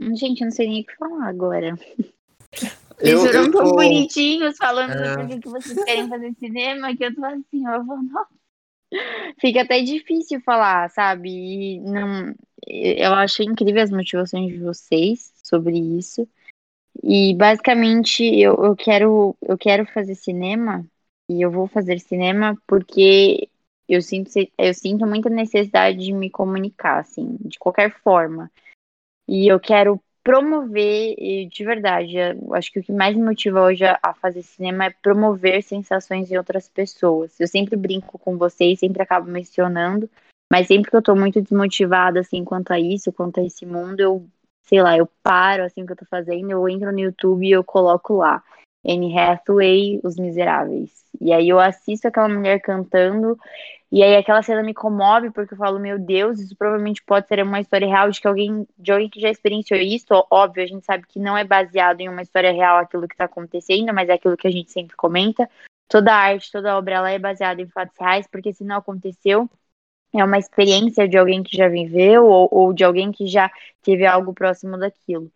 [0.00, 1.74] Hum, gente, eu não sei nem o que falar agora.
[3.00, 3.74] Eles foram tão tô...
[3.76, 5.14] bonitinhos falando é...
[5.14, 8.37] sobre o que vocês querem fazer cinema que eu tô assim, eu vou, nossa.
[9.40, 11.30] Fica até difícil falar, sabe?
[11.30, 12.34] E não,
[12.66, 16.28] eu acho incrível as motivações de vocês sobre isso.
[17.02, 20.84] E basicamente eu, eu quero eu quero fazer cinema
[21.30, 23.48] e eu vou fazer cinema porque
[23.88, 28.50] eu sinto eu sinto muita necessidade de me comunicar assim, de qualquer forma.
[29.28, 31.16] E eu quero promover,
[31.48, 34.90] de verdade, eu acho que o que mais me motiva hoje a fazer cinema é
[34.90, 37.40] promover sensações em outras pessoas.
[37.40, 40.06] Eu sempre brinco com vocês, sempre acabo mencionando,
[40.52, 44.00] mas sempre que eu tô muito desmotivada assim quanto a isso, quanto a esse mundo,
[44.00, 44.26] eu
[44.66, 47.52] sei lá, eu paro assim o que eu tô fazendo, eu entro no YouTube e
[47.52, 48.44] eu coloco lá
[48.86, 50.90] Anne Hathaway, Os Miseráveis.
[51.20, 53.36] E aí eu assisto aquela mulher cantando
[53.90, 57.42] e aí aquela cena me comove porque eu falo, meu Deus, isso provavelmente pode ser
[57.42, 60.06] uma história real de que alguém, de alguém que já experienciou isso.
[60.30, 63.24] Óbvio, a gente sabe que não é baseado em uma história real aquilo que está
[63.24, 65.48] acontecendo, mas é aquilo que a gente sempre comenta.
[65.88, 69.48] Toda arte, toda obra, ela é baseada em fatos reais, porque se não aconteceu,
[70.14, 73.50] é uma experiência de alguém que já viveu ou, ou de alguém que já
[73.82, 75.30] teve algo próximo daquilo.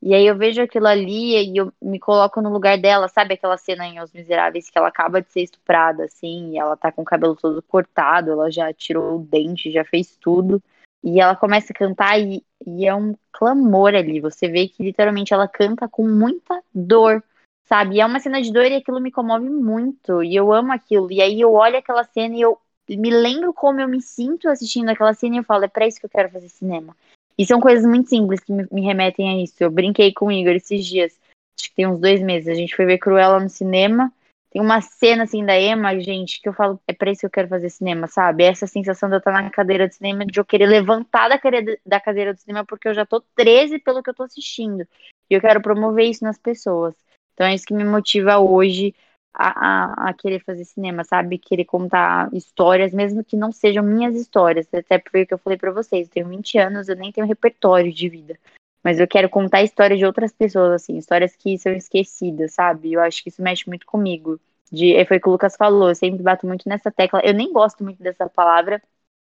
[0.00, 3.56] E aí eu vejo aquilo ali e eu me coloco no lugar dela, sabe aquela
[3.56, 7.02] cena em Os Miseráveis que ela acaba de ser estuprada, assim, e ela tá com
[7.02, 10.62] o cabelo todo cortado, ela já tirou o dente, já fez tudo.
[11.02, 14.20] E ela começa a cantar e, e é um clamor ali.
[14.20, 17.22] Você vê que literalmente ela canta com muita dor,
[17.66, 17.96] sabe?
[17.96, 20.22] E é uma cena de dor e aquilo me comove muito.
[20.22, 21.10] E eu amo aquilo.
[21.10, 22.58] E aí eu olho aquela cena e eu
[22.88, 26.00] me lembro como eu me sinto assistindo aquela cena e eu falo, é pra isso
[26.00, 26.96] que eu quero fazer cinema.
[27.38, 29.54] E são coisas muito simples que me, me remetem a isso.
[29.60, 31.18] Eu brinquei com o Igor esses dias,
[31.58, 32.48] acho que tem uns dois meses.
[32.48, 34.12] A gente foi ver Cruella no cinema.
[34.50, 37.30] Tem uma cena assim da Emma, gente, que eu falo, é pra isso que eu
[37.30, 38.44] quero fazer cinema, sabe?
[38.44, 41.78] Essa sensação de eu estar na cadeira de cinema, de eu querer levantar da cadeira,
[41.84, 44.88] da cadeira do cinema, porque eu já tô 13 pelo que eu tô assistindo.
[45.30, 46.94] E eu quero promover isso nas pessoas.
[47.34, 48.94] Então é isso que me motiva hoje
[49.34, 51.38] a, a, a, querer fazer cinema, sabe?
[51.38, 54.66] Querer contar histórias, mesmo que não sejam minhas histórias.
[54.72, 58.08] Até porque eu falei para vocês, eu tenho 20 anos, eu nem tenho repertório de
[58.08, 58.38] vida.
[58.82, 62.92] Mas eu quero contar histórias de outras pessoas, assim, histórias que são esquecidas, sabe?
[62.92, 64.40] Eu acho que isso mexe muito comigo.
[64.70, 67.20] De, foi o que o Lucas falou, eu sempre bato muito nessa tecla.
[67.24, 68.82] Eu nem gosto muito dessa palavra,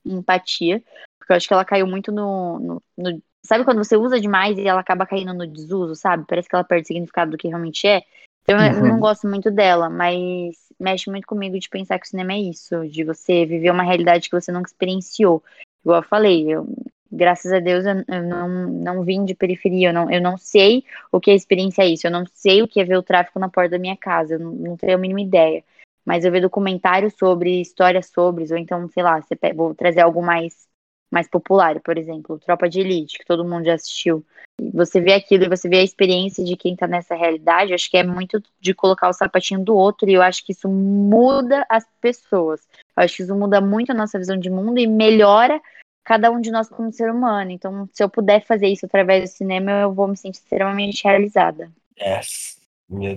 [0.05, 0.83] empatia,
[1.17, 4.57] porque eu acho que ela caiu muito no, no, no Sabe quando você usa demais
[4.57, 6.25] e ela acaba caindo no desuso, sabe?
[6.25, 8.01] Parece que ela perde o significado do que realmente é.
[8.43, 8.65] Então uhum.
[8.65, 12.39] eu não gosto muito dela, mas mexe muito comigo de pensar que o cinema é
[12.39, 15.41] isso, de você viver uma realidade que você nunca experienciou.
[15.83, 16.67] Igual eu falei, eu,
[17.11, 20.83] graças a Deus eu, eu, não, não vim de periferia, eu não, eu não sei
[21.11, 23.49] o que é experiência isso, eu não sei o que é ver o tráfico na
[23.49, 25.63] porta da minha casa, eu não, não tenho a mínima ideia.
[26.05, 29.21] Mas eu ver documentários sobre, histórias sobre, ou então, sei lá,
[29.55, 30.67] vou trazer algo mais
[31.14, 34.26] mais popular, por exemplo, Tropa de Elite, que todo mundo já assistiu.
[34.73, 37.98] Você vê aquilo e você vê a experiência de quem tá nessa realidade, acho que
[37.98, 41.85] é muito de colocar o sapatinho do outro, e eu acho que isso muda as
[42.02, 42.61] pessoas.
[42.98, 45.61] Eu acho que isso muda muito a nossa visão de mundo e melhora
[46.03, 47.52] cada um de nós como ser humano.
[47.52, 51.72] Então, se eu puder fazer isso através do cinema, eu vou me sentir extremamente realizada.
[52.02, 52.62] Yes.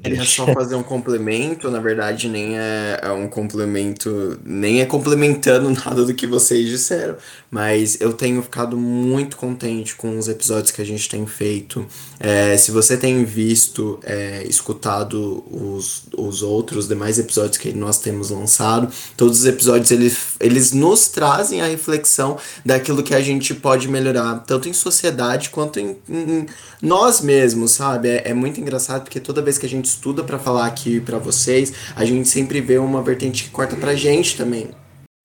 [0.02, 5.68] Queria só fazer um complemento, na verdade nem é, é, um complemento, nem é complementando
[5.84, 7.16] nada do que vocês disseram,
[7.50, 11.86] mas eu tenho ficado muito contente com os episódios que a gente tem feito.
[12.18, 18.30] É, se você tem visto, é, escutado os, os outros demais episódios que nós temos
[18.30, 23.88] lançado, todos os episódios eles, eles nos trazem a reflexão daquilo que a gente pode
[23.88, 26.46] melhorar, tanto em sociedade quanto em, em
[26.80, 28.08] nós mesmos, sabe?
[28.08, 31.18] É, é muito engraçado porque toda vez que a gente estuda para falar aqui para
[31.18, 34.70] vocês, a gente sempre vê uma vertente que corta pra gente também.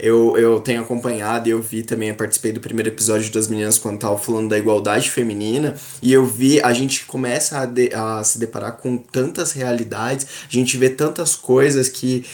[0.04, 3.78] Eu, eu tenho acompanhado e eu vi também, eu participei do primeiro episódio das meninas
[3.78, 8.24] quando tava falando da igualdade feminina, e eu vi, a gente começa a, de, a
[8.24, 12.26] se deparar com tantas realidades, a gente vê tantas coisas que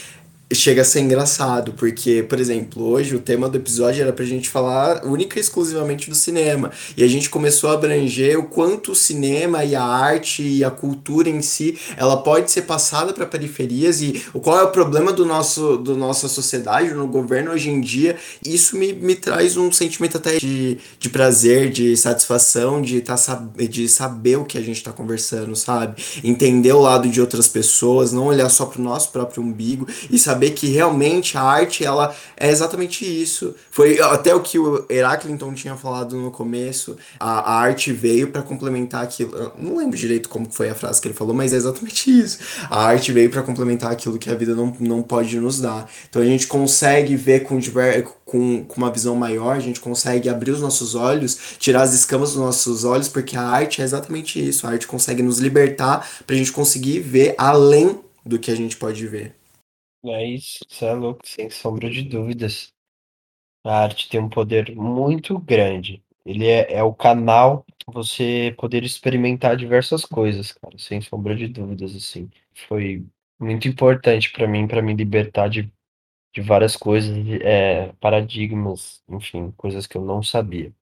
[0.54, 4.48] chega a ser engraçado, porque, por exemplo, hoje o tema do episódio era pra gente
[4.48, 6.70] falar única e exclusivamente do cinema.
[6.96, 10.70] E a gente começou a abranger o quanto o cinema e a arte e a
[10.70, 15.12] cultura em si, ela pode ser passada para periferias e o qual é o problema
[15.12, 18.16] do nosso do nossa sociedade, no governo hoje em dia.
[18.44, 23.16] Isso me, me traz um sentimento até de, de prazer, de satisfação, de tá
[23.68, 26.02] de saber o que a gente tá conversando, sabe?
[26.24, 30.37] Entender o lado de outras pessoas, não olhar só pro nosso próprio umbigo e saber
[30.38, 33.56] saber que realmente a arte ela é exatamente isso.
[33.70, 36.96] Foi até o que o Heracliton tinha falado no começo.
[37.18, 39.34] A, a arte veio para complementar aquilo.
[39.36, 42.38] Eu não lembro direito como foi a frase que ele falou, mas é exatamente isso.
[42.70, 45.90] A arte veio para complementar aquilo que a vida não, não pode nos dar.
[46.08, 50.28] Então a gente consegue ver com, diver, com, com uma visão maior, a gente consegue
[50.28, 54.38] abrir os nossos olhos, tirar as escamas dos nossos olhos, porque a arte é exatamente
[54.46, 54.66] isso.
[54.66, 58.76] A arte consegue nos libertar para a gente conseguir ver além do que a gente
[58.76, 59.38] pode ver.
[60.04, 62.72] Isso, isso é louco, sem sombra de dúvidas.
[63.64, 66.02] A arte tem um poder muito grande.
[66.24, 71.48] Ele é, é o canal para você poder experimentar diversas coisas, cara, sem sombra de
[71.48, 72.30] dúvidas, assim.
[72.68, 73.04] Foi
[73.38, 75.72] muito importante para mim, para me libertar de,
[76.34, 80.72] de várias coisas, é, paradigmas, enfim, coisas que eu não sabia.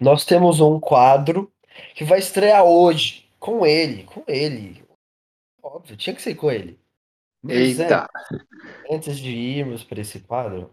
[0.00, 1.52] Nós temos um quadro
[1.94, 4.82] que vai estrear hoje, com ele, com ele.
[5.62, 6.78] Óbvio, tinha que ser com ele.
[7.42, 8.08] Mas, Eita!
[8.88, 10.70] É, antes de irmos para esse quadro,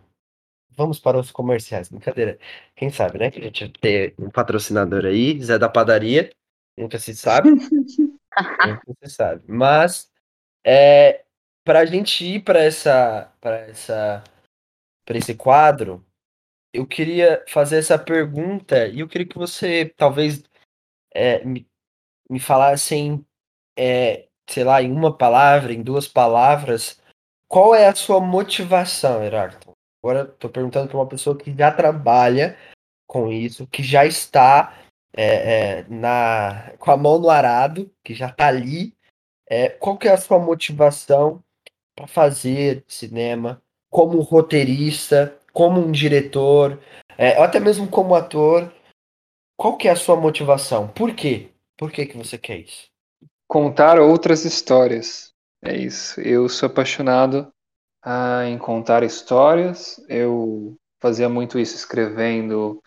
[0.71, 1.89] vamos para os comerciais.
[1.89, 2.39] Brincadeira.
[2.75, 3.31] Quem sabe, né?
[3.31, 6.31] Que a gente tem um patrocinador aí, Zé da Padaria.
[6.77, 7.49] Nunca se sabe.
[8.65, 9.43] Nunca se sabe.
[9.47, 10.11] Mas,
[10.65, 11.23] é,
[11.63, 14.23] para a gente ir para essa, para essa,
[15.05, 16.05] para esse quadro,
[16.73, 20.43] eu queria fazer essa pergunta e eu queria que você talvez
[21.13, 21.67] é, me,
[22.29, 23.25] me falasse em,
[23.77, 26.99] é, sei lá, em uma palavra, em duas palavras,
[27.47, 29.71] qual é a sua motivação, Heráclito?
[30.03, 32.57] Agora estou perguntando para uma pessoa que já trabalha
[33.07, 34.75] com isso, que já está
[35.15, 38.93] é, é, na, com a mão no arado, que já está ali.
[39.47, 41.43] É, qual que é a sua motivação
[41.95, 46.79] para fazer cinema como roteirista, como um diretor,
[47.17, 48.71] é, ou até mesmo como ator?
[49.57, 50.87] Qual que é a sua motivação?
[50.89, 51.51] Por quê?
[51.77, 52.94] Por que, que você quer isso?
[53.47, 55.31] Contar outras histórias.
[55.63, 56.19] É isso.
[56.21, 57.47] Eu sou apaixonado
[58.03, 59.99] ah, em contar histórias.
[60.07, 62.81] Eu fazia muito isso escrevendo.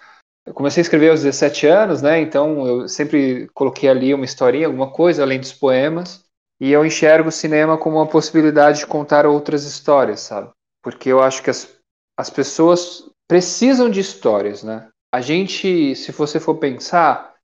[0.47, 2.21] Eu comecei a escrever aos 17 anos, né?
[2.21, 6.25] Então eu sempre coloquei ali uma historinha, alguma coisa, além dos poemas.
[6.61, 10.51] E eu enxergo o cinema como uma possibilidade de contar outras histórias, sabe?
[10.83, 11.77] Porque eu acho que as,
[12.17, 14.89] as pessoas precisam de histórias, né?
[15.15, 17.35] A gente, se você for pensar,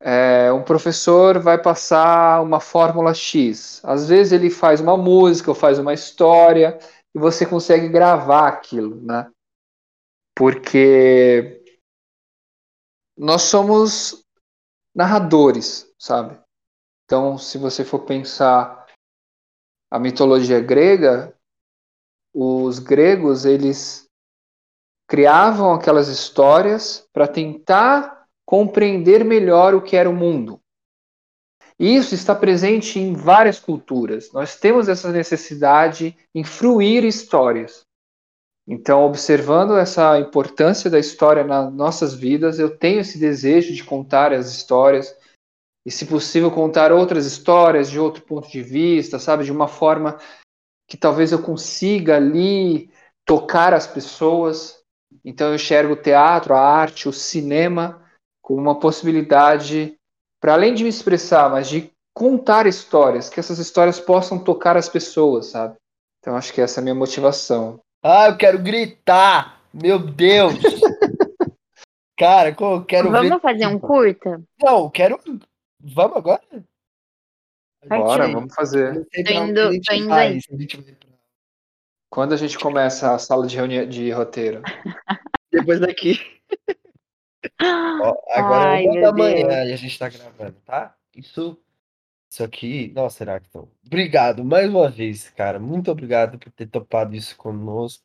[0.00, 3.80] é, um professor vai passar uma fórmula X.
[3.84, 6.78] Às vezes ele faz uma música ou faz uma história
[7.14, 9.30] e você consegue gravar aquilo, né?
[10.36, 11.62] Porque
[13.16, 14.24] nós somos
[14.94, 16.38] narradores, sabe?
[17.04, 18.86] Então, se você for pensar
[19.90, 21.36] a mitologia grega,
[22.34, 24.08] os gregos eles
[25.06, 28.23] criavam aquelas histórias para tentar
[28.54, 30.60] compreender melhor o que era o mundo.
[31.76, 34.30] Isso está presente em várias culturas.
[34.32, 37.82] Nós temos essa necessidade em fruir histórias.
[38.64, 44.32] Então, observando essa importância da história nas nossas vidas, eu tenho esse desejo de contar
[44.32, 45.12] as histórias
[45.84, 50.16] e, se possível, contar outras histórias de outro ponto de vista, sabe, de uma forma
[50.88, 52.88] que talvez eu consiga ali
[53.24, 54.80] tocar as pessoas.
[55.24, 58.03] Então, eu enxergo o teatro, a arte, o cinema
[58.44, 59.96] como uma possibilidade
[60.38, 64.86] para além de me expressar, mas de contar histórias, que essas histórias possam tocar as
[64.86, 65.76] pessoas, sabe?
[66.18, 67.80] Então, acho que essa é a minha motivação.
[68.02, 69.62] Ah, eu quero gritar!
[69.72, 70.58] Meu Deus!
[72.18, 73.40] Cara, eu quero Vamos ver.
[73.40, 74.42] fazer um curta?
[74.62, 75.18] Não, eu quero.
[75.80, 76.42] Vamos agora?
[77.88, 79.06] Bora, vamos fazer.
[79.06, 80.38] Tô indo- tô indo aí.
[82.10, 84.62] Quando a gente começa a sala de reunião de roteiro?
[85.50, 86.20] Depois daqui.
[87.60, 89.68] Ó, agora Ai, é uma da manhã Deus.
[89.68, 90.94] e a gente tá gravando, tá?
[91.16, 91.58] Isso.
[92.30, 92.92] Isso aqui.
[92.94, 93.68] Nossa, será que então?
[93.86, 95.60] Obrigado mais uma vez, cara.
[95.60, 98.02] Muito obrigado por ter topado isso conosco.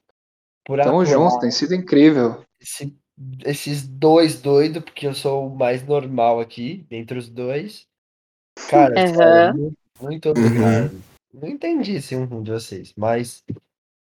[0.64, 2.44] Por Tamo juntos, tem sido incrível.
[2.62, 2.96] esse-
[3.44, 7.88] esses dois doidos, porque eu sou o mais normal aqui, dentre os dois.
[8.70, 11.02] Cara, sério, muito, muito obrigado.
[11.34, 13.44] Não entendi esse um de vocês, mas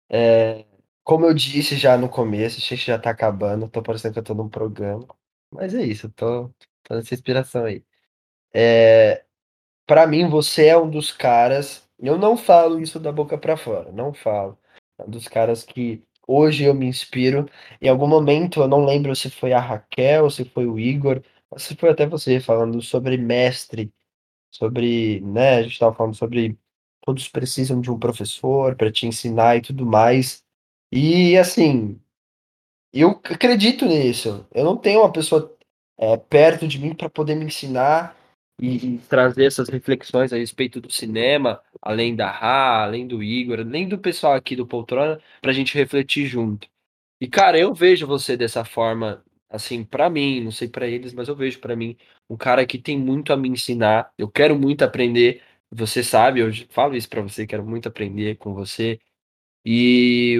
[0.09, 0.63] é,
[1.03, 4.23] como eu disse já no começo, achei que já tá acabando, tô parecendo que eu
[4.23, 5.07] tô num programa.
[5.51, 6.49] Mas é isso, tô,
[6.83, 7.83] tô nessa inspiração aí.
[8.53, 9.23] É,
[9.87, 11.87] para mim, você é um dos caras.
[11.99, 14.57] Eu não falo isso da boca pra fora, não falo.
[14.99, 17.47] É um dos caras que hoje eu me inspiro.
[17.81, 21.23] Em algum momento, eu não lembro se foi a Raquel, se foi o Igor,
[21.57, 23.91] se foi até você falando sobre mestre,
[24.51, 25.57] sobre, né?
[25.57, 26.57] A gente estava falando sobre
[27.01, 30.43] todos precisam de um professor para te ensinar e tudo mais.
[30.91, 31.99] E assim,
[32.93, 34.45] eu acredito nisso.
[34.53, 35.55] Eu não tenho uma pessoa
[35.97, 38.15] é, perto de mim para poder me ensinar
[38.59, 43.59] e, e trazer essas reflexões a respeito do cinema, além da Ra, além do Igor,
[43.59, 46.67] além do pessoal aqui do Poltrona, para a gente refletir junto.
[47.21, 51.27] E cara, eu vejo você dessa forma, assim, para mim, não sei para eles, mas
[51.27, 51.97] eu vejo para mim
[52.29, 54.11] um cara que tem muito a me ensinar.
[54.17, 55.43] Eu quero muito aprender.
[55.71, 58.99] Você sabe, eu falo isso para você, quero muito aprender com você.
[59.65, 60.37] E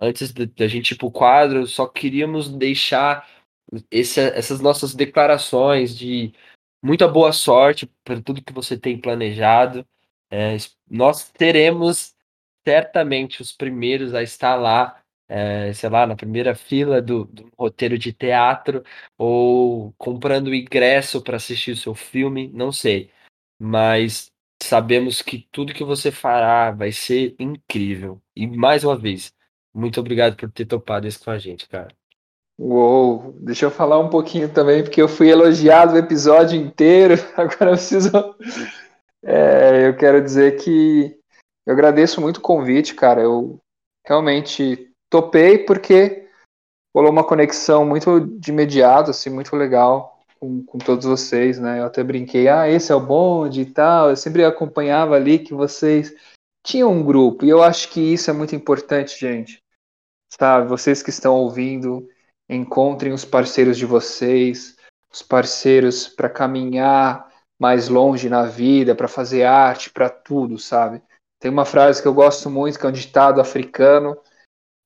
[0.00, 3.26] antes da gente ir pro quadro, só queríamos deixar
[3.90, 6.32] esse- essas nossas declarações de
[6.82, 9.86] muita boa sorte para tudo que você tem planejado.
[10.30, 10.56] É,
[10.90, 12.14] nós teremos
[12.66, 17.96] certamente os primeiros a estar lá, é, sei lá, na primeira fila do, do roteiro
[17.98, 18.82] de teatro
[19.16, 23.10] ou comprando ingresso para assistir o seu filme, não sei.
[23.58, 24.32] Mas
[24.62, 28.20] sabemos que tudo que você fará vai ser incrível.
[28.34, 29.32] E mais uma vez,
[29.76, 31.88] muito obrigado por ter topado isso com a gente, cara.
[32.58, 37.14] Uou, deixa eu falar um pouquinho também, porque eu fui elogiado o episódio inteiro.
[37.36, 38.10] Agora eu preciso.
[39.22, 41.14] É, eu quero dizer que
[41.66, 43.20] eu agradeço muito o convite, cara.
[43.20, 43.60] Eu
[44.06, 46.26] realmente topei porque
[46.96, 51.80] rolou uma conexão muito de imediato, assim, muito legal com, com todos vocês, né?
[51.80, 54.08] Eu até brinquei, ah, esse é o bonde e tal.
[54.08, 56.14] Eu sempre acompanhava ali que vocês
[56.64, 59.62] tinham um grupo, e eu acho que isso é muito importante, gente.
[60.38, 62.06] Sabe, vocês que estão ouvindo,
[62.48, 64.76] encontrem os parceiros de vocês,
[65.10, 67.26] os parceiros para caminhar
[67.58, 71.02] mais longe na vida, para fazer arte, para tudo, sabe?
[71.40, 74.16] Tem uma frase que eu gosto muito, que é um ditado africano,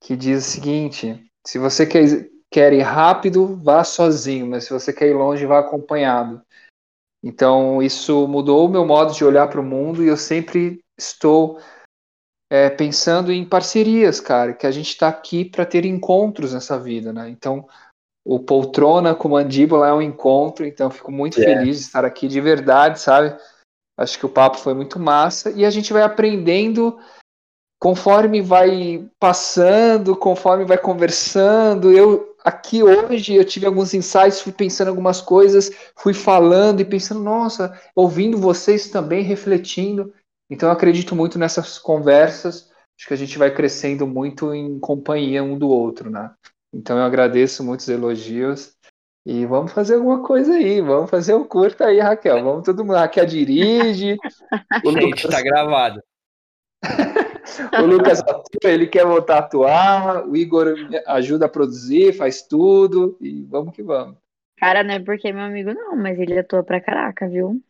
[0.01, 4.93] que diz o seguinte: se você quer, quer ir rápido, vá sozinho, mas se você
[4.93, 6.41] quer ir longe, vá acompanhado.
[7.23, 11.61] Então, isso mudou o meu modo de olhar para o mundo e eu sempre estou
[12.51, 17.13] é, pensando em parcerias, cara, que a gente está aqui para ter encontros nessa vida,
[17.13, 17.31] né?
[17.31, 17.67] Então,
[18.25, 21.45] o Poltrona com Mandíbula é um encontro, então eu fico muito É.
[21.45, 23.37] feliz de estar aqui de verdade, sabe?
[23.97, 26.99] Acho que o papo foi muito massa e a gente vai aprendendo
[27.81, 31.93] conforme vai passando, conforme vai conversando.
[31.93, 37.23] Eu aqui hoje eu tive alguns insights, fui pensando algumas coisas, fui falando e pensando,
[37.23, 40.13] nossa, ouvindo vocês também, refletindo.
[40.51, 42.71] Então eu acredito muito nessas conversas.
[42.99, 46.35] Acho que a gente vai crescendo muito em companhia um do outro, né?
[46.75, 48.77] Então eu agradeço muitos elogios.
[49.25, 52.43] E vamos fazer alguma coisa aí, vamos fazer um curta aí, Raquel.
[52.43, 52.97] Vamos todo mundo.
[52.97, 54.17] A Raquel dirige,
[54.85, 56.03] o Gente, Lucas tá gravado.
[57.83, 60.75] o Lucas atua, ele quer voltar a atuar, o Igor
[61.07, 64.17] ajuda a produzir, faz tudo, e vamos que vamos.
[64.57, 67.63] Cara, não é porque é meu amigo, não, mas ele atua pra caraca, viu?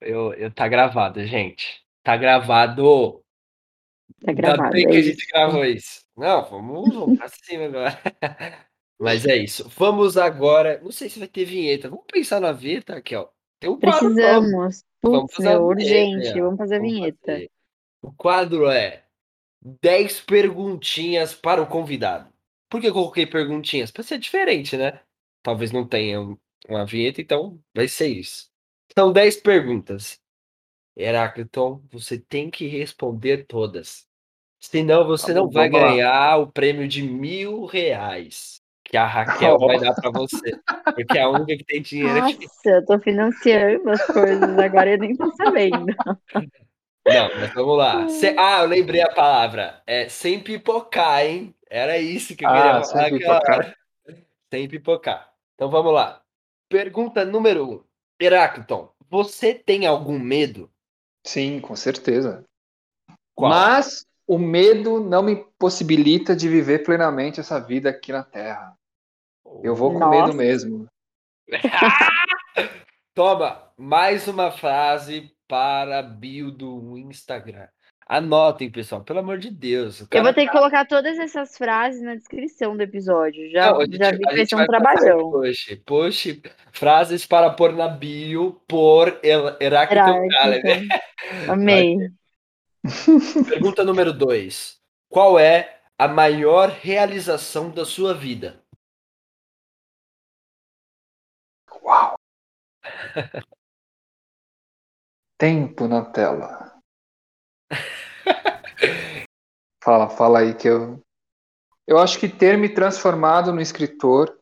[0.00, 1.79] Eu, eu tá gravado, gente.
[2.02, 3.22] Tá gravado.
[4.24, 4.70] Tá Ainda gravado.
[4.72, 6.00] bem é que a gente gravou isso.
[6.16, 7.98] Não, vamos, vamos pra cima agora.
[8.98, 9.68] Mas é isso.
[9.70, 10.78] Vamos agora.
[10.82, 11.88] Não sei se vai ter vinheta.
[11.88, 13.32] Vamos pensar na vinheta, Raquel.
[13.58, 13.98] Tem um quadro.
[14.14, 14.84] Precisamos.
[15.02, 16.40] Vamos Putz, vinheta, urgente.
[16.40, 17.18] Vamos fazer a vinheta.
[17.24, 17.50] fazer.
[18.02, 19.04] O quadro é
[19.82, 22.30] 10 perguntinhas para o convidado.
[22.68, 23.90] Por que eu coloquei perguntinhas?
[23.90, 25.00] Para ser diferente, né?
[25.42, 26.36] Talvez não tenha um-
[26.68, 28.50] uma vinheta, então vai ser isso.
[28.96, 30.20] São 10 perguntas.
[30.96, 34.06] Heráclito, você tem que responder todas.
[34.60, 35.92] Senão você Tá não bom, vai vamos lá.
[35.94, 39.66] ganhar o prêmio de mil reais que a Raquel Ó.
[39.66, 40.58] vai dar para você.
[40.94, 42.34] Porque a única que tem dinheiro aqui.
[42.38, 45.86] Nossa, eu tô financiando as coisas agora e eu nem tô sabendo.
[47.06, 48.08] Não, mas vamos lá.
[48.08, 49.82] Se- Ah, eu lembrei a palavra.
[49.86, 51.54] É sem pipocar, hein?
[51.68, 53.76] Era isso que eu queria Ah, falar sem pipocar.
[54.52, 55.32] Sem pipocar.
[55.54, 56.22] Então vamos lá.
[56.68, 57.84] Pergunta número um.
[58.20, 60.70] Heráclito, você tem algum medo?
[61.26, 62.44] Sim, com certeza.
[63.34, 63.50] Qual?
[63.50, 68.76] Mas o medo não me possibilita de viver plenamente essa vida aqui na Terra.
[69.62, 70.10] Eu vou com Nossa.
[70.10, 70.86] medo mesmo.
[73.14, 77.66] Toma, mais uma frase para a bio do Instagram.
[78.12, 80.00] Anotem, pessoal, pelo amor de Deus.
[80.00, 83.48] o Eu vou ter que tá- colocar todas essas frases na descrição do episódio.
[83.52, 85.30] Já, Não, gente- já vi que vai ser um trabalhão.
[85.30, 86.26] Push, push,
[86.72, 90.26] frases para pôr na bio por Heráclito Heráclito.
[90.28, 90.88] Gallagher.
[91.48, 91.96] Amei.
[93.48, 94.80] Pergunta número 2.
[95.08, 98.60] Qual é a maior realização da sua vida?
[101.84, 102.18] Uau!
[105.38, 106.69] Tempo na tela.
[109.82, 111.00] Fala, fala aí que eu.
[111.86, 114.38] Eu acho que ter me transformado no escritor,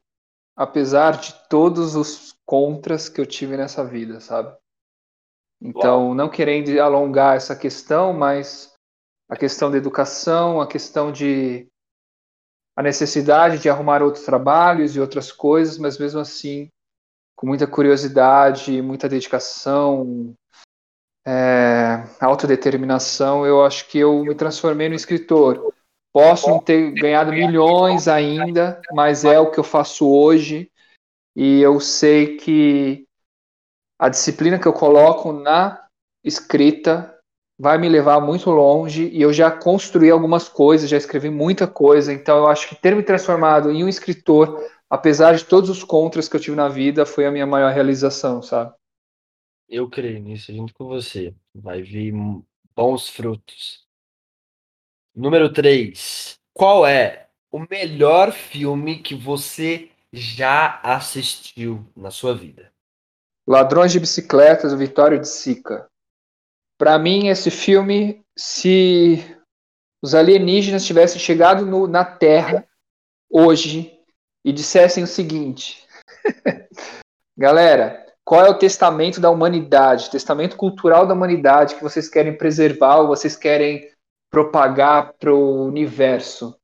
[0.56, 4.54] apesar de todos os contras que eu tive nessa vida, sabe?
[5.60, 8.72] Então, não querendo alongar essa questão, mas
[9.28, 11.68] a questão da educação, a questão de
[12.76, 16.70] a necessidade de arrumar outros trabalhos e outras coisas, mas mesmo assim,
[17.34, 20.32] com muita curiosidade, muita dedicação,
[22.38, 25.74] autodeterminação, eu acho que eu me transformei no escritor.
[26.12, 30.70] Posso não ter ganhado milhões ainda, mas é o que eu faço hoje
[31.36, 33.06] e eu sei que
[33.98, 35.84] a disciplina que eu coloco na
[36.24, 37.14] escrita
[37.60, 42.12] vai me levar muito longe e eu já construí algumas coisas, já escrevi muita coisa,
[42.12, 46.28] então eu acho que ter me transformado em um escritor, apesar de todos os contras
[46.28, 48.72] que eu tive na vida, foi a minha maior realização, sabe?
[49.68, 51.34] Eu creio nisso junto com você.
[51.54, 52.14] Vai vir
[52.74, 53.86] bons frutos.
[55.14, 56.38] Número 3.
[56.54, 62.72] Qual é o melhor filme que você já assistiu na sua vida?
[63.46, 65.90] Ladrões de Bicicletas, o Vitório de Sica.
[66.78, 69.18] Para mim, esse filme, se
[70.02, 72.66] os alienígenas tivessem chegado no- na Terra
[73.28, 73.98] hoje
[74.44, 75.86] e dissessem o seguinte:
[77.36, 82.98] Galera, qual é o testamento da humanidade, testamento cultural da humanidade que vocês querem preservar
[82.98, 83.90] ou vocês querem
[84.30, 86.54] propagar para o universo?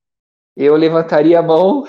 [0.55, 1.85] Eu levantaria a mão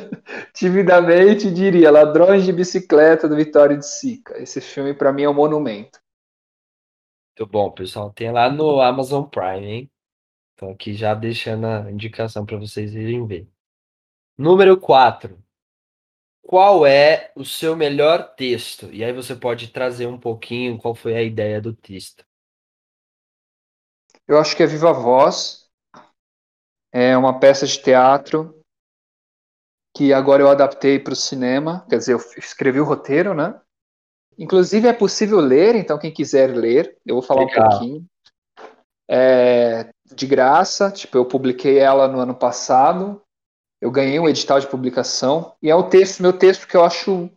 [0.54, 4.40] timidamente e diria Ladrões de Bicicleta do Vitório de Sica.
[4.40, 6.00] Esse filme, para mim, é um monumento.
[7.38, 8.10] Muito bom, pessoal.
[8.10, 9.90] Tem lá no Amazon Prime, hein?
[10.54, 13.46] Então aqui já deixando a indicação para vocês irem ver.
[14.38, 15.38] Número 4.
[16.48, 18.88] Qual é o seu melhor texto?
[18.90, 22.24] E aí você pode trazer um pouquinho qual foi a ideia do texto.
[24.26, 25.68] Eu acho que é Viva Voz.
[26.90, 28.58] É uma peça de teatro
[29.94, 31.84] que agora eu adaptei para o cinema.
[31.86, 33.60] Quer dizer, eu escrevi o roteiro, né?
[34.38, 37.66] Inclusive é possível ler, então quem quiser ler, eu vou falar Legal.
[37.66, 38.06] um pouquinho.
[39.06, 43.22] É de graça, tipo, eu publiquei ela no ano passado.
[43.80, 47.30] Eu ganhei um edital de publicação e é o texto, meu texto que eu acho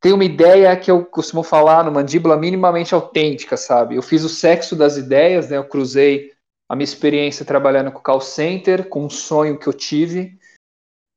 [0.00, 3.96] tem uma ideia que eu costumo falar no mandíbula minimamente autêntica, sabe?
[3.96, 5.56] Eu fiz o sexo das ideias, né?
[5.56, 6.32] Eu cruzei
[6.68, 10.38] a minha experiência trabalhando com call center, com um sonho que eu tive,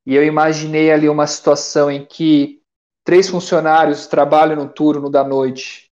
[0.06, 2.62] e eu imaginei ali uma situação em que
[3.04, 5.90] três funcionários trabalham no turno da noite,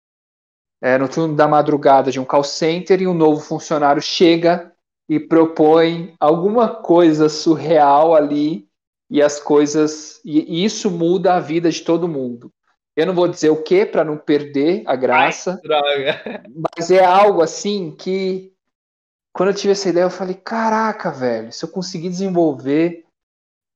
[0.82, 4.74] é, no turno da madrugada de um call center, e um novo funcionário chega
[5.07, 8.68] e propõe alguma coisa surreal ali,
[9.10, 10.19] e as coisas.
[10.26, 12.52] E, isso muda a vida de todo mundo.
[12.95, 16.44] Eu não vou dizer o que para não perder a graça, Droga.
[16.77, 18.53] mas é algo assim que
[19.34, 23.03] quando eu tive essa ideia eu falei, caraca, velho, se eu conseguir desenvolver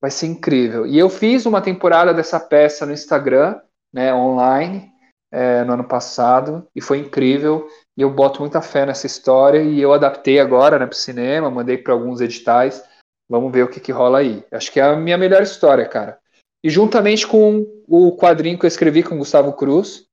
[0.02, 0.88] vai ser incrível.
[0.88, 3.60] E eu fiz uma temporada dessa peça no Instagram,
[3.94, 4.90] né, online,
[5.30, 7.68] é, no ano passado e foi incrível.
[8.00, 11.52] E eu boto muita fé nessa história e eu adaptei agora né, para o cinema,
[11.52, 12.82] mandei para alguns editais.
[13.28, 14.42] Vamos ver o que, que rola aí.
[14.54, 16.18] Acho que é a minha melhor história, cara.
[16.64, 20.08] E juntamente com o quadrinho que eu escrevi com Gustavo Cruz,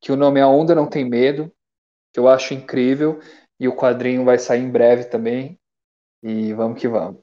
[0.00, 1.52] que o nome é A Onda Não Tem Medo,
[2.12, 3.18] que eu acho incrível.
[3.58, 5.58] E o quadrinho vai sair em breve também.
[6.22, 7.20] E vamos que vamos.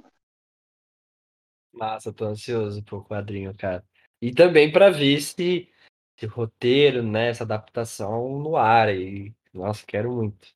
[1.71, 3.81] Massa, tô ansioso pro quadrinho, cara.
[4.21, 5.71] E também para ver se
[6.17, 9.33] esse roteiro, né, essa adaptação no ar aí.
[9.53, 10.47] Nossa, quero muito.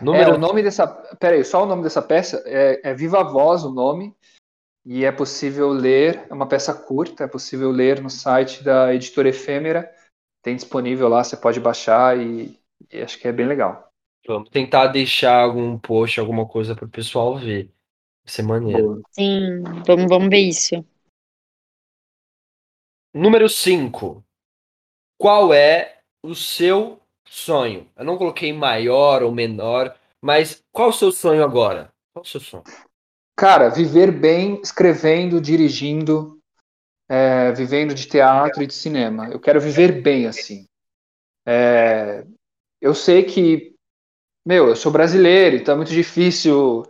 [0.00, 0.30] Número...
[0.30, 0.86] É, o nome dessa.
[1.16, 4.14] Peraí, só o nome dessa peça é, é Viva Voz o nome.
[4.90, 9.28] E é possível ler, é uma peça curta, é possível ler no site da editora
[9.28, 9.92] Efêmera.
[10.42, 12.58] Tem disponível lá, você pode baixar e,
[12.90, 13.92] e acho que é bem legal.
[14.26, 17.64] Vamos tentar deixar algum post, alguma coisa para o pessoal ver.
[18.24, 19.02] Vai ser maneiro.
[19.10, 20.84] Sim, vamos, vamos ver isso.
[23.12, 24.24] Número 5.
[25.18, 26.97] Qual é o seu
[27.30, 27.86] sonho?
[27.96, 31.90] Eu não coloquei maior ou menor, mas qual o seu sonho agora?
[32.12, 32.64] Qual o seu sonho?
[33.36, 36.38] Cara, viver bem escrevendo, dirigindo,
[37.08, 39.28] é, vivendo de teatro e de cinema.
[39.28, 40.64] Eu quero viver bem assim.
[41.46, 42.26] É,
[42.80, 43.74] eu sei que,
[44.44, 46.84] meu, eu sou brasileiro, então é muito difícil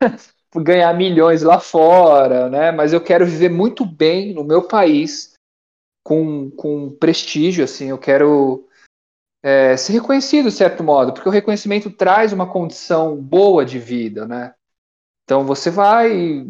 [0.54, 2.70] ganhar milhões lá fora, né?
[2.70, 5.34] Mas eu quero viver muito bem no meu país,
[6.04, 8.67] com, com prestígio, assim, eu quero
[9.42, 14.26] é, ser reconhecido de certo modo, porque o reconhecimento traz uma condição boa de vida,
[14.26, 14.54] né?
[15.24, 16.46] Então você vai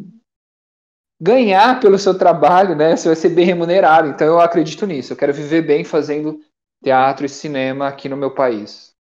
[1.20, 2.96] ganhar pelo seu trabalho, né?
[2.96, 4.08] Você vai ser bem remunerado.
[4.08, 5.12] Então eu acredito nisso.
[5.12, 6.40] Eu quero viver bem fazendo
[6.82, 8.96] teatro e cinema aqui no meu país.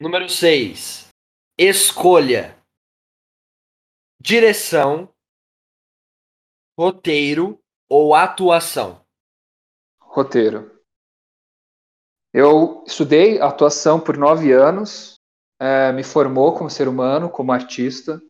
[0.00, 1.08] Número 6.
[1.58, 2.56] Escolha.
[4.20, 5.12] Direção,
[6.78, 9.04] roteiro ou atuação?
[10.00, 10.73] Roteiro.
[12.36, 15.20] Eu estudei atuação por nove anos,
[15.60, 18.20] é, me formou como ser humano, como artista,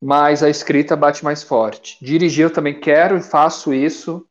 [0.00, 1.98] mas a escrita bate mais forte.
[2.00, 4.24] Dirigir eu também quero e faço isso,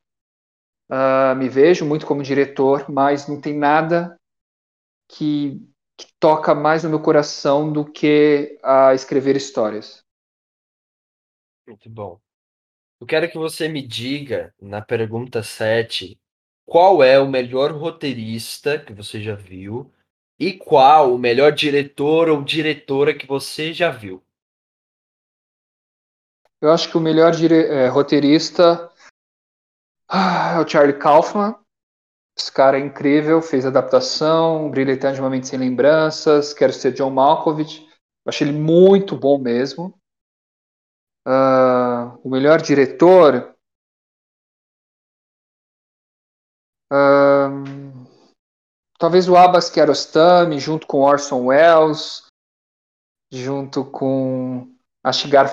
[0.90, 4.18] uh, me vejo muito como diretor, mas não tem nada
[5.10, 5.62] que,
[5.98, 10.02] que toca mais no meu coração do que a escrever histórias.
[11.68, 12.22] Muito bom.
[13.02, 16.21] Eu quero que você me diga, na pergunta 7,
[16.72, 19.92] qual é o melhor roteirista que você já viu
[20.40, 24.24] e qual o melhor diretor ou diretora que você já viu?
[26.62, 28.90] Eu acho que o melhor é, roteirista
[30.08, 31.60] ah, é o Charlie Kaufman.
[32.40, 37.82] Esse cara é incrível, fez adaptação, Brilha Eternamente Sem Lembranças, Quero Ser John Malkovich.
[38.26, 39.94] Eu achei ele muito bom mesmo.
[41.28, 43.54] Uh, o melhor diretor.
[46.92, 48.06] Uh,
[49.00, 52.28] talvez o Abbas Kiarostami, junto com Orson Welles,
[53.32, 55.48] junto com Ashigar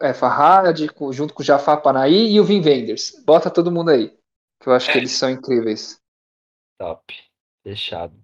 [0.00, 0.78] é, Farhad,
[1.10, 3.22] junto com Jafar Panahi e o Vin Wenders.
[3.24, 4.16] Bota todo mundo aí,
[4.60, 5.98] que eu acho que eles são incríveis.
[6.78, 7.14] Top.
[7.62, 8.14] Fechado.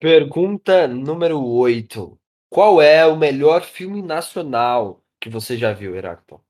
[0.00, 2.18] Pergunta número 8.
[2.50, 6.40] Qual é o melhor filme nacional que você já viu, Heráclito?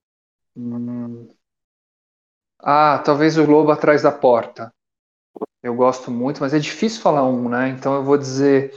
[0.56, 1.28] Hum...
[2.60, 4.72] Ah, talvez o Lobo Atrás da Porta.
[5.62, 7.68] Eu gosto muito, mas é difícil falar um, né?
[7.68, 8.72] Então eu vou dizer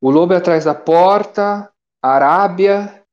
[0.00, 1.70] O Lobo Atrás da Porta,
[2.02, 3.04] Arábia,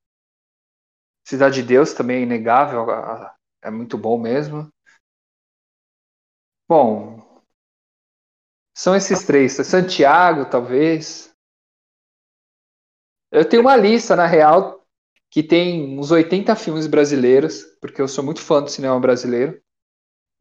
[1.27, 2.85] Cidade de Deus também é inegável,
[3.61, 4.71] é muito bom mesmo.
[6.67, 7.23] Bom,
[8.75, 9.53] são esses três.
[9.53, 11.33] Santiago, talvez.
[13.31, 14.81] Eu tenho uma lista, na real,
[15.29, 19.59] que tem uns 80 filmes brasileiros, porque eu sou muito fã do cinema brasileiro.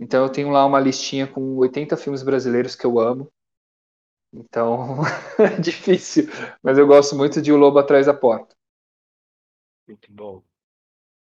[0.03, 3.33] Então eu tenho lá uma listinha com 80 filmes brasileiros que eu amo.
[4.33, 4.97] Então
[5.39, 6.25] é difícil,
[6.61, 8.57] mas eu gosto muito de O Lobo Atrás da Porta.
[9.87, 10.43] Muito bom.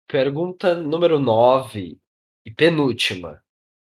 [0.09, 2.01] Pergunta número 9
[2.45, 3.41] e penúltima.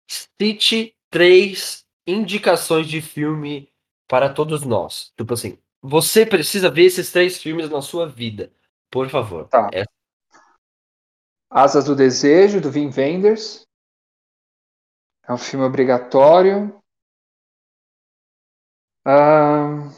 [0.06, 3.72] Cite três indicações de filme
[4.06, 5.14] para todos nós.
[5.16, 8.52] Tipo assim, você precisa ver esses três filmes na sua vida.
[8.92, 9.48] Por favor.
[9.48, 9.70] Tá.
[9.74, 9.86] É...
[11.50, 13.66] Asas do Desejo, do Vin Wenders.
[15.26, 16.82] É um filme obrigatório.
[19.06, 19.90] Ah,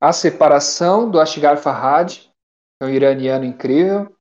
[0.00, 2.30] a Separação, do Asghar Farhad,
[2.80, 4.16] é um iraniano incrível.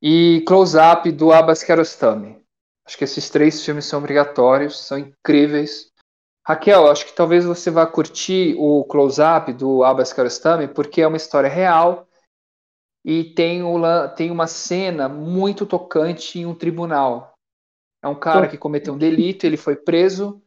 [0.00, 2.42] E Close Up, do Abbas Kiarostami.
[2.86, 5.92] Acho que esses três filmes são obrigatórios, são incríveis.
[6.46, 11.16] Raquel, acho que talvez você vá curtir o close-up do Abbas Kiarostami, porque é uma
[11.16, 12.08] história real
[13.04, 13.62] e tem,
[14.16, 17.35] tem uma cena muito tocante em um tribunal.
[18.06, 20.40] É um cara que cometeu um delito, ele foi preso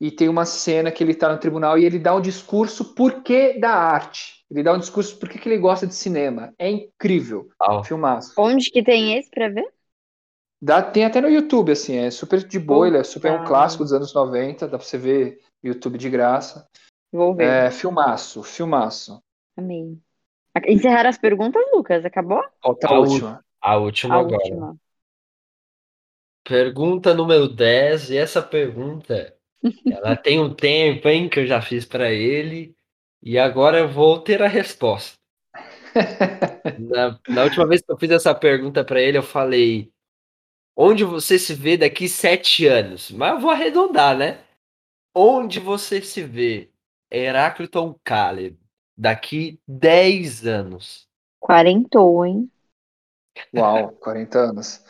[0.00, 3.22] e tem uma cena que ele está no tribunal e ele dá um discurso por
[3.22, 4.44] que da arte.
[4.50, 6.54] Ele dá um discurso por que, que ele gosta de cinema.
[6.58, 7.48] É incrível.
[7.60, 7.82] Uau.
[7.82, 8.34] Filmaço.
[8.38, 9.66] Onde que tem esse pra ver?
[10.60, 13.48] Dá, tem até no YouTube, assim, é super de boa, ele é super um Puta.
[13.48, 16.68] clássico dos anos 90, dá pra você ver YouTube de graça.
[17.12, 17.44] Vou ver.
[17.44, 19.22] É, filmaço, filmaço.
[19.56, 19.98] Amei.
[20.66, 22.04] Encerraram as perguntas, Lucas?
[22.04, 22.42] Acabou?
[22.60, 23.44] Falta A a u- última.
[23.62, 24.38] A última A agora.
[24.38, 24.76] última.
[26.48, 29.36] Pergunta número 10, e essa pergunta,
[29.86, 32.74] ela tem um tempo, hein, que eu já fiz para ele,
[33.22, 35.18] e agora eu vou ter a resposta.
[36.78, 39.92] Na, na última vez que eu fiz essa pergunta para ele, eu falei:
[40.74, 43.10] onde você se vê daqui sete anos?
[43.10, 44.38] Mas eu vou arredondar, né?
[45.14, 46.70] Onde você se vê,
[47.10, 48.56] Heráclito Caleb,
[48.96, 51.08] daqui 10 anos?
[51.40, 52.50] Quarentou, hein?
[53.54, 54.82] Uau, 40 anos.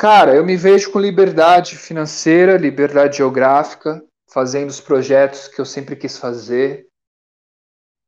[0.00, 4.02] Cara, eu me vejo com liberdade financeira, liberdade geográfica,
[4.32, 6.86] fazendo os projetos que eu sempre quis fazer,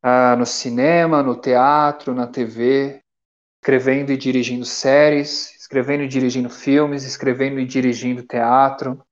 [0.03, 3.03] ah, no cinema, no teatro, na TV,
[3.61, 9.05] escrevendo e dirigindo séries, escrevendo e dirigindo filmes, escrevendo e dirigindo teatro,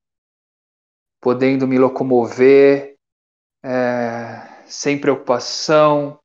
[1.21, 2.95] podendo me locomover,
[3.63, 6.19] é, sem preocupação,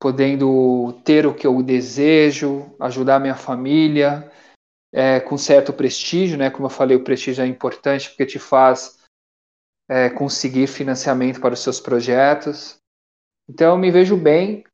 [0.00, 4.32] podendo ter o que eu desejo, ajudar minha família,
[4.92, 6.50] é, com certo prestígio, né?
[6.50, 9.00] Como eu falei, o prestígio é importante porque te faz
[9.88, 12.76] é, conseguir financiamento para os seus projetos.
[13.48, 14.64] Então, me vejo bem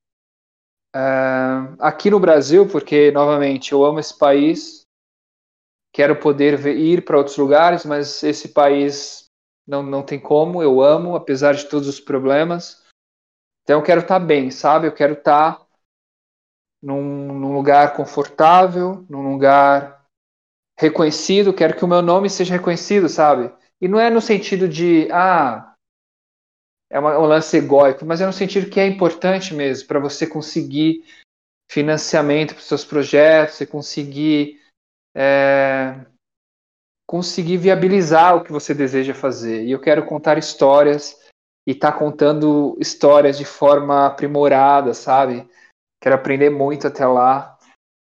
[0.94, 0.98] é,
[1.78, 4.82] aqui no Brasil, porque, novamente, eu amo esse país,
[5.92, 9.26] quero poder ver- ir para outros lugares, mas esse país
[9.66, 12.84] não, não tem como, eu amo, apesar de todos os problemas.
[13.62, 14.86] Então, eu quero estar bem, sabe?
[14.86, 15.66] Eu quero estar
[16.82, 19.97] num, num lugar confortável, num lugar
[20.78, 23.52] reconhecido, quero que o meu nome seja reconhecido, sabe?
[23.80, 25.74] E não é no sentido de, ah,
[26.90, 31.04] é um lance egóico, mas é no sentido que é importante mesmo para você conseguir
[31.70, 34.60] financiamento para os seus projetos, você conseguir
[35.14, 36.06] é,
[37.06, 39.64] conseguir viabilizar o que você deseja fazer.
[39.64, 41.18] E eu quero contar histórias
[41.66, 45.48] e estar contando histórias de forma aprimorada, sabe?
[46.00, 47.57] Quero aprender muito até lá.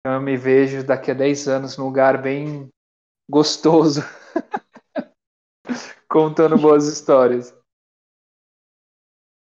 [0.04, 2.70] Eu me vejo daqui a 10 anos num lugar bem
[3.28, 4.00] gostoso,
[6.08, 7.54] contando boas histórias.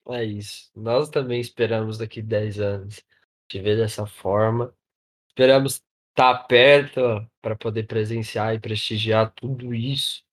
[0.09, 0.71] É isso.
[0.73, 3.03] Nós também esperamos daqui 10 anos
[3.49, 4.73] te ver dessa forma.
[5.27, 10.23] Esperamos estar perto para poder presenciar e prestigiar tudo isso.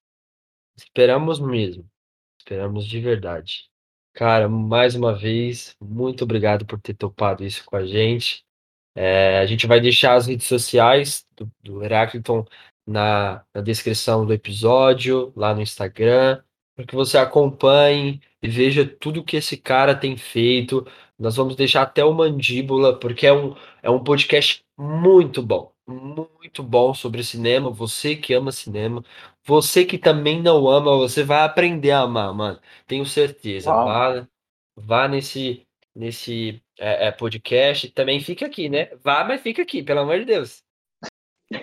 [0.76, 1.90] Esperamos mesmo.
[2.38, 3.68] Esperamos de verdade.
[4.12, 8.44] Cara, mais uma vez, muito obrigado por ter topado isso com a gente.
[8.94, 12.44] É, a gente vai deixar as redes sociais do, do Herácliton
[12.86, 16.42] na, na descrição do episódio, lá no Instagram,
[16.76, 20.86] para que você acompanhe e veja tudo que esse cara tem feito.
[21.18, 26.62] Nós vamos deixar até o Mandíbula, porque é um, é um podcast muito bom, muito
[26.62, 27.70] bom sobre cinema.
[27.70, 29.04] Você que ama cinema,
[29.44, 32.60] você que também não ama, você vai aprender a amar, mano.
[32.86, 33.70] Tenho certeza.
[33.70, 33.86] Uau.
[33.86, 34.28] Vá,
[34.76, 37.88] vá nesse, nesse é, é, podcast.
[37.90, 38.90] Também fica aqui, né?
[39.02, 40.62] Vá, mas fica aqui, pelo amor de Deus.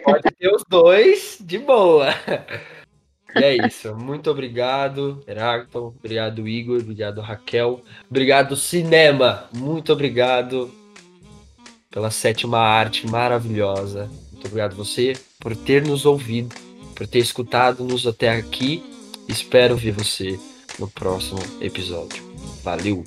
[0.03, 2.07] Pode ter os dois de boa.
[3.33, 3.95] E é isso.
[3.95, 5.95] Muito obrigado, Heráclito.
[5.97, 6.79] Obrigado, Igor.
[6.79, 7.81] Obrigado, Raquel.
[8.09, 9.49] Obrigado, cinema.
[9.53, 10.69] Muito obrigado
[11.89, 14.09] pela sétima arte maravilhosa.
[14.31, 16.53] Muito obrigado você por ter nos ouvido,
[16.95, 18.83] por ter escutado-nos até aqui.
[19.27, 20.39] Espero ver você
[20.79, 22.23] no próximo episódio.
[22.63, 23.03] Valeu!